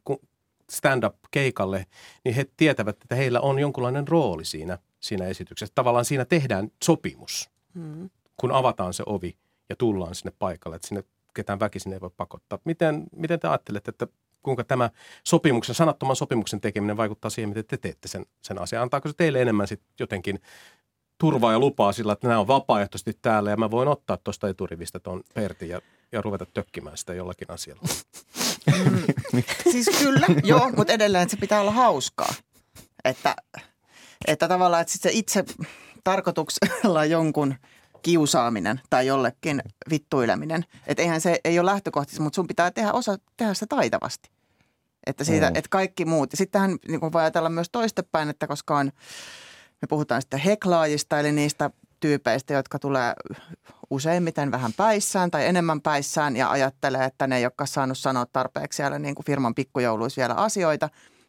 stand-up-keikalle, 0.70 1.87
niin 2.24 2.35
he 2.35 2.46
tietävät, 2.56 2.96
että 3.02 3.14
heillä 3.14 3.40
on 3.40 3.59
jonkunlainen 3.59 4.09
rooli 4.09 4.44
siinä, 4.44 4.78
siinä 5.00 5.26
esityksessä. 5.26 5.72
Tavallaan 5.74 6.04
siinä 6.04 6.24
tehdään 6.24 6.68
sopimus, 6.85 7.50
mm. 7.74 8.11
kun 8.37 8.52
avataan 8.52 8.94
se 8.94 9.02
ovi 9.06 9.37
ja 9.68 9.76
tullaan 9.76 10.14
sinne 10.14 10.33
paikalle, 10.38 10.76
että 10.76 10.88
sinne 10.88 11.04
ketään 11.35 11.61
väkisin 11.61 11.92
ei 11.92 12.00
voi 12.00 12.11
pakottaa. 12.16 12.59
Miten, 12.64 13.06
miten 13.16 13.40
te 13.40 13.48
ajattelette, 13.48 13.90
että 13.90 14.06
kuinka 14.42 14.64
tämä 14.64 14.90
sopimuksen, 15.24 15.74
sanattoman 15.74 16.16
sopimuksen 16.16 16.61
tekeminen 16.61 16.96
vaikuttaa 16.96 17.31
siihen, 17.31 17.48
miten 17.48 17.64
te 17.64 17.76
teette 17.76 18.09
sen, 18.09 18.26
sen 18.42 18.61
asian? 18.61 18.83
Antaako 18.83 19.09
se 19.09 19.14
teille 19.16 19.42
enemmän 19.42 19.68
sitten 19.68 19.88
jotenkin 20.00 20.40
turvaa 21.18 21.53
ja 21.53 21.59
lupaa 21.59 21.92
sillä, 21.92 22.12
että 22.12 22.29
nämä 22.29 22.40
on 22.40 22.46
vapaaehtoisesti 22.46 23.18
täällä 23.22 23.50
ja 23.50 23.57
mä 23.57 23.70
voin 23.70 23.88
ottaa 23.88 24.16
tuosta 24.16 24.48
eturivistä 24.48 25.00
tuon 25.00 25.22
Pertin 25.35 25.68
ja, 25.68 25.81
ja 26.12 26.22
ruveta 26.22 26.46
tökkimään 26.46 26.96
sitä 26.96 27.14
jollakin 27.14 27.50
asialla? 27.50 27.83
Mm. 28.85 29.42
siis 29.72 29.88
kyllä, 29.98 30.26
joo, 30.42 30.70
mutta 30.76 30.92
edelleen 30.92 31.31
se 31.31 31.37
pitää 31.37 31.61
olla 31.61 31.70
hauskaa. 31.70 32.35
Että, 33.05 33.37
että 34.26 34.48
tavallaan 34.48 34.81
että 34.81 34.92
sit 34.92 35.03
se 35.03 35.11
itse 35.12 35.44
tarkoituksella 36.05 37.05
jonkun 37.05 37.55
kiusaaminen 38.02 38.80
tai 38.90 39.06
jollekin 39.06 39.62
vittuileminen. 39.90 40.64
Että 40.86 41.02
eihän 41.02 41.20
se 41.20 41.40
ei 41.44 41.58
ole 41.58 41.70
lähtökohtaisesti, 41.70 42.22
mutta 42.22 42.34
sun 42.34 42.46
pitää 42.46 42.70
tehdä 42.70 42.92
osa 42.92 43.18
tehdä 43.36 43.54
sitä 43.54 43.66
taitavasti. 43.66 44.30
Että, 45.06 45.24
siitä, 45.24 45.50
mm. 45.50 45.56
että 45.56 45.68
kaikki 45.70 46.04
muut. 46.04 46.32
Ja 46.32 46.36
sittenhän 46.36 46.76
niin 46.88 47.00
voi 47.00 47.22
ajatella 47.22 47.48
myös 47.48 47.68
toistepäin, 47.72 48.30
että 48.30 48.46
koska 48.46 48.78
on, 48.78 48.86
me 49.82 49.86
puhutaan 49.88 50.22
sitten 50.22 50.40
heklaajista, 50.40 51.20
eli 51.20 51.32
niistä 51.32 51.70
tyypeistä, 52.00 52.54
jotka 52.54 52.78
tulee 52.78 53.12
useimmiten 53.90 54.50
vähän 54.50 54.72
päissään 54.72 55.30
tai 55.30 55.46
enemmän 55.46 55.80
päissään 55.80 56.36
ja 56.36 56.50
ajattelee, 56.50 57.04
että 57.04 57.26
ne 57.26 57.36
ei 57.36 57.44
olekaan 57.44 57.68
saanut 57.68 57.98
sanoa 57.98 58.26
tarpeeksi 58.26 58.76
siellä 58.76 58.98
niin 58.98 59.14
kuin 59.14 59.26
firman 59.26 59.54
pikkujouluissa 59.54 60.20
vielä 60.20 60.34
asioita, 60.34 60.88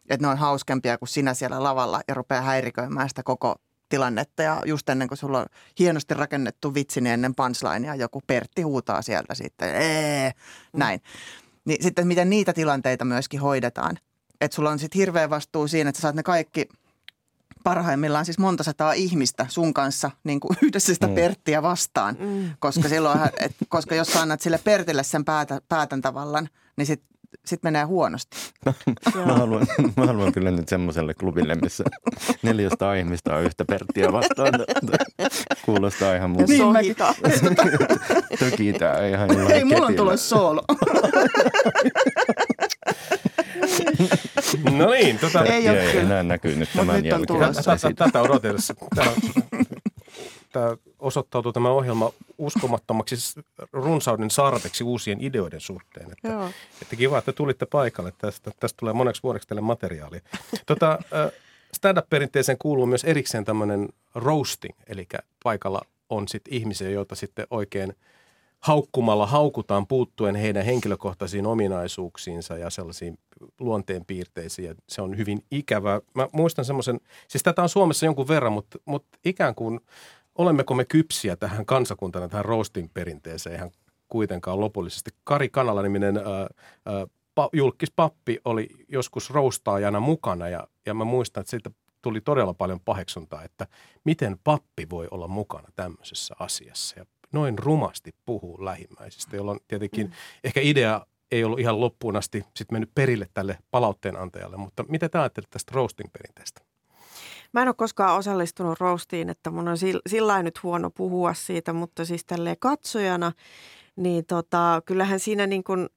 että 0.09 0.27
ne 0.27 0.31
on 0.31 0.37
hauskempia 0.37 0.97
kuin 0.97 1.09
sinä 1.09 1.33
siellä 1.33 1.63
lavalla 1.63 2.01
ja 2.07 2.13
rupeaa 2.13 2.41
häiriköimään 2.41 3.09
sitä 3.09 3.23
koko 3.23 3.55
tilannetta 3.91 4.43
ja 4.43 4.61
just 4.65 4.89
ennen 4.89 5.07
kuin 5.07 5.17
sulla 5.17 5.39
on 5.39 5.45
hienosti 5.79 6.13
rakennettu 6.13 6.73
vitsi, 6.73 7.01
niin 7.01 7.13
ennen 7.13 7.35
punchlinea 7.35 7.95
joku 7.95 8.21
Pertti 8.27 8.61
huutaa 8.61 9.01
sieltä 9.01 9.35
sitten, 9.35 9.75
ee, 9.75 10.31
näin. 10.73 11.01
Niin 11.65 11.83
sitten 11.83 12.07
miten 12.07 12.29
niitä 12.29 12.53
tilanteita 12.53 13.05
myöskin 13.05 13.39
hoidetaan. 13.39 13.97
Että 14.41 14.55
sulla 14.55 14.69
on 14.69 14.79
sitten 14.79 14.99
hirveä 14.99 15.29
vastuu 15.29 15.67
siinä, 15.67 15.89
että 15.89 15.97
sä 15.97 16.01
saat 16.01 16.15
ne 16.15 16.23
kaikki– 16.23 16.65
parhaimmillaan 17.63 18.25
siis 18.25 18.37
monta 18.37 18.63
sataa 18.63 18.93
ihmistä 18.93 19.45
sun 19.49 19.73
kanssa 19.73 20.11
niin 20.23 20.39
kuin 20.39 20.57
yhdessä 20.63 20.93
sitä 20.93 21.07
mm. 21.07 21.15
Perttiä 21.15 21.61
vastaan. 21.61 22.17
Mm. 22.19 22.49
Koska, 22.59 22.89
silloin, 22.89 23.19
et, 23.39 23.55
koska 23.69 23.95
jos 23.95 24.07
sä 24.13 24.21
annat 24.21 24.41
sille 24.41 24.59
Pertille 24.63 25.03
sen 25.03 25.25
päätä, 25.25 25.61
päätäntävallan, 25.69 26.49
niin 26.77 26.85
sit, 26.85 27.03
sit 27.45 27.63
menee 27.63 27.83
huonosti. 27.83 28.37
mä, 29.25 29.33
haluan, 29.33 29.67
mä 29.97 30.05
haluan 30.05 30.31
kyllä 30.31 30.51
nyt 30.51 30.69
semmoiselle 30.69 31.13
klubille, 31.13 31.55
missä 31.55 31.83
400 32.43 32.93
ihmistä 32.93 33.35
on 33.35 33.43
yhtä 33.43 33.65
Perttiä 33.65 34.11
vastaan. 34.11 34.53
Kuulostaa 35.65 36.15
ihan 36.15 36.29
muuta. 36.29 36.45
Niin 36.47 36.71
mäkin. 36.71 36.95
Tökitään 38.39 39.09
ihan 39.09 39.51
Ei, 39.51 39.63
mulla 39.63 39.85
on 39.85 39.95
tulossa 39.95 40.29
soolo. 40.29 40.63
No 44.71 44.89
niin, 44.89 45.19
tota... 45.19 45.43
Ei 45.43 45.69
ole 45.69 45.81
ei 45.81 45.97
enää 45.97 46.23
näkyy 46.23 46.55
nyt 46.55 46.69
tämän 46.75 46.95
nyt 46.95 47.05
jälkeen. 47.05 47.39
Tätä, 47.39 47.93
tätä 48.05 48.21
odotellessa. 48.21 48.75
Tämä, 50.51 50.77
osoittautuu 50.99 51.53
tämä 51.53 51.69
ohjelma 51.69 52.11
uskomattomaksi 52.37 53.15
runsauden 53.73 54.31
sarveksi 54.31 54.83
uusien 54.83 55.21
ideoiden 55.21 55.61
suhteen. 55.61 56.11
Että, 56.11 56.49
että 56.81 56.95
kiva, 56.95 57.17
että 57.17 57.31
tulitte 57.31 57.65
paikalle. 57.65 58.13
Tästä, 58.17 58.51
tästä 58.59 58.77
tulee 58.79 58.93
moneksi 58.93 59.23
vuodeksi 59.23 59.47
teille 59.47 59.61
materiaalia. 59.61 60.21
Tota, 60.65 60.99
stand-up-perinteeseen 61.73 62.57
kuuluu 62.57 62.85
myös 62.85 63.03
erikseen 63.03 63.45
tämmöinen 63.45 63.89
roasting, 64.15 64.75
eli 64.87 65.07
paikalla 65.43 65.81
on 66.09 66.27
sitten 66.27 66.53
ihmisiä, 66.53 66.89
joita 66.89 67.15
sitten 67.15 67.47
oikein– 67.49 67.93
haukkumalla 68.61 69.25
haukutaan 69.27 69.87
puuttuen 69.87 70.35
heidän 70.35 70.65
henkilökohtaisiin 70.65 71.45
ominaisuuksiinsa 71.45 72.57
ja 72.57 72.69
sellaisiin 72.69 73.19
luonteenpiirteisiin. 73.59 74.67
Ja 74.67 74.75
se 74.87 75.01
on 75.01 75.17
hyvin 75.17 75.43
ikävää. 75.51 76.01
Mä 76.13 76.27
muistan 76.31 76.65
semmoisen, 76.65 76.99
siis 77.27 77.43
tätä 77.43 77.63
on 77.63 77.69
Suomessa 77.69 78.05
jonkun 78.05 78.27
verran, 78.27 78.53
mutta, 78.53 78.79
mutta 78.85 79.17
ikään 79.25 79.55
kuin 79.55 79.79
olemmeko 80.35 80.73
me 80.73 80.85
kypsiä 80.85 81.35
tähän 81.35 81.65
kansakuntana, 81.65 82.29
tähän 82.29 82.45
roasting 82.45 82.89
perinteeseen 82.93 83.55
ihan 83.55 83.71
kuitenkaan 84.07 84.59
lopullisesti. 84.59 85.11
Kari 85.23 85.49
Kanala-niminen 85.49 86.17
ää, 86.17 86.23
ää, 86.85 87.07
pa, 87.35 87.49
julkispappi 87.53 88.39
oli 88.45 88.69
joskus 88.87 89.29
roustaajana 89.29 89.99
mukana 89.99 90.49
ja, 90.49 90.67
ja 90.85 90.93
mä 90.93 91.03
muistan, 91.03 91.41
että 91.41 91.51
siitä 91.51 91.71
tuli 92.01 92.21
todella 92.21 92.53
paljon 92.53 92.79
paheksuntaa, 92.79 93.43
että 93.43 93.67
miten 94.03 94.37
pappi 94.43 94.89
voi 94.89 95.07
olla 95.11 95.27
mukana 95.27 95.67
tämmöisessä 95.75 96.35
asiassa. 96.39 96.99
Ja 96.99 97.05
noin 97.31 97.59
rumasti 97.59 98.11
puhuu 98.25 98.65
lähimmäisistä, 98.65 99.35
jolloin 99.35 99.59
tietenkin 99.67 100.07
mm. 100.07 100.13
ehkä 100.43 100.61
idea 100.63 101.05
ei 101.31 101.43
ollut 101.43 101.59
ihan 101.59 101.79
loppuun 101.79 102.15
asti 102.15 102.45
sit 102.55 102.71
mennyt 102.71 102.91
perille 102.95 103.27
tälle 103.33 103.57
palautteen 103.71 104.17
antajalle. 104.17 104.57
Mutta 104.57 104.85
mitä 104.87 105.09
te 105.09 105.19
ajattelet 105.19 105.49
tästä 105.49 105.71
roasting-perinteestä? 105.75 106.70
Mä 107.53 107.61
en 107.61 107.67
ole 107.67 107.75
koskaan 107.75 108.17
osallistunut 108.17 108.79
roastiin, 108.79 109.29
että 109.29 109.51
mun 109.51 109.67
on 109.67 109.77
sillä 110.07 110.43
nyt 110.43 110.63
huono 110.63 110.89
puhua 110.89 111.33
siitä, 111.33 111.73
mutta 111.73 112.05
siis 112.05 112.25
tälleen 112.25 112.55
katsojana, 112.59 113.31
niin 113.95 114.25
tota, 114.25 114.81
kyllähän 114.85 115.19
siinä, 115.19 115.47
niin 115.47 115.63
kun, 115.63 115.89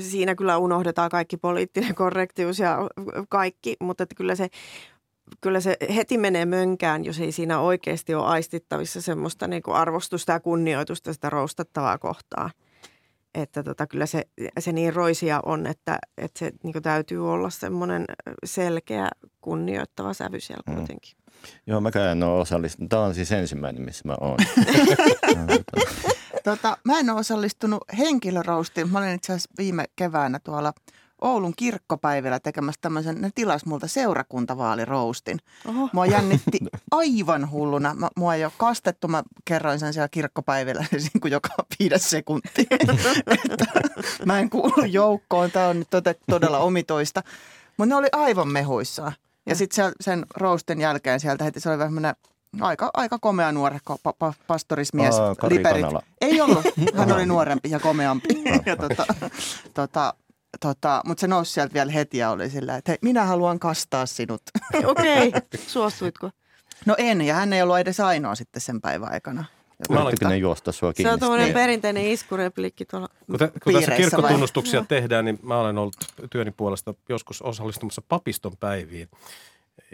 siinä 0.00 0.34
kyllä 0.34 0.58
unohdetaan 0.58 1.10
kaikki 1.10 1.36
poliittinen 1.36 1.94
korrektius 1.94 2.58
ja 2.58 2.78
kaikki, 3.28 3.76
mutta 3.80 4.02
että 4.02 4.14
kyllä 4.14 4.34
se 4.34 4.48
kyllä 5.40 5.60
se 5.60 5.76
heti 5.94 6.18
menee 6.18 6.46
mönkään, 6.46 7.04
jos 7.04 7.20
ei 7.20 7.32
siinä 7.32 7.60
oikeasti 7.60 8.14
ole 8.14 8.26
aistittavissa 8.26 9.00
semmoista 9.00 9.46
niin 9.46 9.62
arvostusta 9.66 10.32
ja 10.32 10.40
kunnioitusta 10.40 11.12
sitä 11.12 11.30
roustattavaa 11.30 11.98
kohtaan. 11.98 12.50
Että 13.34 13.62
tota, 13.62 13.86
kyllä 13.86 14.06
se, 14.06 14.24
se 14.58 14.72
niin 14.72 14.94
roisia 14.94 15.40
on, 15.46 15.66
että, 15.66 15.98
että 16.18 16.38
se 16.38 16.52
niin 16.62 16.82
täytyy 16.82 17.32
olla 17.32 17.50
semmoinen 17.50 18.04
selkeä, 18.44 19.08
kunnioittava 19.40 20.14
sävy 20.14 20.40
siellä 20.40 20.62
mm. 20.66 20.74
kuitenkin. 20.74 21.16
Joo, 21.66 21.80
mäkään 21.80 22.12
en 22.12 22.22
ole 22.22 22.40
osallistunut. 22.40 22.88
Tämä 22.90 23.02
on 23.02 23.14
siis 23.14 23.32
ensimmäinen, 23.32 23.82
missä 23.82 24.08
mä 24.08 24.16
oon. 24.20 24.36
tota, 26.44 26.78
mä 26.84 26.98
en 26.98 27.10
ole 27.10 27.20
osallistunut 27.20 27.84
henkilöroustiin. 27.98 28.90
Mä 28.90 28.98
olin 28.98 29.14
itse 29.14 29.32
asiassa 29.32 29.50
viime 29.58 29.84
keväänä 29.96 30.38
tuolla– 30.44 30.72
Oulun 31.20 31.52
kirkkopäivillä 31.56 32.40
tekemässä 32.40 32.78
tämmöisen, 32.80 33.20
ne 33.20 33.30
tilas 33.34 33.66
multa 33.66 33.88
seurakuntavaaliroustin. 33.88 35.38
Oho. 35.68 35.88
Mua 35.92 36.06
jännitti 36.06 36.58
aivan 36.90 37.50
hulluna. 37.50 37.94
Mä, 37.94 38.08
mua 38.16 38.34
ei 38.34 38.44
ole 38.44 38.52
kastettu, 38.56 39.08
mä 39.08 39.22
kerroin 39.44 39.78
sen 39.78 39.92
siellä 39.92 40.08
kirkkopäivillä 40.08 40.84
niin 40.92 41.20
kuin 41.20 41.32
joka 41.32 41.48
viides 41.78 42.10
sekunti. 42.10 42.66
mä 44.26 44.38
en 44.38 44.50
kuulu 44.50 44.84
joukkoon, 44.84 45.50
tämä 45.50 45.68
on 45.68 45.78
nyt 45.78 45.88
todella 46.30 46.58
omitoista. 46.58 47.22
Mutta 47.76 47.88
ne 47.88 47.94
oli 47.94 48.08
aivan 48.12 48.48
mehuissaan. 48.48 49.12
Ja 49.46 49.54
sitten 49.54 49.92
sen 50.00 50.26
roustin 50.36 50.80
jälkeen 50.80 51.20
sieltä 51.20 51.44
heti 51.44 51.60
se 51.60 51.70
oli 51.70 51.78
vähän 51.78 52.14
aika, 52.60 52.90
aika 52.94 53.18
komea 53.18 53.52
nuorekko 53.52 53.98
pa, 54.02 54.12
pa, 54.12 54.32
pastorismies. 54.46 55.18
Aa, 55.18 55.34
Liperit. 55.48 55.86
Ei 56.20 56.40
ollut, 56.40 56.64
hän 56.96 57.12
oli 57.12 57.26
nuorempi 57.26 57.70
ja 57.70 57.80
komeampi. 57.80 58.28
ja 58.66 58.76
tota, 58.76 59.06
tota, 59.74 60.14
Tota, 60.60 61.02
mutta 61.06 61.20
se 61.20 61.26
nousi 61.26 61.52
sieltä 61.52 61.74
vielä 61.74 61.92
heti 61.92 62.18
ja 62.18 62.30
oli 62.30 62.50
sillä, 62.50 62.76
että 62.76 62.92
hei, 62.92 62.98
minä 63.02 63.24
haluan 63.24 63.58
kastaa 63.58 64.06
sinut. 64.06 64.42
Okei, 64.84 65.28
okay. 65.28 65.40
suostuitko? 65.66 66.30
No 66.86 66.94
en, 66.98 67.22
ja 67.22 67.34
hän 67.34 67.52
ei 67.52 67.62
ollut 67.62 67.78
edes 67.78 68.00
ainoa 68.00 68.34
sitten 68.34 68.60
sen 68.60 68.80
päivän 68.80 69.12
aikana. 69.12 69.44
Yrittikö 69.90 70.28
ne 70.28 70.36
juosta 70.36 70.72
sua 70.72 70.92
kiinni? 70.92 71.08
Se 71.08 71.12
on 71.12 71.20
tuommoinen 71.20 71.52
perinteinen 71.52 72.06
iskureplikki 72.06 72.84
tuolla 72.84 73.08
Kun, 73.26 73.38
te, 73.38 73.52
kun 73.64 73.72
tässä 73.74 73.96
kirkkotunnustuksia 73.96 74.84
tehdään, 74.88 75.24
niin 75.24 75.38
mä 75.42 75.58
olen 75.60 75.78
ollut 75.78 75.96
työni 76.30 76.50
puolesta 76.50 76.94
joskus 77.08 77.42
osallistumassa 77.42 78.02
papiston 78.08 78.52
päiviin. 78.60 79.08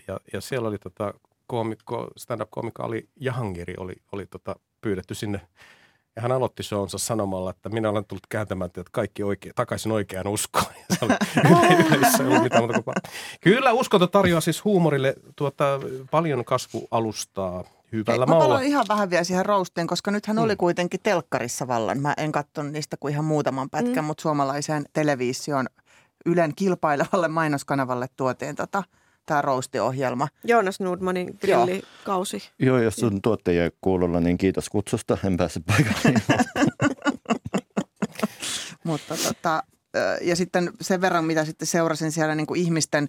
Ja, 0.09 0.21
ja 0.33 0.41
siellä 0.41 0.69
oli 0.69 0.79
tota, 0.79 1.15
koomikko, 1.47 2.09
stand-up-koomikko 2.17 2.83
Ali 2.83 3.09
Jahangiri 3.21 3.75
oli, 3.79 3.95
oli 4.13 4.27
tota, 4.27 4.57
pyydetty 4.81 5.15
sinne 5.15 5.41
ja 6.17 6.23
hän 6.23 6.33
aloitti 6.33 6.62
showonsa 6.62 6.99
sanomalla, 6.99 7.51
että 7.51 7.69
minä 7.69 7.91
olen 7.91 8.05
tullut 8.05 8.27
kääntämään 8.29 8.71
teidät 8.71 8.89
kaikki 8.91 9.23
oikein, 9.23 9.55
takaisin 9.55 9.93
oikeaan 9.93 10.27
uskoon. 10.27 10.67
Kyllä 13.41 13.73
uskonto 13.73 14.07
tarjoaa 14.07 14.41
siis 14.41 14.64
huumorille 14.64 15.14
tuota, 15.37 15.81
paljon 16.11 16.45
kasvualustaa 16.45 17.64
hyvällä 17.93 18.25
Ei, 18.25 18.29
maulla. 18.29 18.55
Mä 18.55 18.62
ihan 18.62 18.85
vähän 18.89 19.11
vielä 19.11 19.25
siihen 19.25 19.47
rousteen, 19.47 19.87
koska 19.87 20.11
nythän 20.11 20.37
mm. 20.37 20.43
oli 20.43 20.57
kuitenkin 20.57 21.01
telkkarissa 21.03 21.69
vallan. 21.69 22.01
Mä 22.01 22.14
en 22.17 22.33
katsonut 22.33 22.73
niistä 22.73 22.97
kuin 22.97 23.12
ihan 23.12 23.25
muutaman 23.25 23.71
pätkän, 23.71 24.05
mm. 24.05 24.05
mutta 24.05 24.23
suomalaiseen 24.23 24.85
televisioon 24.93 25.67
Ylen 26.27 26.55
kilpailevalle 26.55 27.29
mainoskanavalle 27.29 28.07
tuotiin 28.17 28.57
tota– 28.57 28.83
tämä 29.27 29.43
roastiohjelma. 29.43 30.29
Joonas 30.45 30.81
Nordmanin 30.81 31.39
grillikausi. 31.41 32.43
Joo. 32.59 32.77
Joo, 32.77 32.85
jos 32.85 32.97
sun 32.97 33.22
tuottajia 33.22 33.70
kuulolla, 33.81 34.20
niin 34.20 34.39
kiitos 34.39 34.68
kutsusta. 34.68 35.18
En 35.24 35.37
pääse 35.37 35.61
paikalle. 35.61 36.22
Mutta 38.85 39.14
tota, 39.16 39.62
ja 40.20 40.37
sitten 40.37 40.70
sen 40.81 41.01
verran, 41.01 41.24
mitä 41.24 41.45
sitten 41.45 41.68
seurasin 41.68 42.12
siellä 42.12 42.35
niin 42.35 42.47
kuin 42.47 42.61
ihmisten 42.61 43.09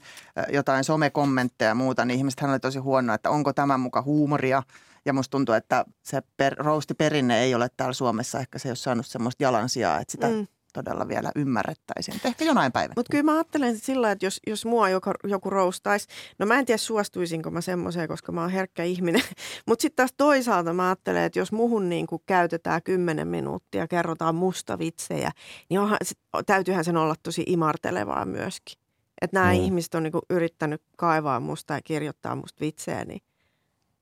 jotain 0.49 0.83
somekommentteja 0.83 1.69
ja 1.69 1.75
muuta, 1.75 2.05
niin 2.05 2.17
ihmiset 2.17 2.41
oli 2.41 2.59
tosi 2.59 2.79
huono, 2.79 3.13
että 3.13 3.29
onko 3.29 3.53
tämä 3.53 3.77
muka 3.77 4.01
huumoria. 4.01 4.63
Ja 5.05 5.13
musta 5.13 5.31
tuntuu, 5.31 5.55
että 5.55 5.85
se 6.03 6.21
per, 6.37 6.55
roastiperinne 6.57 7.39
ei 7.39 7.55
ole 7.55 7.69
täällä 7.77 7.93
Suomessa, 7.93 8.39
ehkä 8.39 8.59
se 8.59 8.67
ei 8.67 8.71
ole 8.71 8.75
saanut 8.75 9.05
semmoista 9.05 9.43
jalansijaa, 9.43 9.99
että 9.99 10.11
sitä 10.11 10.27
mm 10.27 10.47
todella 10.83 11.07
vielä 11.07 11.31
ymmärrettäisiin. 11.35 12.21
Ehkä 12.23 12.45
jonain 12.45 12.71
päivänä. 12.71 12.93
Mutta 12.95 13.11
kyllä 13.11 13.23
mä 13.23 13.33
ajattelen 13.33 13.79
sillä 13.79 14.11
että 14.11 14.25
jos, 14.25 14.39
jos 14.47 14.65
mua 14.65 14.89
joku, 14.89 15.09
joku 15.23 15.49
roustaisi, 15.49 16.07
no 16.39 16.45
mä 16.45 16.59
en 16.59 16.65
tiedä 16.65 16.77
suostuisinko 16.77 17.51
mä 17.51 17.61
semmoiseen, 17.61 18.07
koska 18.07 18.31
mä 18.31 18.41
oon 18.41 18.49
herkkä 18.49 18.83
ihminen. 18.83 19.21
Mutta 19.67 19.81
sitten 19.81 19.95
taas 19.95 20.13
toisaalta 20.17 20.73
mä 20.73 20.87
ajattelen, 20.87 21.23
että 21.23 21.39
jos 21.39 21.51
muhun 21.51 21.89
niin 21.89 22.07
kuin 22.07 22.21
käytetään 22.25 22.83
kymmenen 22.83 23.27
minuuttia, 23.27 23.87
kerrotaan 23.87 24.35
musta 24.35 24.79
vitsejä, 24.79 25.31
niin 25.69 25.79
onhan, 25.79 25.97
täytyyhän 26.45 26.85
sen 26.85 26.97
olla 26.97 27.15
tosi 27.23 27.43
imartelevaa 27.47 28.25
myöskin. 28.25 28.79
Että 29.21 29.39
nämä 29.39 29.53
mm. 29.53 29.59
ihmiset 29.59 29.95
on 29.95 30.03
niin 30.03 30.11
kuin 30.11 30.21
yrittänyt 30.29 30.81
kaivaa 30.97 31.39
musta 31.39 31.73
ja 31.73 31.81
kirjoittaa 31.81 32.35
musta 32.35 32.61
vitsejä, 32.61 33.05
niin 33.05 33.21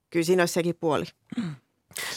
kyllä 0.09 0.26
siinä 0.26 0.41
olisi 0.41 0.53
sekin 0.53 0.76
puoli. 0.80 1.05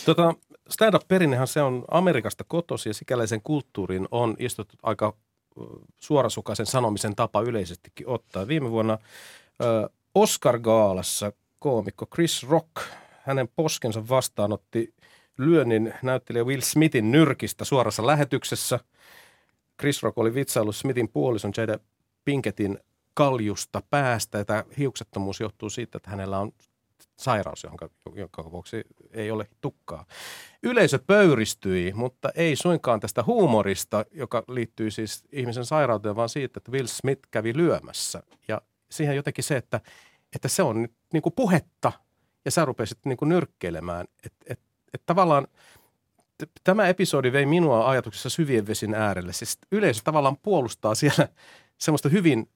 Tota, 0.04 0.34
stand-up-perinnehän 0.70 1.46
se 1.46 1.62
on 1.62 1.84
Amerikasta 1.90 2.44
kotosi 2.48 2.88
ja 2.88 2.94
sikäläisen 2.94 3.40
kulttuuriin 3.44 4.08
on 4.10 4.36
istuttu 4.38 4.76
aika 4.82 5.14
suorasukaisen 5.98 6.66
sanomisen 6.66 7.16
tapa 7.16 7.40
yleisestikin 7.40 8.08
ottaa. 8.08 8.48
Viime 8.48 8.70
vuonna 8.70 8.98
Oscar-gaalassa 10.14 11.32
koomikko 11.58 12.06
Chris 12.14 12.42
Rock, 12.48 12.70
hänen 13.22 13.48
poskensa 13.56 14.08
vastaanotti 14.08 14.94
lyönnin 15.38 15.94
näyttelijä 16.02 16.44
Will 16.44 16.60
Smithin 16.60 17.10
nyrkistä 17.10 17.64
suorassa 17.64 18.06
lähetyksessä. 18.06 18.80
Chris 19.80 20.02
Rock 20.02 20.18
oli 20.18 20.34
vitsaillut 20.34 20.76
Smithin 20.76 21.08
puolison 21.08 21.52
Jada 21.56 21.78
Pinkettin 22.24 22.78
kaljusta 23.14 23.82
päästä. 23.90 24.44
Tämä 24.44 24.64
hiuksettomuus 24.78 25.40
johtuu 25.40 25.70
siitä, 25.70 25.96
että 25.96 26.10
hänellä 26.10 26.38
on 26.38 26.52
sairaus, 27.18 27.64
jonka, 27.64 27.90
jonka 28.14 28.50
vuoksi 28.50 28.84
ei 29.10 29.30
ole 29.30 29.46
tukkaa. 29.60 30.06
Yleisö 30.62 30.98
pöyristyi, 31.06 31.92
mutta 31.92 32.30
ei 32.34 32.56
suinkaan 32.56 33.00
tästä 33.00 33.22
huumorista, 33.22 34.04
joka 34.10 34.44
liittyy 34.48 34.90
siis 34.90 35.24
ihmisen 35.32 35.64
sairauteen, 35.64 36.16
vaan 36.16 36.28
siitä, 36.28 36.58
että 36.58 36.72
Will 36.72 36.86
Smith 36.86 37.22
kävi 37.30 37.56
lyömässä. 37.56 38.22
Ja 38.48 38.62
siihen 38.90 39.16
jotenkin 39.16 39.44
se, 39.44 39.56
että, 39.56 39.80
että 40.34 40.48
se 40.48 40.62
on 40.62 40.82
nyt 40.82 40.92
niin 41.12 41.22
kuin 41.22 41.32
puhetta 41.36 41.92
ja 42.44 42.50
sä 42.50 42.64
rupesit 42.64 42.98
niin 43.04 43.16
kuin 43.16 43.28
nyrkkeilemään. 43.28 44.06
Että 44.24 44.44
et, 44.46 44.60
et 44.94 45.02
tavallaan 45.06 45.48
tämä 46.64 46.88
episodi 46.88 47.32
vei 47.32 47.46
minua 47.46 47.90
ajatuksessa 47.90 48.30
syvien 48.30 48.66
vesin 48.66 48.94
äärelle. 48.94 49.32
Siis 49.32 49.58
yleisö 49.72 50.00
tavallaan 50.04 50.36
puolustaa 50.36 50.94
siellä 50.94 51.28
semmoista 51.78 52.08
hyvin 52.08 52.48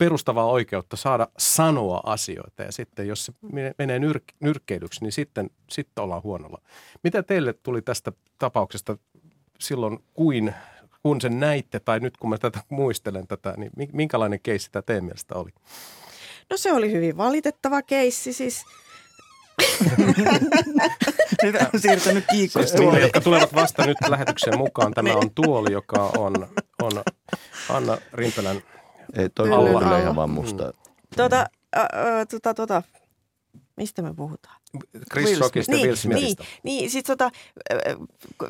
perustavaa 0.00 0.46
oikeutta 0.46 0.96
saada 0.96 1.28
sanoa 1.38 2.00
asioita 2.04 2.62
ja 2.62 2.72
sitten 2.72 3.08
jos 3.08 3.24
se 3.26 3.32
menee 3.78 3.98
nyrk- 3.98 4.36
nyrkkeilyksi, 4.40 5.00
niin 5.04 5.12
sitten, 5.12 5.50
sitten 5.70 6.04
ollaan 6.04 6.22
huonolla. 6.22 6.62
Mitä 7.04 7.22
teille 7.22 7.52
tuli 7.52 7.82
tästä 7.82 8.12
tapauksesta 8.38 8.98
silloin, 9.58 9.98
kuin, 10.14 10.54
kun 11.02 11.20
sen 11.20 11.40
näitte 11.40 11.80
tai 11.80 12.00
nyt 12.00 12.16
kun 12.16 12.30
mä 12.30 12.38
tätä 12.38 12.60
muistelen 12.68 13.26
tätä, 13.26 13.54
niin 13.56 13.70
minkälainen 13.92 14.40
keissi 14.42 14.70
tämä 14.72 14.82
teidän 14.82 15.04
mielestä 15.04 15.34
oli? 15.34 15.50
No 16.50 16.56
se 16.56 16.72
oli 16.72 16.92
hyvin 16.92 17.16
valitettava 17.16 17.82
keissi 17.82 18.32
siis. 18.32 18.64
nyt 21.42 21.56
on 21.74 21.80
siirtynyt 21.80 22.24
kiikkostuoliin. 22.30 23.02
jotka 23.02 23.20
tulevat 23.20 23.54
vasta 23.54 23.86
nyt 23.86 23.98
lähetyksen 24.08 24.58
mukaan. 24.58 24.94
Tämä 24.94 25.14
on 25.14 25.30
tuoli, 25.34 25.72
joka 25.72 26.10
on, 26.16 26.48
on 26.82 27.02
Anna 27.68 27.98
Rimpelän 28.12 28.62
ei, 29.16 29.28
toi 29.28 29.48
kyllä 29.48 30.00
ihan 30.00 30.16
vaan 30.16 30.30
musta. 30.30 30.64
Mm. 30.64 30.72
Tota, 31.16 31.46
äh, 31.76 31.82
äh, 31.82 32.26
tota, 32.30 32.54
tota, 32.54 32.82
mistä 33.76 34.02
me 34.02 34.14
puhutaan? 34.14 34.56
Chris 35.12 35.26
Will 35.26 35.40
Rockista 35.40 35.72
niin, 35.72 35.84
Will 35.84 35.96
Smithistä. 35.96 36.44
Niin, 36.62 36.78
niin 36.78 36.90
sit 36.90 37.06
tota, 37.06 37.30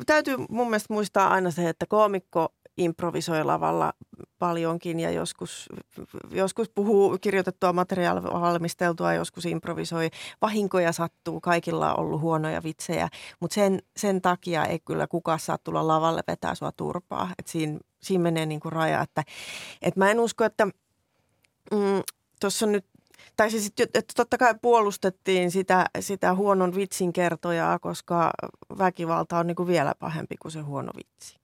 täytyy 0.05 0.37
mun 0.49 0.67
mielestä 0.67 0.93
muistaa 0.93 1.29
aina 1.29 1.51
se, 1.51 1.69
että 1.69 1.85
koomikko 1.85 2.53
improvisoi 2.77 3.43
lavalla 3.43 3.93
paljonkin 4.39 4.99
ja 4.99 5.11
joskus, 5.11 5.69
joskus 6.31 6.69
puhuu 6.69 7.17
kirjoitettua 7.21 7.73
materiaalia 7.73 8.23
valmisteltua, 8.23 9.13
joskus 9.13 9.45
improvisoi. 9.45 10.09
Vahinkoja 10.41 10.91
sattuu, 10.91 11.41
kaikilla 11.41 11.93
on 11.93 11.99
ollut 11.99 12.21
huonoja 12.21 12.63
vitsejä, 12.63 13.09
mutta 13.39 13.55
sen, 13.55 13.79
sen 13.97 14.21
takia 14.21 14.65
ei 14.65 14.79
kyllä 14.79 15.07
kukaan 15.07 15.39
saa 15.39 15.57
tulla 15.57 15.87
lavalle 15.87 16.21
vetää 16.27 16.55
sua 16.55 16.71
turpaa. 16.71 17.29
Et 17.39 17.47
siinä, 17.47 17.79
siinä 18.03 18.21
menee 18.21 18.45
niinku 18.45 18.69
raja, 18.69 19.01
että 19.01 19.23
et 19.81 19.95
mä 19.95 20.11
en 20.11 20.19
usko, 20.19 20.43
että 20.43 20.65
mm, 20.65 22.01
tuossa 22.39 22.65
nyt 22.65 22.85
tai 23.37 23.51
siis, 23.51 23.73
että 23.79 24.13
totta 24.15 24.37
kai 24.37 24.55
puolustettiin 24.61 25.51
sitä, 25.51 25.85
sitä 25.99 26.35
huonon 26.35 26.75
vitsin 26.75 27.13
kertojaa, 27.13 27.79
koska 27.79 28.31
väkivalta 28.77 29.37
on 29.37 29.47
niin 29.47 29.55
kuin 29.55 29.67
vielä 29.67 29.93
pahempi 29.99 30.35
kuin 30.37 30.51
se 30.51 30.59
huono 30.59 30.91
vitsi. 30.97 31.41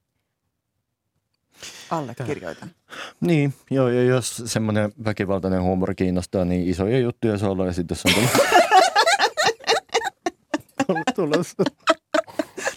Allekirjoitan. 1.90 2.72
Niin, 3.22 3.54
joo, 3.72 3.90
ja 3.90 4.04
jos 4.04 4.44
semmoinen 4.46 4.94
väkivaltainen 5.06 5.64
huumori 5.64 5.96
kiinnostaa, 5.96 6.46
niin 6.46 6.68
isoja 6.68 7.00
juttuja 7.00 7.38
se 7.38 7.46
sitten 7.74 7.98
on 8.06 8.14
tullut. 8.14 8.30
tulossa. 11.16 11.64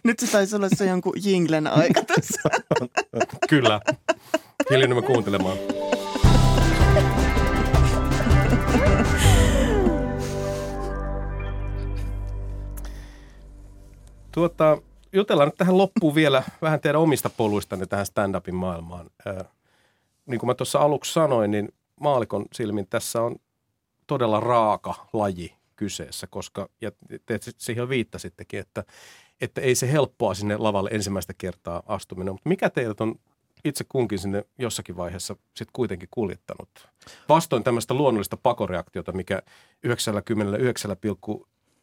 Nyt 0.04 0.18
se 0.18 0.32
taisi 0.32 0.56
olla 0.56 0.68
se 0.68 0.86
jonkun 0.86 1.12
jinglen 1.24 1.66
aika 1.66 2.02
tässä. 2.04 2.40
Kyllä. 3.48 3.80
Hiljennymme 4.70 5.02
kuuntelemaan. 5.02 5.56
Tuota, 14.32 14.78
jutellaan 15.12 15.48
nyt 15.48 15.56
tähän 15.56 15.78
loppuun 15.78 16.14
vielä 16.14 16.42
vähän 16.62 16.80
teidän 16.80 17.00
omista 17.00 17.30
poluistanne 17.30 17.86
tähän 17.86 18.06
stand-upin 18.06 18.54
maailmaan. 18.54 19.10
Niin 20.26 20.40
kuin 20.40 20.48
mä 20.48 20.54
tuossa 20.54 20.78
aluksi 20.78 21.12
sanoin, 21.12 21.50
niin 21.50 21.68
maalikon 22.00 22.46
silmin 22.52 22.86
tässä 22.86 23.22
on 23.22 23.36
todella 24.06 24.40
raaka 24.40 25.06
laji 25.12 25.54
kyseessä, 25.76 26.26
koska, 26.26 26.68
ja 26.80 26.90
te 27.26 27.38
siihen 27.58 27.88
viittasittekin, 27.88 28.60
että, 28.60 28.84
että 29.40 29.60
ei 29.60 29.74
se 29.74 29.92
helppoa 29.92 30.34
sinne 30.34 30.56
lavalle 30.56 30.90
ensimmäistä 30.92 31.34
kertaa 31.38 31.82
astuminen, 31.86 32.34
mutta 32.34 32.48
mikä 32.48 32.70
teidät 32.70 33.00
on 33.00 33.14
itse 33.64 33.84
kunkin 33.88 34.18
sinne 34.18 34.44
jossakin 34.58 34.96
vaiheessa 34.96 35.34
sitten 35.34 35.72
kuitenkin 35.72 36.08
kuljettanut? 36.10 36.68
Vastoin 37.28 37.64
tämmöistä 37.64 37.94
luonnollista 37.94 38.36
pakoreaktiota, 38.36 39.12
mikä 39.12 39.42
99, 39.82 40.96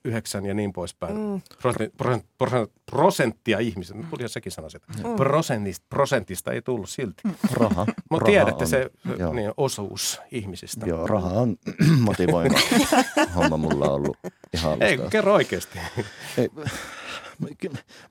9 0.05 0.45
ja 0.45 0.53
niin 0.53 0.73
poispäin. 0.73 1.17
Mm. 1.17 1.41
Prosent, 1.61 1.97
prosent, 1.97 2.25
prosent, 2.37 2.71
prosenttia 2.85 3.59
ihmisiä, 3.59 3.95
tuli 4.09 4.29
sekin 4.29 4.51
sana 4.51 4.69
sitä. 4.69 4.85
Mm. 4.97 5.15
Prosentista, 5.15 5.85
prosentista 5.89 6.51
ei 6.51 6.61
tullut 6.61 6.89
silti. 6.89 7.21
Mm. 7.23 7.33
Raha. 7.53 7.85
Mutta 8.11 8.25
tiedätte 8.25 8.63
on, 8.63 8.67
se 8.67 8.89
niin, 9.33 9.51
osuus 9.57 10.21
ihmisistä. 10.31 10.85
Joo, 10.85 11.07
raha 11.07 11.29
on 11.29 11.55
motivoima 11.99 12.59
homma 13.35 13.57
mulla 13.57 13.85
on 13.85 13.91
ollut 13.91 14.17
ihan 14.53 14.71
alusta. 14.71 14.85
Ei, 14.85 14.99
kerro 15.09 15.33
oikeasti. 15.33 15.79
Ei, 16.37 16.49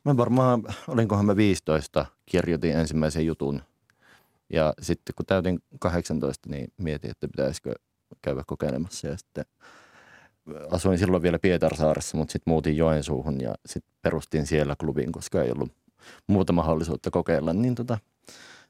mä 0.05 0.17
varmaan, 0.17 0.63
olinkohan 0.89 1.27
mä 1.27 1.37
15, 1.37 2.07
kirjoitin 2.27 2.77
ensimmäisen 2.77 3.27
jutun. 3.27 3.63
Ja 4.53 4.75
sitten 4.83 5.15
kun 5.15 5.27
täytin 5.27 5.63
18, 5.81 6.51
niin 6.51 6.73
mietin, 6.77 7.11
että 7.11 7.29
pitäisikö 7.29 7.75
käydä 8.23 8.43
kokeilemassa. 8.47 9.07
Ja 9.07 9.17
sitten 9.17 9.45
asuin 10.71 10.99
silloin 10.99 11.23
vielä 11.23 11.39
Pietarsaaressa, 11.39 12.17
mutta 12.17 12.33
sitten 12.33 12.51
muutin 12.53 12.77
Joensuuhun 12.77 13.41
ja 13.41 13.55
sitten 13.67 13.95
perustin 14.03 14.47
siellä 14.47 14.77
klubin, 14.81 15.13
koska 15.13 15.43
ei 15.43 15.51
ollut 15.51 15.73
muuta 16.27 16.53
mahdollisuutta 16.53 17.11
kokeilla. 17.11 17.53
Niin 17.53 17.75
tota, 17.75 17.99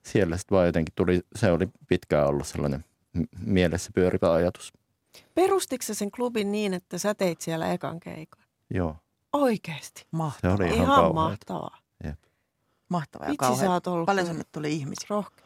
siellä 0.02 0.36
sitten 0.36 0.56
vaan 0.56 0.66
jotenkin 0.66 0.94
tuli, 0.94 1.20
se 1.34 1.52
oli 1.52 1.68
pitkään 1.88 2.26
ollut 2.26 2.46
sellainen 2.46 2.84
mielessä 3.46 3.90
pyörivä 3.94 4.32
ajatus. 4.32 4.72
Perustitko 5.34 5.94
sen 5.94 6.10
klubin 6.10 6.52
niin, 6.52 6.74
että 6.74 6.98
sä 6.98 7.14
teit 7.14 7.40
siellä 7.40 7.72
ekan 7.72 8.00
keikan? 8.00 8.42
Joo. 8.70 8.96
Oikeasti? 9.32 10.06
Mahtavaa. 10.10 10.56
Se 10.56 10.62
oli 10.62 10.74
ihan, 10.74 10.98
ihan 10.98 11.14
mahtavaa. 11.14 11.78
Jep. 12.04 12.18
Mahtavaa 12.88 13.28
ja 13.28 13.30
Vitsi, 13.30 13.60
sä 13.60 13.70
oot 13.70 13.86
ollut 13.86 14.06
Paljon 14.06 14.26
sinne 14.26 14.44
tuli 14.52 14.72
ihmisiä? 14.72 15.06
Rohke. 15.10 15.42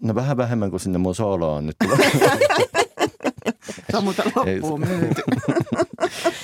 No 0.00 0.14
vähän 0.14 0.36
vähemmän 0.36 0.70
kuin 0.70 0.80
sinne 0.80 0.98
mun 0.98 1.14
soloon 1.14 1.66
nyt. 1.66 1.76
Se 3.90 3.96
on 3.96 4.04
muuten 4.04 4.32
loppuun 4.36 4.80
myyty. 4.80 5.22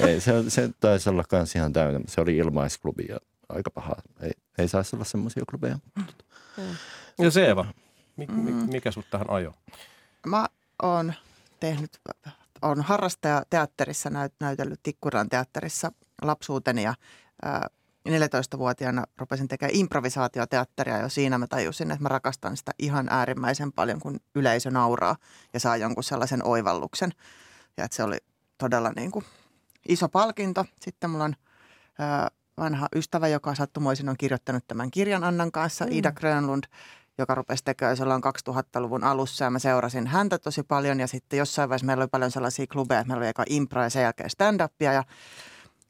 ei, 0.08 0.20
se, 0.20 0.50
se 0.50 0.70
taisi 0.80 1.10
olla 1.10 1.24
kans 1.24 1.56
ihan 1.56 1.72
täynnä. 1.72 2.00
Se 2.06 2.20
oli 2.20 2.36
ilmaisklubi 2.36 3.06
ja 3.08 3.18
aika 3.48 3.70
paha. 3.70 3.94
Ei, 4.20 4.30
ei 4.58 4.68
saisi 4.68 4.96
olla 4.96 5.04
semmoisia 5.04 5.42
klubeja. 5.50 5.78
Mm. 5.96 6.04
Ja 7.18 7.30
Seeva, 7.30 7.66
mikä, 8.16 8.32
mm. 8.32 8.70
mikä 8.72 8.90
sut 8.90 9.06
tähän 9.10 9.30
ajo? 9.30 9.54
Mä 10.26 10.46
oon 10.82 11.14
tehnyt, 11.60 12.00
on 12.62 12.82
harrastaja 12.82 13.42
teatterissa 13.50 14.10
näyt, 14.10 14.32
näytellyt 14.40 14.80
Tikkuran 14.82 15.28
teatterissa 15.28 15.92
lapsuuteni 16.22 16.82
ja 16.82 16.94
ää, 17.42 17.68
14-vuotiaana 18.08 19.04
rupesin 19.18 19.48
tekemään 19.48 19.76
improvisaatioteatteria 19.76 20.98
jo 20.98 21.08
siinä 21.08 21.38
mä 21.38 21.46
tajusin, 21.46 21.90
että 21.90 22.02
mä 22.02 22.08
rakastan 22.08 22.56
sitä 22.56 22.72
ihan 22.78 23.06
äärimmäisen 23.10 23.72
paljon, 23.72 24.00
kun 24.00 24.20
yleisö 24.34 24.70
nauraa 24.70 25.16
ja 25.52 25.60
saa 25.60 25.76
jonkun 25.76 26.04
sellaisen 26.04 26.46
oivalluksen. 26.46 27.12
Ja 27.76 27.84
että 27.84 27.96
se 27.96 28.02
oli 28.02 28.16
todella 28.58 28.92
niin 28.96 29.10
kuin 29.10 29.24
iso 29.88 30.08
palkinto. 30.08 30.64
Sitten 30.80 31.10
mulla 31.10 31.24
on 31.24 31.36
ää, 31.98 32.28
vanha 32.58 32.88
ystävä, 32.96 33.28
joka 33.28 33.54
sattumoisin 33.54 34.08
on 34.08 34.16
kirjoittanut 34.16 34.64
tämän 34.68 34.90
kirjan 34.90 35.24
Annan 35.24 35.52
kanssa, 35.52 35.84
mm. 35.84 35.92
Ida 35.92 36.12
Grönlund, 36.12 36.64
joka 37.18 37.34
rupesi 37.34 37.64
tekemään 37.64 37.96
silloin 37.96 38.22
2000-luvun 38.24 39.04
alussa 39.04 39.44
ja 39.44 39.50
mä 39.50 39.58
seurasin 39.58 40.06
häntä 40.06 40.38
tosi 40.38 40.62
paljon 40.62 41.00
ja 41.00 41.06
sitten 41.06 41.38
jossain 41.38 41.68
vaiheessa 41.68 41.86
meillä 41.86 42.02
oli 42.02 42.08
paljon 42.08 42.30
sellaisia 42.30 42.66
klubeja, 42.72 43.00
että 43.00 43.08
meillä 43.08 43.22
oli 43.22 43.28
eka 43.28 43.44
impro 43.48 43.82
ja 43.82 43.90
sen 43.90 44.02
jälkeen 44.02 44.30
stand-upia 44.30 44.92
ja 44.92 45.04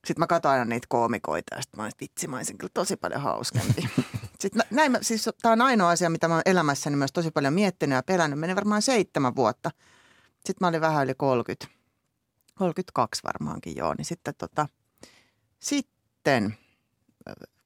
sitten 0.07 0.21
mä 0.23 0.27
katsoin 0.27 0.53
aina 0.53 0.65
niitä 0.65 0.87
koomikoita 0.91 1.55
ja 1.57 1.63
sitten 1.63 1.79
mä 1.79 1.83
olin, 1.83 1.93
vitsi, 2.01 2.29
mä 2.29 2.37
olisin 2.37 2.59
kyllä 2.59 2.71
tosi 2.75 2.97
paljon 2.97 3.21
hauskempi. 3.21 3.89
sitten 4.41 4.63
näin, 4.71 4.99
siis 5.03 5.31
tämä 5.43 5.53
on 5.53 5.63
ainoa 5.63 5.91
asia, 5.91 6.11
mitä 6.11 6.29
mä 6.29 6.35
oon 6.35 6.43
elämässäni 6.47 6.97
myös 6.97 7.13
tosi 7.13 7.31
paljon 7.31 7.53
miettinyt 7.53 7.97
ja 7.97 8.03
pelännyt. 8.03 8.39
Meni 8.39 8.57
varmaan 8.57 8.83
seitsemän 8.83 9.37
vuotta. 9.37 9.71
Sitten 10.35 10.57
mä 10.61 10.69
olin 10.69 10.81
vähän 10.81 11.05
yli 11.05 11.15
30, 11.15 11.67
32 12.55 13.23
varmaankin 13.25 13.77
joo. 13.77 13.95
Niin 13.99 14.05
sitten, 14.05 14.35
tota, 14.39 14.69
sitten 15.61 16.57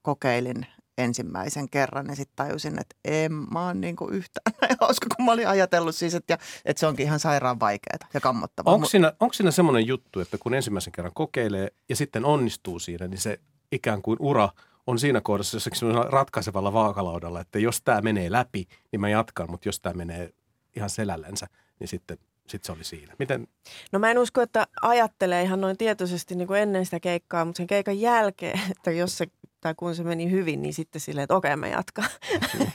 kokeilin 0.01 0.65
ensimmäisen 0.97 1.69
kerran 1.69 2.05
ja 2.09 2.15
sitten 2.15 2.35
tajusin, 2.35 2.79
että 2.79 2.95
en 3.05 3.33
mä 3.33 3.65
oon 3.65 3.81
niinku 3.81 4.07
yhtään 4.07 4.55
näin 4.61 4.75
hauska, 4.81 5.07
kun 5.15 5.25
mä 5.25 5.31
olin 5.31 5.47
ajatellut 5.47 5.95
siis, 5.95 6.15
että, 6.15 6.37
että 6.65 6.79
se 6.79 6.87
onkin 6.87 7.05
ihan 7.05 7.19
sairaan 7.19 7.59
vaikeaa 7.59 8.09
ja 8.13 8.19
kammottavaa. 8.19 8.73
Onko 8.73 8.87
siinä, 8.87 9.13
onko 9.19 9.33
siinä 9.33 9.51
semmoinen 9.51 9.87
juttu, 9.87 10.19
että 10.19 10.37
kun 10.37 10.53
ensimmäisen 10.53 10.93
kerran 10.93 11.13
kokeilee 11.13 11.67
ja 11.89 11.95
sitten 11.95 12.25
onnistuu 12.25 12.79
siinä, 12.79 13.07
niin 13.07 13.21
se 13.21 13.39
ikään 13.71 14.01
kuin 14.01 14.17
ura 14.19 14.49
on 14.87 14.99
siinä 14.99 15.21
kohdassa 15.21 15.55
jossakin 15.55 15.79
ratkaisevalla 16.09 16.73
vaakalaudalla, 16.73 17.41
että 17.41 17.59
jos 17.59 17.81
tämä 17.81 18.01
menee 18.01 18.31
läpi, 18.31 18.67
niin 18.91 19.01
mä 19.01 19.09
jatkan, 19.09 19.51
mutta 19.51 19.67
jos 19.67 19.79
tämä 19.79 19.93
menee 19.93 20.33
ihan 20.75 20.89
selällensä, 20.89 21.47
niin 21.79 21.87
sitten 21.87 22.17
sitten 22.47 22.65
se 22.65 22.71
oli 22.71 22.83
siinä. 22.83 23.13
Miten? 23.19 23.47
No 23.91 23.99
mä 23.99 24.11
en 24.11 24.17
usko, 24.17 24.41
että 24.41 24.67
ajattelee 24.81 25.43
ihan 25.43 25.61
noin 25.61 25.77
tietoisesti 25.77 26.35
niin 26.35 26.47
kuin 26.47 26.59
ennen 26.59 26.85
sitä 26.85 26.99
keikkaa, 26.99 27.45
mutta 27.45 27.57
sen 27.57 27.67
keikan 27.67 27.99
jälkeen, 27.99 28.59
että 28.77 28.91
jos 28.91 29.17
se 29.17 29.27
tai 29.63 29.75
kun 29.77 29.95
se 29.95 30.03
meni 30.03 30.31
hyvin, 30.31 30.61
niin 30.61 30.73
sitten 30.73 31.01
silleen, 31.01 31.23
että 31.23 31.35
okei, 31.35 31.55
mä 31.55 31.67
jatkan. 31.67 32.05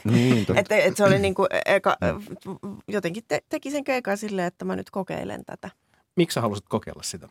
Niin, 0.03 0.45
että 0.57 0.75
et 0.75 0.97
se 0.97 1.03
oli 1.03 1.19
niin 1.19 1.35
kuin 1.35 1.47
eka, 1.65 1.97
jotenkin 2.87 3.23
te, 3.27 3.39
teki 3.49 3.71
sen 3.71 3.83
keikan 3.83 4.17
silleen, 4.17 4.47
että 4.47 4.65
mä 4.65 4.75
nyt 4.75 4.89
kokeilen 4.89 5.45
tätä. 5.45 5.69
Miksi 6.15 6.35
sä 6.35 6.41
halusit 6.41 6.65
kokeilla 6.69 7.03
sitä? 7.03 7.29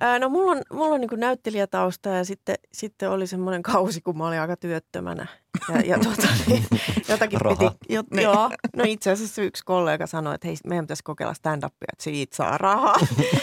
Ää, 0.00 0.18
no 0.18 0.28
mulla 0.28 0.52
on, 0.52 0.62
mulla 0.72 0.94
on 0.94 1.00
niin 1.00 1.08
kuin 1.08 1.20
näyttelijätausta 1.20 2.08
ja 2.08 2.24
sitten, 2.24 2.54
sitten 2.72 3.10
oli 3.10 3.26
semmoinen 3.26 3.62
kausi, 3.62 4.00
kun 4.00 4.18
mä 4.18 4.28
olin 4.28 4.40
aika 4.40 4.56
työttömänä. 4.56 5.26
Ja, 5.68 5.80
ja 5.80 5.98
tuota, 6.04 6.28
niin, 6.46 6.64
jotakin 7.08 7.40
Raha. 7.40 7.56
piti, 7.56 7.94
jo, 7.94 8.02
niin. 8.10 8.22
joo, 8.22 8.50
no 8.76 8.84
itse 8.86 9.10
asiassa 9.10 9.42
yksi 9.42 9.64
kollega 9.64 10.06
sanoi, 10.06 10.34
että 10.34 10.48
hei, 10.48 10.56
meidän 10.66 10.84
pitäisi 10.84 11.04
kokeilla 11.04 11.34
stand-upia, 11.34 11.92
että 11.92 12.04
siitä 12.04 12.36
saa 12.36 12.58
rahaa. 12.58 12.96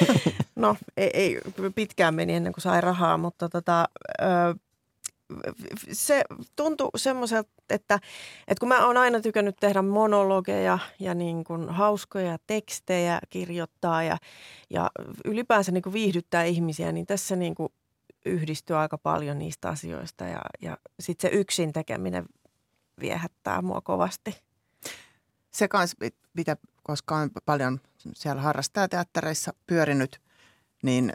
no 0.55 0.75
ei, 0.97 1.09
ei, 1.13 1.39
pitkään 1.75 2.15
meni 2.15 2.33
ennen 2.33 2.53
kuin 2.53 2.61
sai 2.61 2.81
rahaa, 2.81 3.17
mutta 3.17 3.49
tota, 3.49 3.89
se 5.91 6.23
tuntui 6.55 6.89
semmoiselta, 6.95 7.49
että, 7.69 7.99
että 8.47 8.59
kun 8.59 8.69
mä 8.69 8.85
oon 8.85 8.97
aina 8.97 9.21
tykännyt 9.21 9.55
tehdä 9.59 9.81
monologeja 9.81 10.79
ja 10.99 11.13
niin 11.13 11.43
kuin 11.43 11.69
hauskoja 11.69 12.37
tekstejä 12.47 13.19
kirjoittaa 13.29 14.03
ja, 14.03 14.17
ja 14.69 14.91
ylipäänsä 15.25 15.71
niin 15.71 15.83
kuin 15.83 15.93
viihdyttää 15.93 16.43
ihmisiä, 16.43 16.91
niin 16.91 17.05
tässä 17.05 17.35
niin 17.35 17.55
kuin 17.55 17.69
yhdistyy 18.25 18.75
aika 18.75 18.97
paljon 18.97 19.39
niistä 19.39 19.69
asioista 19.69 20.25
ja, 20.25 20.41
ja 20.61 20.77
sitten 20.99 21.31
se 21.31 21.37
yksin 21.37 21.73
tekeminen 21.73 22.25
viehättää 22.99 23.61
mua 23.61 23.81
kovasti. 23.81 24.35
Se 25.51 25.67
kanssa, 25.67 25.97
mitä, 26.33 26.57
koska 26.83 27.15
on 27.15 27.29
paljon 27.45 27.79
siellä 28.13 28.41
harrastajateattereissa 28.41 29.53
pyörinyt, 29.67 30.21
niin 30.83 31.13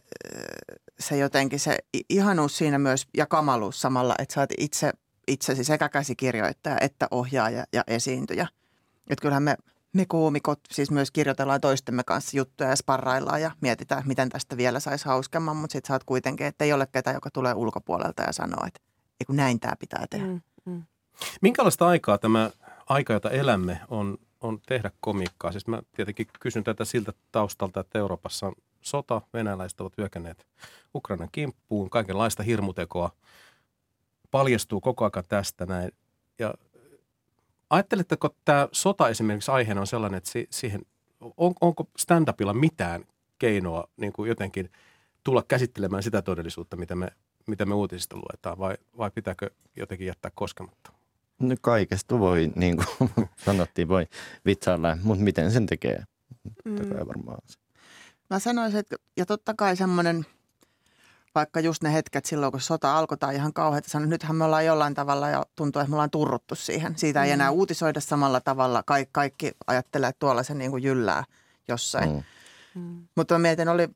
se 0.98 1.16
jotenkin 1.16 1.60
se 1.60 1.78
ihanuus 2.08 2.58
siinä 2.58 2.78
myös 2.78 3.06
ja 3.16 3.26
kamaluus 3.26 3.80
samalla, 3.80 4.14
että 4.18 4.34
sä 4.34 4.40
oot 4.40 4.50
itse, 4.58 4.92
itsesi 5.28 5.64
sekä 5.64 5.88
käsikirjoittaja 5.88 6.78
että 6.80 7.08
ohjaaja 7.10 7.64
ja 7.72 7.84
esiintyjä. 7.86 8.48
Että 9.10 9.22
kyllähän 9.22 9.42
me, 9.42 9.56
me 9.92 10.06
koomikot 10.06 10.60
siis 10.70 10.90
myös 10.90 11.10
kirjoitellaan 11.10 11.60
toistemme 11.60 12.04
kanssa 12.04 12.36
juttuja 12.36 12.70
ja 12.70 12.76
sparraillaan 12.76 13.42
ja 13.42 13.50
mietitään, 13.60 14.02
miten 14.06 14.28
tästä 14.28 14.56
vielä 14.56 14.80
saisi 14.80 15.04
hauskemman, 15.04 15.56
mutta 15.56 15.72
sitten 15.72 15.88
sä 15.88 15.94
oot 15.94 16.04
kuitenkin, 16.04 16.46
että 16.46 16.64
ei 16.64 16.72
ole 16.72 16.86
ketään, 16.86 17.14
joka 17.14 17.30
tulee 17.30 17.54
ulkopuolelta 17.54 18.22
ja 18.22 18.32
sanoo, 18.32 18.66
että 18.66 18.80
ei 19.20 19.24
kun 19.26 19.36
näin 19.36 19.60
tämä 19.60 19.76
pitää 19.78 20.06
tehdä. 20.10 20.26
Mm, 20.26 20.40
mm. 20.64 20.82
Minkälaista 21.40 21.86
aikaa 21.86 22.18
tämä 22.18 22.50
aika, 22.86 23.12
jota 23.12 23.30
elämme, 23.30 23.80
on, 23.88 24.18
on 24.40 24.60
tehdä 24.66 24.90
komiikkaa? 25.00 25.52
Siis 25.52 25.66
mä 25.66 25.82
tietenkin 25.96 26.26
kysyn 26.40 26.64
tätä 26.64 26.84
siltä 26.84 27.12
taustalta, 27.32 27.80
että 27.80 27.98
Euroopassa 27.98 28.46
on 28.46 28.52
sota, 28.82 29.22
venäläiset 29.32 29.80
ovat 29.80 29.98
hyökänneet 29.98 30.46
Ukrainan 30.94 31.28
kimppuun, 31.32 31.90
kaikenlaista 31.90 32.42
hirmutekoa 32.42 33.10
paljastuu 34.30 34.80
koko 34.80 35.04
ajan 35.04 35.24
tästä 35.28 35.66
näin. 35.66 35.90
Ja 36.38 36.54
ajatteletteko 37.70 38.34
tämä 38.44 38.68
sota 38.72 39.08
esimerkiksi 39.08 39.50
aiheena 39.50 39.80
on 39.80 39.86
sellainen, 39.86 40.18
että 40.18 40.30
siihen, 40.50 40.82
on, 41.36 41.54
onko 41.60 41.84
stand-upilla 41.98 42.54
mitään 42.54 43.04
keinoa 43.38 43.88
niin 43.96 44.12
kuin 44.12 44.28
jotenkin 44.28 44.70
tulla 45.24 45.42
käsittelemään 45.48 46.02
sitä 46.02 46.22
todellisuutta, 46.22 46.76
mitä 46.76 46.94
me 46.94 47.08
mitä 47.46 47.66
me 47.66 47.74
uutisista 47.74 48.16
luetaan, 48.16 48.58
vai, 48.58 48.76
vai 48.98 49.10
pitääkö 49.10 49.50
jotenkin 49.76 50.06
jättää 50.06 50.30
koskematta? 50.34 50.92
No 51.38 51.56
kaikesta 51.60 52.18
voi, 52.18 52.52
niin 52.56 52.76
kuin 52.76 53.10
sanottiin, 53.44 53.88
voi 53.88 54.06
vitsailla, 54.46 54.98
mutta 55.02 55.24
miten 55.24 55.52
sen 55.52 55.66
tekee? 55.66 56.04
Mm. 56.64 56.76
Tekee 56.76 57.06
varmaan 57.06 57.38
se. 57.46 57.58
Mä 58.32 58.38
sanoisin, 58.38 58.80
että 58.80 58.96
ja 59.16 59.26
totta 59.26 59.54
kai 59.54 59.76
semmoinen, 59.76 60.26
vaikka 61.34 61.60
just 61.60 61.82
ne 61.82 61.92
hetket 61.92 62.24
silloin, 62.24 62.52
kun 62.52 62.60
sota 62.60 62.98
alkoi 62.98 63.18
tai 63.18 63.34
ihan 63.34 63.52
kauheita 63.52 63.90
sanoa, 63.90 64.06
nythän 64.06 64.36
me 64.36 64.44
ollaan 64.44 64.66
jollain 64.66 64.94
tavalla 64.94 65.28
ja 65.28 65.46
tuntuu, 65.56 65.80
että 65.80 65.90
me 65.90 65.94
ollaan 65.94 66.10
turruttu 66.10 66.54
siihen. 66.54 66.98
Siitä 66.98 67.24
ei 67.24 67.30
mm. 67.30 67.34
enää 67.34 67.50
uutisoida 67.50 68.00
samalla 68.00 68.40
tavalla. 68.40 68.82
Kaik, 68.82 69.08
kaikki 69.12 69.52
ajattelee, 69.66 70.08
että 70.08 70.18
tuolla 70.18 70.42
se 70.42 70.54
niin 70.54 70.70
kuin 70.70 70.82
jyllää 70.82 71.24
jossain. 71.68 72.10
Mm. 72.10 72.22
Mm. 72.74 73.08
Mutta 73.14 73.34
mä 73.34 73.38
mietin, 73.38 73.68
oli 73.68 73.88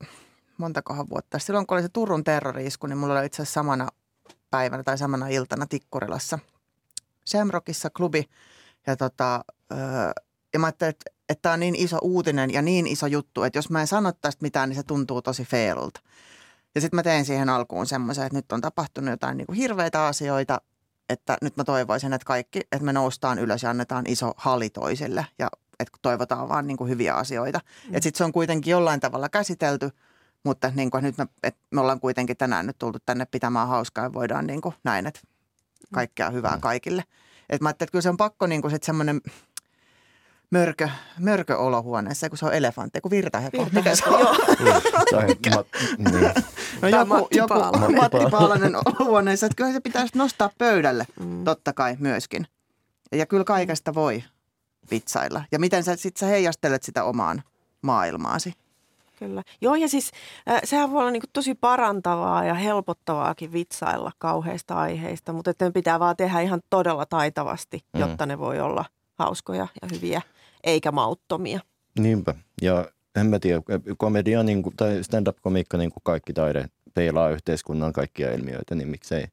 montakohan 0.58 1.08
vuotta. 1.10 1.38
Silloin 1.38 1.66
kun 1.66 1.76
oli 1.76 1.82
se 1.82 1.88
Turun 1.88 2.24
terroriisku, 2.24 2.86
niin 2.86 2.98
mulla 2.98 3.18
oli 3.18 3.26
itse 3.26 3.42
asiassa 3.42 3.60
samana 3.60 3.88
päivänä 4.50 4.82
tai 4.82 4.98
samana 4.98 5.28
iltana 5.28 5.66
Tikkurilassa 5.66 6.38
Shamrockissa 7.26 7.90
klubi. 7.90 8.28
Ja, 8.86 8.96
tota, 8.96 9.44
öö, 9.72 9.78
ja 10.56 10.60
mä 10.60 10.66
ajattelin, 10.66 10.90
että, 10.90 11.10
että 11.28 11.42
tämä 11.42 11.52
on 11.52 11.60
niin 11.60 11.76
iso 11.76 11.98
uutinen 12.02 12.52
ja 12.52 12.62
niin 12.62 12.86
iso 12.86 13.06
juttu, 13.06 13.42
että 13.42 13.58
jos 13.58 13.70
mä 13.70 13.80
en 13.80 13.86
sano 13.86 14.12
tästä 14.12 14.42
mitään, 14.42 14.68
niin 14.68 14.76
se 14.76 14.82
tuntuu 14.82 15.22
tosi 15.22 15.44
feilulta. 15.44 16.00
Ja 16.74 16.80
sitten 16.80 16.98
mä 16.98 17.02
tein 17.02 17.24
siihen 17.24 17.48
alkuun 17.48 17.86
semmoisen, 17.86 18.26
että 18.26 18.38
nyt 18.38 18.52
on 18.52 18.60
tapahtunut 18.60 19.10
jotain 19.10 19.36
niin 19.36 19.46
kuin 19.46 19.56
hirveitä 19.56 20.06
asioita, 20.06 20.60
että 21.08 21.36
nyt 21.42 21.56
mä 21.56 21.64
toivoisin, 21.64 22.12
että 22.12 22.24
kaikki, 22.24 22.60
että 22.60 22.84
me 22.84 22.92
noustaan 22.92 23.38
ylös 23.38 23.62
ja 23.62 23.70
annetaan 23.70 24.04
iso 24.06 24.32
hali 24.36 24.70
toisille 24.70 25.26
ja 25.38 25.48
että 25.80 25.98
toivotaan 26.02 26.48
vaan 26.48 26.66
niin 26.66 26.76
kuin 26.76 26.90
hyviä 26.90 27.14
asioita. 27.14 27.58
Mm. 27.58 27.94
Että 27.94 28.02
sitten 28.02 28.18
se 28.18 28.24
on 28.24 28.32
kuitenkin 28.32 28.70
jollain 28.70 29.00
tavalla 29.00 29.28
käsitelty, 29.28 29.90
mutta 30.44 30.72
niin 30.74 30.90
kuin 30.90 31.04
nyt 31.04 31.18
me, 31.18 31.26
että 31.42 31.60
me 31.70 31.80
ollaan 31.80 32.00
kuitenkin 32.00 32.36
tänään 32.36 32.66
nyt 32.66 32.78
tultu 32.78 32.98
tänne 33.06 33.26
pitämään 33.26 33.68
hauskaa 33.68 34.04
ja 34.04 34.12
voidaan 34.12 34.46
niin 34.46 34.60
kuin 34.60 34.74
näin, 34.84 35.06
että 35.06 35.20
kaikkea 35.94 36.30
hyvää 36.30 36.54
mm. 36.54 36.60
kaikille. 36.60 37.04
Että 37.48 37.64
mä 37.64 37.68
ajattelin, 37.68 37.86
että 37.86 37.92
kyllä 37.92 38.02
se 38.02 38.08
on 38.08 38.16
pakko 38.16 38.46
niin 38.46 38.62
kuin 38.62 38.70
sit 38.70 38.82
semmoinen 38.82 39.20
mörkö, 40.50 40.88
mörkö 41.18 41.56
olohuoneessa, 41.56 42.28
kun 42.28 42.38
se 42.38 42.46
on 42.46 42.54
elefantti, 42.54 43.00
kun 43.00 43.10
virtaheko. 43.10 43.66
Mikä 43.72 43.96
se 43.96 44.08
on? 44.08 44.20
Joo. 44.20 45.64
niin. 45.98 46.32
No 46.82 46.88
joku, 46.88 47.28
joku 47.30 47.54
Matti 47.96 48.30
Paalanen 48.30 48.76
olohuoneessa, 48.76 49.46
että 49.46 49.56
kyllä 49.56 49.72
se 49.72 49.80
pitäisi 49.80 50.18
nostaa 50.18 50.50
pöydälle, 50.58 51.06
mm. 51.20 51.44
totta 51.44 51.72
kai 51.72 51.96
myöskin. 51.98 52.46
Ja 53.12 53.26
kyllä 53.26 53.44
kaikesta 53.44 53.94
voi 53.94 54.24
vitsailla. 54.90 55.44
Ja 55.52 55.58
miten 55.58 55.84
sä 55.84 55.96
sitten 55.96 56.20
sä 56.20 56.26
heijastelet 56.26 56.82
sitä 56.82 57.04
omaan 57.04 57.42
maailmaasi. 57.82 58.52
Kyllä. 59.18 59.42
Joo, 59.60 59.74
ja 59.74 59.88
siis 59.88 60.10
äh, 60.50 60.60
sehän 60.64 60.90
voi 60.90 61.00
olla 61.00 61.10
niin 61.10 61.22
tosi 61.32 61.54
parantavaa 61.54 62.44
ja 62.44 62.54
helpottavaakin 62.54 63.52
vitsailla 63.52 64.12
kauheista 64.18 64.74
aiheista, 64.74 65.32
mutta 65.32 65.50
että 65.50 65.70
pitää 65.70 66.00
vaan 66.00 66.16
tehdä 66.16 66.40
ihan 66.40 66.60
todella 66.70 67.06
taitavasti, 67.06 67.84
mm. 67.92 68.00
jotta 68.00 68.26
ne 68.26 68.38
voi 68.38 68.60
olla 68.60 68.84
hauskoja 69.18 69.68
ja 69.82 69.88
hyviä, 69.92 70.22
eikä 70.64 70.92
mauttomia. 70.92 71.60
Niinpä. 71.98 72.34
Ja 72.62 72.88
en 73.16 73.26
mä 73.26 73.38
tiedä, 73.38 73.62
komedia 73.98 74.42
niin 74.42 74.62
kuin, 74.62 74.76
tai 74.76 75.04
stand-up-komiikka, 75.04 75.78
niin 75.78 75.90
kuin 75.90 76.02
kaikki 76.04 76.32
taide, 76.32 76.68
peilaa 76.94 77.30
yhteiskunnan 77.30 77.92
kaikkia 77.92 78.32
ilmiöitä, 78.32 78.74
niin 78.74 78.88
miksei, 78.88 79.24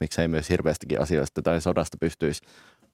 miksei 0.00 0.28
myös 0.28 0.50
hirveästikin 0.50 1.00
asioista 1.00 1.42
tai 1.42 1.60
sodasta 1.60 1.96
pystyisi 2.00 2.42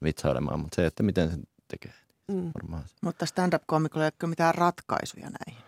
vitsailemaan, 0.03 0.59
mutta 0.59 0.75
se, 0.75 0.85
että 0.85 1.03
miten 1.03 1.29
sen 1.29 1.43
tekee, 1.67 1.93
mm. 2.27 2.51
varmaan. 2.53 2.83
Mutta 3.01 3.25
stand-up-komikolla 3.25 4.05
ei 4.05 4.11
ole 4.23 4.29
mitään 4.29 4.55
ratkaisuja 4.55 5.29
näihin. 5.29 5.63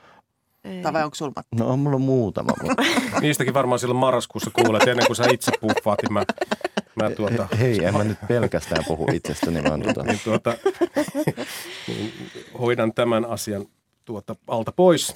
Ei. 0.63 0.83
Tai 0.83 0.93
vai 0.93 1.03
onko 1.03 1.15
sulla? 1.15 1.43
No 1.55 1.67
on 1.67 1.79
mulla 1.79 1.97
muutama. 1.97 2.51
Mutta... 2.63 2.83
Niistäkin 3.21 3.53
varmaan 3.53 3.79
silloin 3.79 3.99
marraskuussa 3.99 4.51
kuulet, 4.53 4.87
ennen 4.87 5.07
kuin 5.07 5.17
sä 5.17 5.23
itse 5.33 5.51
puffaat, 5.61 5.99
niin 6.01 6.13
mä, 6.13 6.23
mä 6.95 7.09
tuota... 7.09 7.47
Hei, 7.59 7.85
en 7.85 7.93
mä 7.93 8.03
nyt 8.03 8.17
pelkästään 8.27 8.83
puhu 8.87 9.07
itsestäni, 9.13 9.63
vaan 9.63 9.81
tuota... 9.81 10.03
niin, 10.03 10.19
tuota, 10.23 10.53
niin, 11.87 12.11
hoidan 12.59 12.93
tämän 12.93 13.25
asian 13.25 13.65
tuota 14.05 14.35
alta 14.47 14.71
pois. 14.71 15.15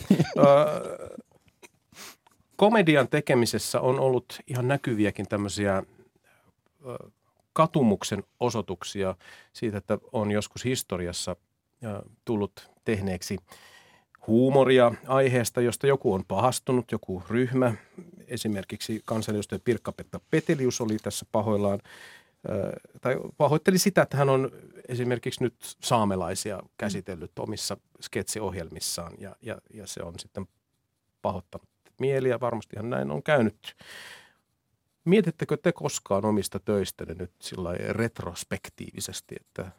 komedian 2.55 3.07
tekemisessä 3.07 3.81
on 3.81 3.99
ollut 3.99 4.39
ihan 4.47 4.67
näkyviäkin 4.67 5.27
tämmöisiä 5.27 5.83
katumuksen 7.53 8.23
osoituksia 8.39 9.15
siitä, 9.53 9.77
että 9.77 9.97
on 10.11 10.31
joskus 10.31 10.65
historiassa 10.65 11.35
tullut 12.25 12.71
tehneeksi 12.85 13.37
huumoria 14.27 14.91
aiheesta, 15.07 15.61
josta 15.61 15.87
joku 15.87 16.13
on 16.13 16.23
pahastunut, 16.27 16.91
joku 16.91 17.23
ryhmä. 17.29 17.73
Esimerkiksi 18.27 19.01
kansanedustaja 19.05 19.59
Pirkka-Petta 19.59 20.19
Petelius 20.29 20.81
oli 20.81 20.97
tässä 20.97 21.25
pahoillaan 21.31 21.79
tai 23.01 23.15
pahoitteli 23.37 23.77
sitä, 23.77 24.01
että 24.01 24.17
hän 24.17 24.29
on 24.29 24.51
esimerkiksi 24.87 25.43
nyt 25.43 25.55
saamelaisia 25.83 26.59
käsitellyt 26.77 27.39
omissa 27.39 27.77
sketsiohjelmissaan 28.01 29.13
ja, 29.19 29.35
ja, 29.41 29.57
ja 29.73 29.87
se 29.87 30.03
on 30.03 30.19
sitten 30.19 30.47
pahoittanut 31.21 31.69
mieliä. 31.99 32.39
Varmastihan 32.39 32.89
näin 32.89 33.11
on 33.11 33.23
käynyt. 33.23 33.75
Mietittekö 35.05 35.57
te 35.57 35.71
koskaan 35.71 36.25
omista 36.25 36.59
töistänne 36.59 37.13
nyt 37.13 37.31
sillä 37.41 37.73
retrospektiivisesti, 37.73 39.35
että 39.39 39.71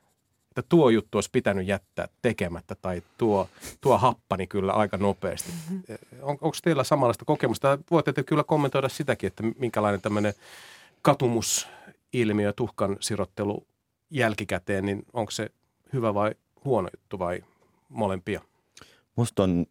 että 0.58 0.68
tuo 0.68 0.90
juttu 0.90 1.18
olisi 1.18 1.30
pitänyt 1.32 1.66
jättää 1.66 2.08
tekemättä 2.22 2.74
tai 2.74 3.02
tuo, 3.18 3.48
tuo 3.80 3.98
happani 3.98 4.46
kyllä 4.46 4.72
aika 4.72 4.96
nopeasti. 4.96 5.52
Mm-hmm. 5.52 5.82
On, 6.22 6.38
onko 6.40 6.56
teillä 6.62 6.84
samanlaista 6.84 7.24
kokemusta? 7.24 7.78
Voitte 7.90 8.12
te 8.12 8.22
kyllä 8.22 8.44
kommentoida 8.44 8.88
sitäkin, 8.88 9.26
että 9.26 9.42
minkälainen 9.58 10.00
tämmöinen 10.00 10.34
katumusilmiö, 11.02 12.52
tuhkan 12.56 12.96
sirottelu 13.00 13.66
jälkikäteen, 14.10 14.86
niin 14.86 15.02
onko 15.12 15.30
se 15.30 15.50
hyvä 15.92 16.14
vai 16.14 16.34
huono 16.64 16.88
juttu 16.96 17.18
vai 17.18 17.44
molempia? 17.88 18.40
Musta 19.16 19.42
on 19.42 19.66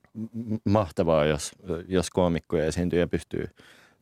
mahtavaa, 0.66 1.26
jos, 1.26 1.52
jos 1.88 2.10
koomikko 2.10 2.58
ja 2.58 2.66
esiintyjä 2.66 3.08
pystyy 3.08 3.50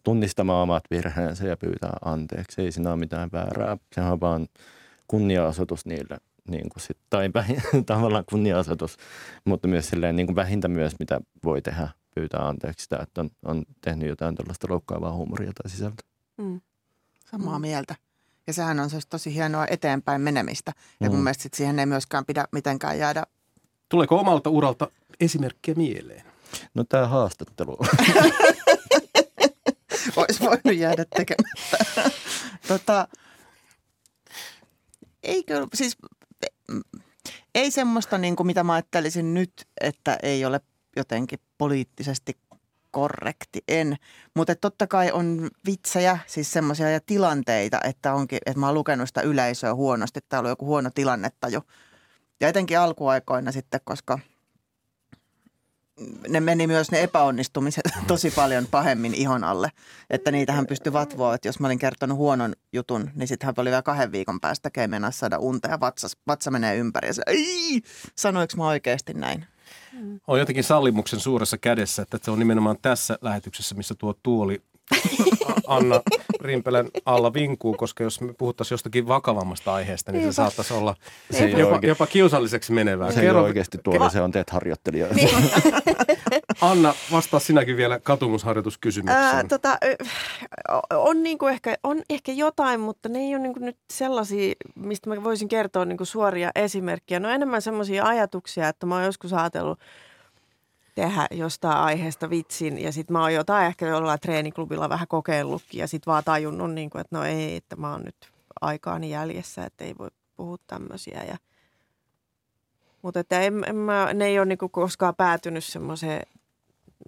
tunnistamaan 0.04 0.64
omat 0.64 0.84
virheensä 0.92 1.48
ja 1.48 1.58
pyytää 1.58 1.98
anteeksi. 2.06 2.62
Ei 2.62 2.72
siinä 2.72 2.90
ole 2.90 3.00
mitään 3.00 3.30
väärää. 3.34 3.78
Se 3.96 4.02
on 4.02 4.22
vaan 4.22 4.48
kunnia-asutus 5.08 5.86
niille 5.86 6.18
niin 6.50 6.70
kuin 6.70 6.84
sit, 6.84 6.98
tai 7.10 7.30
vähin, 7.34 7.62
tavallaan 7.86 8.24
kunnia-asetus, 8.30 8.98
mutta 9.46 9.68
myös 9.68 9.89
silleen 9.89 10.16
niin 10.16 10.28
kuin 10.28 10.36
vähintä 10.36 10.68
myös, 10.68 11.00
mitä 11.00 11.20
voi 11.43 11.62
tehdä, 11.62 11.89
pyytää 12.16 12.48
anteeksi 12.48 12.84
sitä, 12.84 12.98
että 13.02 13.22
on, 13.22 13.30
on 13.46 13.64
tehnyt 13.82 14.10
jotain 14.10 14.36
tällaista 14.36 14.68
loukkaavaa 14.70 15.14
huumoria 15.14 15.52
tai 15.62 15.72
sisältöä. 15.72 16.08
Mm. 16.38 16.62
Samaa 17.32 17.60
mm. 17.60 17.62
mieltä. 17.62 17.96
Ja 18.48 18.54
sehän 18.54 18.80
on 18.80 18.89
siis 18.89 19.06
tosi 19.06 19.34
hienoa 19.34 19.66
eteenpäin 19.70 20.22
menemistä. 20.22 20.72
Ja 21.00 21.10
mm. 21.10 21.16
mun 21.16 21.24
mielestä 21.24 21.43
sit 21.43 21.54
siihen 21.54 21.80
ei 21.80 21.86
myöskään 21.86 22.26
pidä 22.26 22.46
mitenkään 22.52 23.00
jäädä. 23.00 23.24
Tuleeko 23.89 24.20
omalta 24.20 24.50
uralta 24.50 24.88
esimerkkiä 25.20 25.74
mieleen? 25.74 26.24
No 26.74 26.84
tämä 26.84 27.08
haastattelu. 27.08 27.78
Olisi 30.16 30.39
voinut 30.39 30.76
jäädä 30.76 31.06
tekemättä. 31.16 32.12
tota, 32.68 33.08
eikö, 35.24 35.68
siis 35.74 35.98
ei 37.55 37.72
semmoista, 37.72 38.18
niin 38.18 38.36
kuin 38.36 38.47
mitä 38.47 38.63
mä 38.63 38.74
ajattelisin 38.74 39.34
nyt, 39.34 39.68
että 39.82 40.18
ei 40.24 40.45
ole 40.45 40.61
jotenkin 40.95 41.39
poliittisesti 41.57 42.38
korrekti, 42.91 43.63
en. 43.68 43.95
Mutta 44.36 44.55
totta 44.55 44.88
kai 44.88 45.11
on 45.11 45.49
vitsejä, 45.66 46.20
siis 46.28 46.51
semmoisia 46.51 46.89
ja 46.89 46.99
tilanteita, 47.05 47.80
että, 47.84 48.13
onkin, 48.13 48.39
että 48.45 48.59
mä 48.59 48.66
oon 48.66 48.76
lukenut 48.76 49.09
sitä 49.09 49.22
yleisöä 49.22 49.76
huonosti, 49.76 50.18
että 50.18 50.39
on 50.39 50.49
joku 50.49 50.66
huono 50.66 50.89
tilannetta 50.95 51.47
jo. 51.47 51.61
Ja 52.39 52.47
etenkin 52.47 52.80
alkuaikoina 52.80 53.51
sitten, 53.51 53.82
koska– 53.84 54.20
ne 56.28 56.39
meni 56.39 56.68
myös 56.68 56.91
ne 56.91 57.04
epäonnistumiset 57.04 57.84
tosi 58.08 58.32
paljon 58.32 58.68
pahemmin 58.72 59.14
ihon 59.14 59.43
alle. 59.43 59.72
Että 60.10 60.32
niitähän 60.32 60.68
pystyi 60.68 60.93
vatvoa, 60.93 61.36
että 61.36 61.48
jos 61.48 61.60
mä 61.60 61.68
olin 61.68 61.80
kertonut 61.80 62.18
huonon 62.18 62.54
jutun, 62.74 63.10
niin 63.16 63.28
sitten 63.28 63.46
hän 63.46 63.56
oli 63.58 63.70
vielä 63.70 63.82
kahden 63.82 64.12
viikon 64.12 64.39
päästä 64.39 64.70
keimena 64.70 65.12
saada 65.12 65.38
unta 65.38 65.68
ja 65.68 65.80
vatsas, 65.80 66.18
vatsa 66.28 66.52
menee 66.52 66.76
ympäri. 66.78 67.08
Ja 67.08 67.14
se, 67.14 67.22
ei, 67.28 67.82
sanoinko 68.16 68.54
mä 68.58 68.68
oikeasti 68.68 69.14
näin? 69.14 69.46
On 70.28 70.39
jotenkin 70.39 70.64
sallimuksen 70.64 71.20
suuressa 71.20 71.58
kädessä, 71.58 72.02
että 72.02 72.20
se 72.22 72.32
on 72.32 72.39
nimenomaan 72.39 72.78
tässä 72.82 73.18
lähetyksessä, 73.22 73.76
missä 73.76 73.96
tuo 73.96 74.16
tuoli 74.24 74.62
Anna 75.68 76.02
Rimpelän 76.41 76.88
alla 77.06 77.34
vinkuu, 77.34 77.74
koska 77.74 78.04
jos 78.04 78.22
me 78.22 78.34
puhuttaisiin 78.34 78.74
jostakin 78.74 79.08
vakavammasta 79.08 79.74
aiheesta, 79.74 80.12
niin 80.12 80.20
Niinpä. 80.20 80.32
se 80.32 80.36
saattaisi 80.36 80.74
olla 80.74 80.96
se 81.32 81.50
jopa, 81.50 81.76
oikein, 81.76 81.89
jopa 81.89 82.08
kiusalliseksi 82.08 82.72
menevää. 82.72 83.12
Se 83.12 83.22
Kerro, 83.22 83.39
ei 83.39 83.46
oikeasti 83.46 83.78
tuolla, 83.84 84.10
se 84.10 84.22
on 84.22 84.32
teet 84.32 84.50
harjoittelija. 84.50 85.08
Niin. 85.08 85.30
Anna, 86.62 86.93
vastaa 87.12 87.39
sinäkin 87.39 87.78
vielä 87.78 88.00
katumusharjoituskysymykseen. 88.00 89.24
Ää, 89.24 89.43
tota, 89.43 89.78
on, 90.93 91.24
niinku 91.24 91.48
ehkä, 91.48 91.76
on 91.84 92.02
ehkä 92.10 92.32
jotain, 92.32 92.80
mutta 92.80 93.10
ne 93.10 93.20
ei 93.20 93.36
ole 93.36 93.43
niinku 93.43 93.60
nyt 93.60 93.78
sellaisia, 93.93 94.54
mistä 94.76 95.10
mä 95.10 95.24
voisin 95.24 95.48
kertoa 95.48 95.86
niinku 95.86 96.06
suoria 96.06 96.52
esimerkkejä. 96.56 97.20
No 97.20 97.30
enemmän 97.30 97.62
sellaisia 97.62 98.06
ajatuksia, 98.06 98.68
että 98.68 98.86
mä 98.86 98.96
oon 98.96 99.04
joskus 99.04 99.34
ajatellut, 99.34 99.80
tehdä 100.96 101.28
jostain 101.32 101.78
aiheesta 101.78 102.30
vitsin. 102.30 102.78
Ja 102.78 102.91
sitten 102.91 103.14
mä 103.14 103.22
oon 103.22 103.34
jotain 103.34 103.68
ehkä 103.68 103.88
jollain 103.88 104.20
treeniklubilla 104.20 104.89
vähän 104.89 105.08
kokeillutkin 105.08 105.80
ja 105.80 105.88
sitten 105.88 106.12
vaan 106.12 106.24
tajunnut, 106.24 106.74
niin 106.74 106.89
kuin, 106.89 107.02
että 107.02 107.16
no 107.16 107.24
ei, 107.24 107.56
että 107.56 107.76
mä 107.76 107.91
oon 107.91 108.02
nyt 108.04 108.32
aikaani 108.62 109.10
jäljessä, 109.10 109.66
että 109.66 109.84
ei 109.84 109.96
voi 110.00 110.10
puhua 110.36 110.58
tämmöisiä. 110.68 111.24
Ja, 111.28 111.38
mutta 113.02 113.20
että 113.20 113.41
en, 113.41 113.64
en 113.68 113.76
mä, 113.76 114.14
ne 114.14 114.26
ei 114.26 114.39
ole 114.39 114.46
niinku 114.46 114.70
koskaan 114.70 115.16
päätynyt 115.16 115.64
semmoiseen 115.64 116.22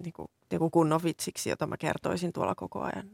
niinku, 0.02 0.30
niinku 0.50 0.70
kunnon 0.70 1.02
vitsiksi, 1.04 1.50
jota 1.50 1.66
mä 1.66 1.76
kertoisin 1.76 2.32
tuolla 2.32 2.54
koko 2.54 2.80
ajan. 2.80 3.10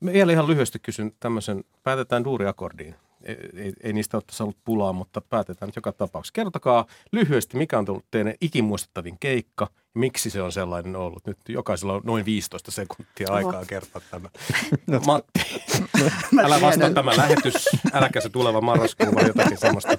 Mä 0.00 0.12
vielä 0.12 0.32
ihan 0.32 0.46
lyhyesti 0.46 0.78
kysyn 0.78 1.12
tämmöisen, 1.20 1.64
päätetään 1.82 2.24
duuriakordiin. 2.24 2.94
Ei, 3.22 3.36
ei, 3.56 3.72
ei 3.82 3.92
niistä 3.92 4.16
ole 4.16 4.22
tässä 4.26 4.44
ollut 4.44 4.56
pulaa, 4.64 4.92
mutta 4.92 5.20
päätetään 5.20 5.68
nyt 5.68 5.76
joka 5.76 5.92
tapauksessa. 5.92 6.32
Kertokaa 6.32 6.86
lyhyesti, 7.12 7.56
mikä 7.56 7.78
on 7.78 7.84
tullut 7.84 8.04
teidän 8.10 8.34
ikimuistettavin 8.40 9.16
keikka 9.20 9.68
miksi 9.98 10.30
se 10.30 10.42
on 10.42 10.52
sellainen 10.52 10.96
ollut. 10.96 11.26
Nyt 11.26 11.38
jokaisella 11.48 11.92
on 11.92 12.00
noin 12.04 12.24
15 12.24 12.70
sekuntia 12.70 13.32
aikaa 13.32 13.56
Oho. 13.56 13.64
kertoa 13.66 14.02
tämä. 14.10 14.28
Matti, 15.06 15.40
älä 16.44 16.60
vastaa 16.60 16.90
tämä 16.90 17.16
lähetys, 17.16 17.68
äläkä 17.92 18.20
se 18.20 18.28
tuleva 18.28 18.60
marraskuu 18.60 19.14
vai 19.14 19.26
jotakin 19.26 19.58
semmoista, 19.58 19.92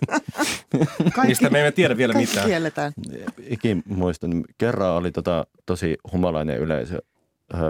mistä 1.27 1.49
me 1.49 1.59
emme 1.59 1.71
tiedä 1.71 1.97
vielä 1.97 2.13
kaikki 2.13 2.31
mitään. 2.31 2.47
kielletään. 2.47 2.93
Ikin 3.39 3.83
muistan, 3.85 4.43
kerran 4.57 4.91
oli 4.91 5.11
tota, 5.11 5.45
tosi 5.65 5.97
humalainen 6.11 6.57
yleisö 6.57 7.01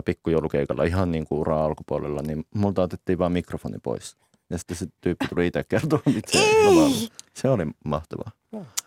pikkujoulukeikalla 0.06 0.84
ihan 0.84 1.12
niin 1.12 1.26
kuin 1.26 1.40
uraa 1.40 1.66
alkupuolella, 1.66 2.22
niin 2.22 2.46
multa 2.56 2.82
otettiin 2.82 3.20
vaan 3.20 3.32
mikrofoni 3.32 3.78
pois. 3.84 4.18
Ja 4.50 4.58
sitten 4.58 4.78
se 4.78 4.86
tyyppi 5.02 5.28
tuli 5.28 5.48
itse 5.48 5.64
kertoa 5.64 6.00
itse 6.18 6.64
lavalla. 6.64 7.10
Se 7.34 7.50
oli 7.50 7.64
mahtavaa. 7.86 8.32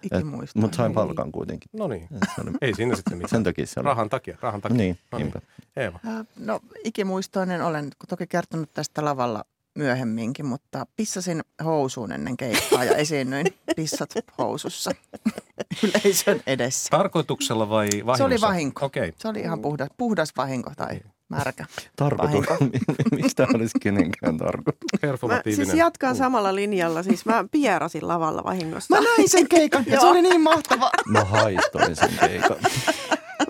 Ikimuistoinen. 0.02 0.64
Mutta 0.64 0.76
sain 0.76 0.92
palkan 0.92 1.32
kuitenkin. 1.32 1.68
No 1.72 1.88
niin, 1.88 2.08
oli, 2.42 2.50
ei 2.60 2.74
siinä 2.74 2.96
sitten 2.96 3.16
mitään. 3.18 3.28
sen 3.30 3.44
takia 3.44 3.66
se 3.66 3.80
oli. 3.80 3.84
Rahan 3.84 4.08
takia, 4.10 4.38
rahan 4.40 4.60
takia. 4.60 4.76
Niin, 4.76 4.98
no 5.12 5.18
niin. 5.18 5.32
Eeva. 5.76 6.00
No 6.36 6.60
ikimuistoinen 6.84 7.62
olen 7.62 7.90
toki 8.08 8.26
kertonut 8.26 8.72
tästä 8.72 9.04
lavalla 9.04 9.44
myöhemminkin, 9.74 10.46
mutta 10.46 10.86
pissasin 10.96 11.40
housuun 11.64 12.12
ennen 12.12 12.36
keikkaa 12.36 12.84
ja 12.84 12.96
esiinnyin 12.96 13.46
pissat 13.76 14.10
housussa 14.38 14.90
yleisön 15.84 16.40
edessä. 16.46 16.88
Tarkoituksella 16.90 17.68
vai 17.68 17.88
vahingossa? 17.88 18.16
Se 18.16 18.24
oli 18.24 18.40
vahinko. 18.40 18.86
Okei. 18.86 19.12
Se 19.16 19.28
oli 19.28 19.40
ihan 19.40 19.62
puhdas, 19.62 19.88
puhdas 19.96 20.32
vahinko 20.36 20.72
tai 20.76 21.00
märkä. 21.37 21.66
Tarkoitus. 21.97 22.47
Mistä 23.22 23.47
olisi 23.55 23.78
kenenkään 23.80 24.39
tarkoitus? 24.39 25.22
Mä 25.28 25.43
siis 25.45 25.74
jatkan 25.74 26.16
samalla 26.16 26.55
linjalla. 26.55 27.03
Siis 27.03 27.26
mä 27.26 27.45
pierasin 27.51 28.09
lavalla 28.09 28.45
vahingossa. 28.45 28.97
Mä 28.97 29.03
näin 29.03 29.28
sen 29.28 29.49
keikan 29.49 29.85
ja 29.91 30.01
se 30.01 30.07
oli 30.07 30.22
niin 30.22 30.41
mahtava. 30.41 30.91
Mä 31.07 31.24
haistoin 31.24 31.97
sen 31.97 32.11
keikan. 32.20 32.57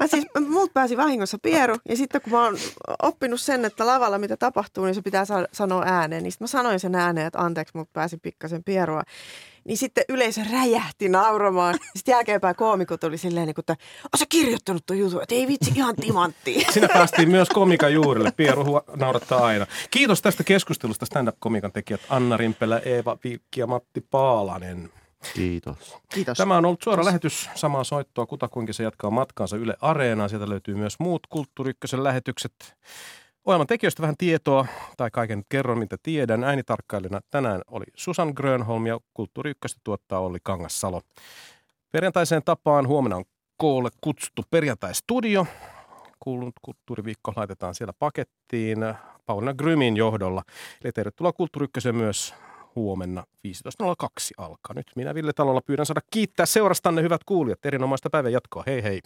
Mä 0.00 0.06
siis, 0.06 0.24
muut 0.48 0.72
pääsi 0.74 0.96
vahingossa 0.96 1.38
pieru 1.42 1.76
ja 1.88 1.96
sitten 1.96 2.20
kun 2.20 2.32
mä 2.32 2.44
oon 2.44 2.56
oppinut 3.02 3.40
sen, 3.40 3.64
että 3.64 3.86
lavalla 3.86 4.18
mitä 4.18 4.36
tapahtuu, 4.36 4.84
niin 4.84 4.94
se 4.94 5.02
pitää 5.02 5.24
sa- 5.24 5.48
sanoa 5.52 5.82
ääneen. 5.86 6.22
Niin 6.22 6.32
sitten 6.32 6.44
mä 6.44 6.48
sanoin 6.48 6.80
sen 6.80 6.94
ääneen, 6.94 7.26
että 7.26 7.38
anteeksi, 7.38 7.76
mut 7.76 7.92
pääsi 7.92 8.16
pikkasen 8.16 8.64
pierua. 8.64 9.02
Niin 9.64 9.78
sitten 9.78 10.04
yleisö 10.08 10.40
räjähti 10.52 11.08
nauramaan. 11.08 11.74
Sitten 11.96 12.12
jälkeenpäin 12.12 12.56
koomikot 12.56 13.04
oli 13.04 13.18
silleen, 13.18 13.46
niin 13.46 13.54
kuin, 13.54 13.62
että 13.62 13.76
on 14.12 14.18
sä 14.18 14.26
kirjoittanut 14.28 14.86
tuon 14.86 14.98
jutun, 14.98 15.22
että 15.22 15.34
ei 15.34 15.48
vitsi 15.48 15.72
ihan 15.74 15.96
timanttia. 15.96 16.68
Siinä 16.72 16.88
päästiin 16.88 17.30
myös 17.30 17.48
komikan 17.48 17.92
juurille. 17.92 18.32
Pieru 18.36 18.80
naurattaa 18.96 19.46
aina. 19.46 19.66
Kiitos 19.90 20.22
tästä 20.22 20.44
keskustelusta 20.44 21.06
stand-up-komikan 21.06 21.72
tekijät 21.72 22.00
Anna 22.08 22.36
Rimpelä, 22.36 22.78
Eeva 22.78 23.18
Viikki 23.24 23.60
ja 23.60 23.66
Matti 23.66 24.00
Paalanen. 24.00 24.90
Kiitos. 25.34 25.96
Kiitos. 26.14 26.38
Tämä 26.38 26.56
on 26.56 26.64
ollut 26.64 26.82
suora 26.82 27.04
lähetys, 27.04 27.50
samaa 27.54 27.84
soittoa 27.84 28.26
kutakuinkin 28.26 28.74
se 28.74 28.82
jatkaa 28.82 29.10
matkaansa 29.10 29.56
Yle 29.56 29.76
Areenaan. 29.80 30.28
Sieltä 30.28 30.48
löytyy 30.48 30.74
myös 30.74 30.98
muut 30.98 31.26
Kulttuuri 31.26 31.70
Ykkösen 31.70 32.04
lähetykset. 32.04 32.76
Ohjelman 33.44 33.66
tekijöistä 33.66 34.02
vähän 34.02 34.16
tietoa, 34.18 34.66
tai 34.96 35.10
kaiken 35.10 35.42
kerron, 35.48 35.78
mitä 35.78 35.96
tiedän. 36.02 36.44
Äänitarkkailijana 36.44 37.20
tänään 37.30 37.60
oli 37.70 37.84
Susan 37.96 38.32
Grönholm 38.36 38.86
ja 38.86 39.00
Kulttuuri 39.14 39.50
Ykköstä 39.50 39.80
tuottaa 39.84 40.20
Olli 40.20 40.38
Kangassalo. 40.42 41.00
Perjantaiseen 41.92 42.42
tapaan 42.44 42.86
huomenna 42.86 43.16
on 43.16 43.24
koolle 43.56 43.90
kutsuttu 44.00 44.42
perjantai-studio. 44.50 45.46
Kuulunut 46.20 46.54
kulttuuriviikko 46.62 47.32
laitetaan 47.36 47.74
siellä 47.74 47.92
pakettiin 47.98 48.78
Pauliina 49.26 49.54
Grymin 49.54 49.96
johdolla. 49.96 50.42
Eli 50.84 50.92
tervetuloa 50.92 51.32
Kulttuuri 51.32 51.64
Ykköseen 51.64 51.96
myös 51.96 52.34
huomenna 52.76 53.24
15.02 53.48 54.06
alkaa. 54.38 54.74
Nyt 54.74 54.86
minä 54.96 55.14
Ville 55.14 55.32
Talolla 55.32 55.60
pyydän 55.60 55.86
saada 55.86 56.00
kiittää 56.10 56.46
seurastanne 56.46 57.02
hyvät 57.02 57.24
kuulijat. 57.24 57.66
Erinomaista 57.66 58.10
päivän 58.10 58.32
jatkoa. 58.32 58.62
Hei 58.66 58.82
hei. 58.82 59.00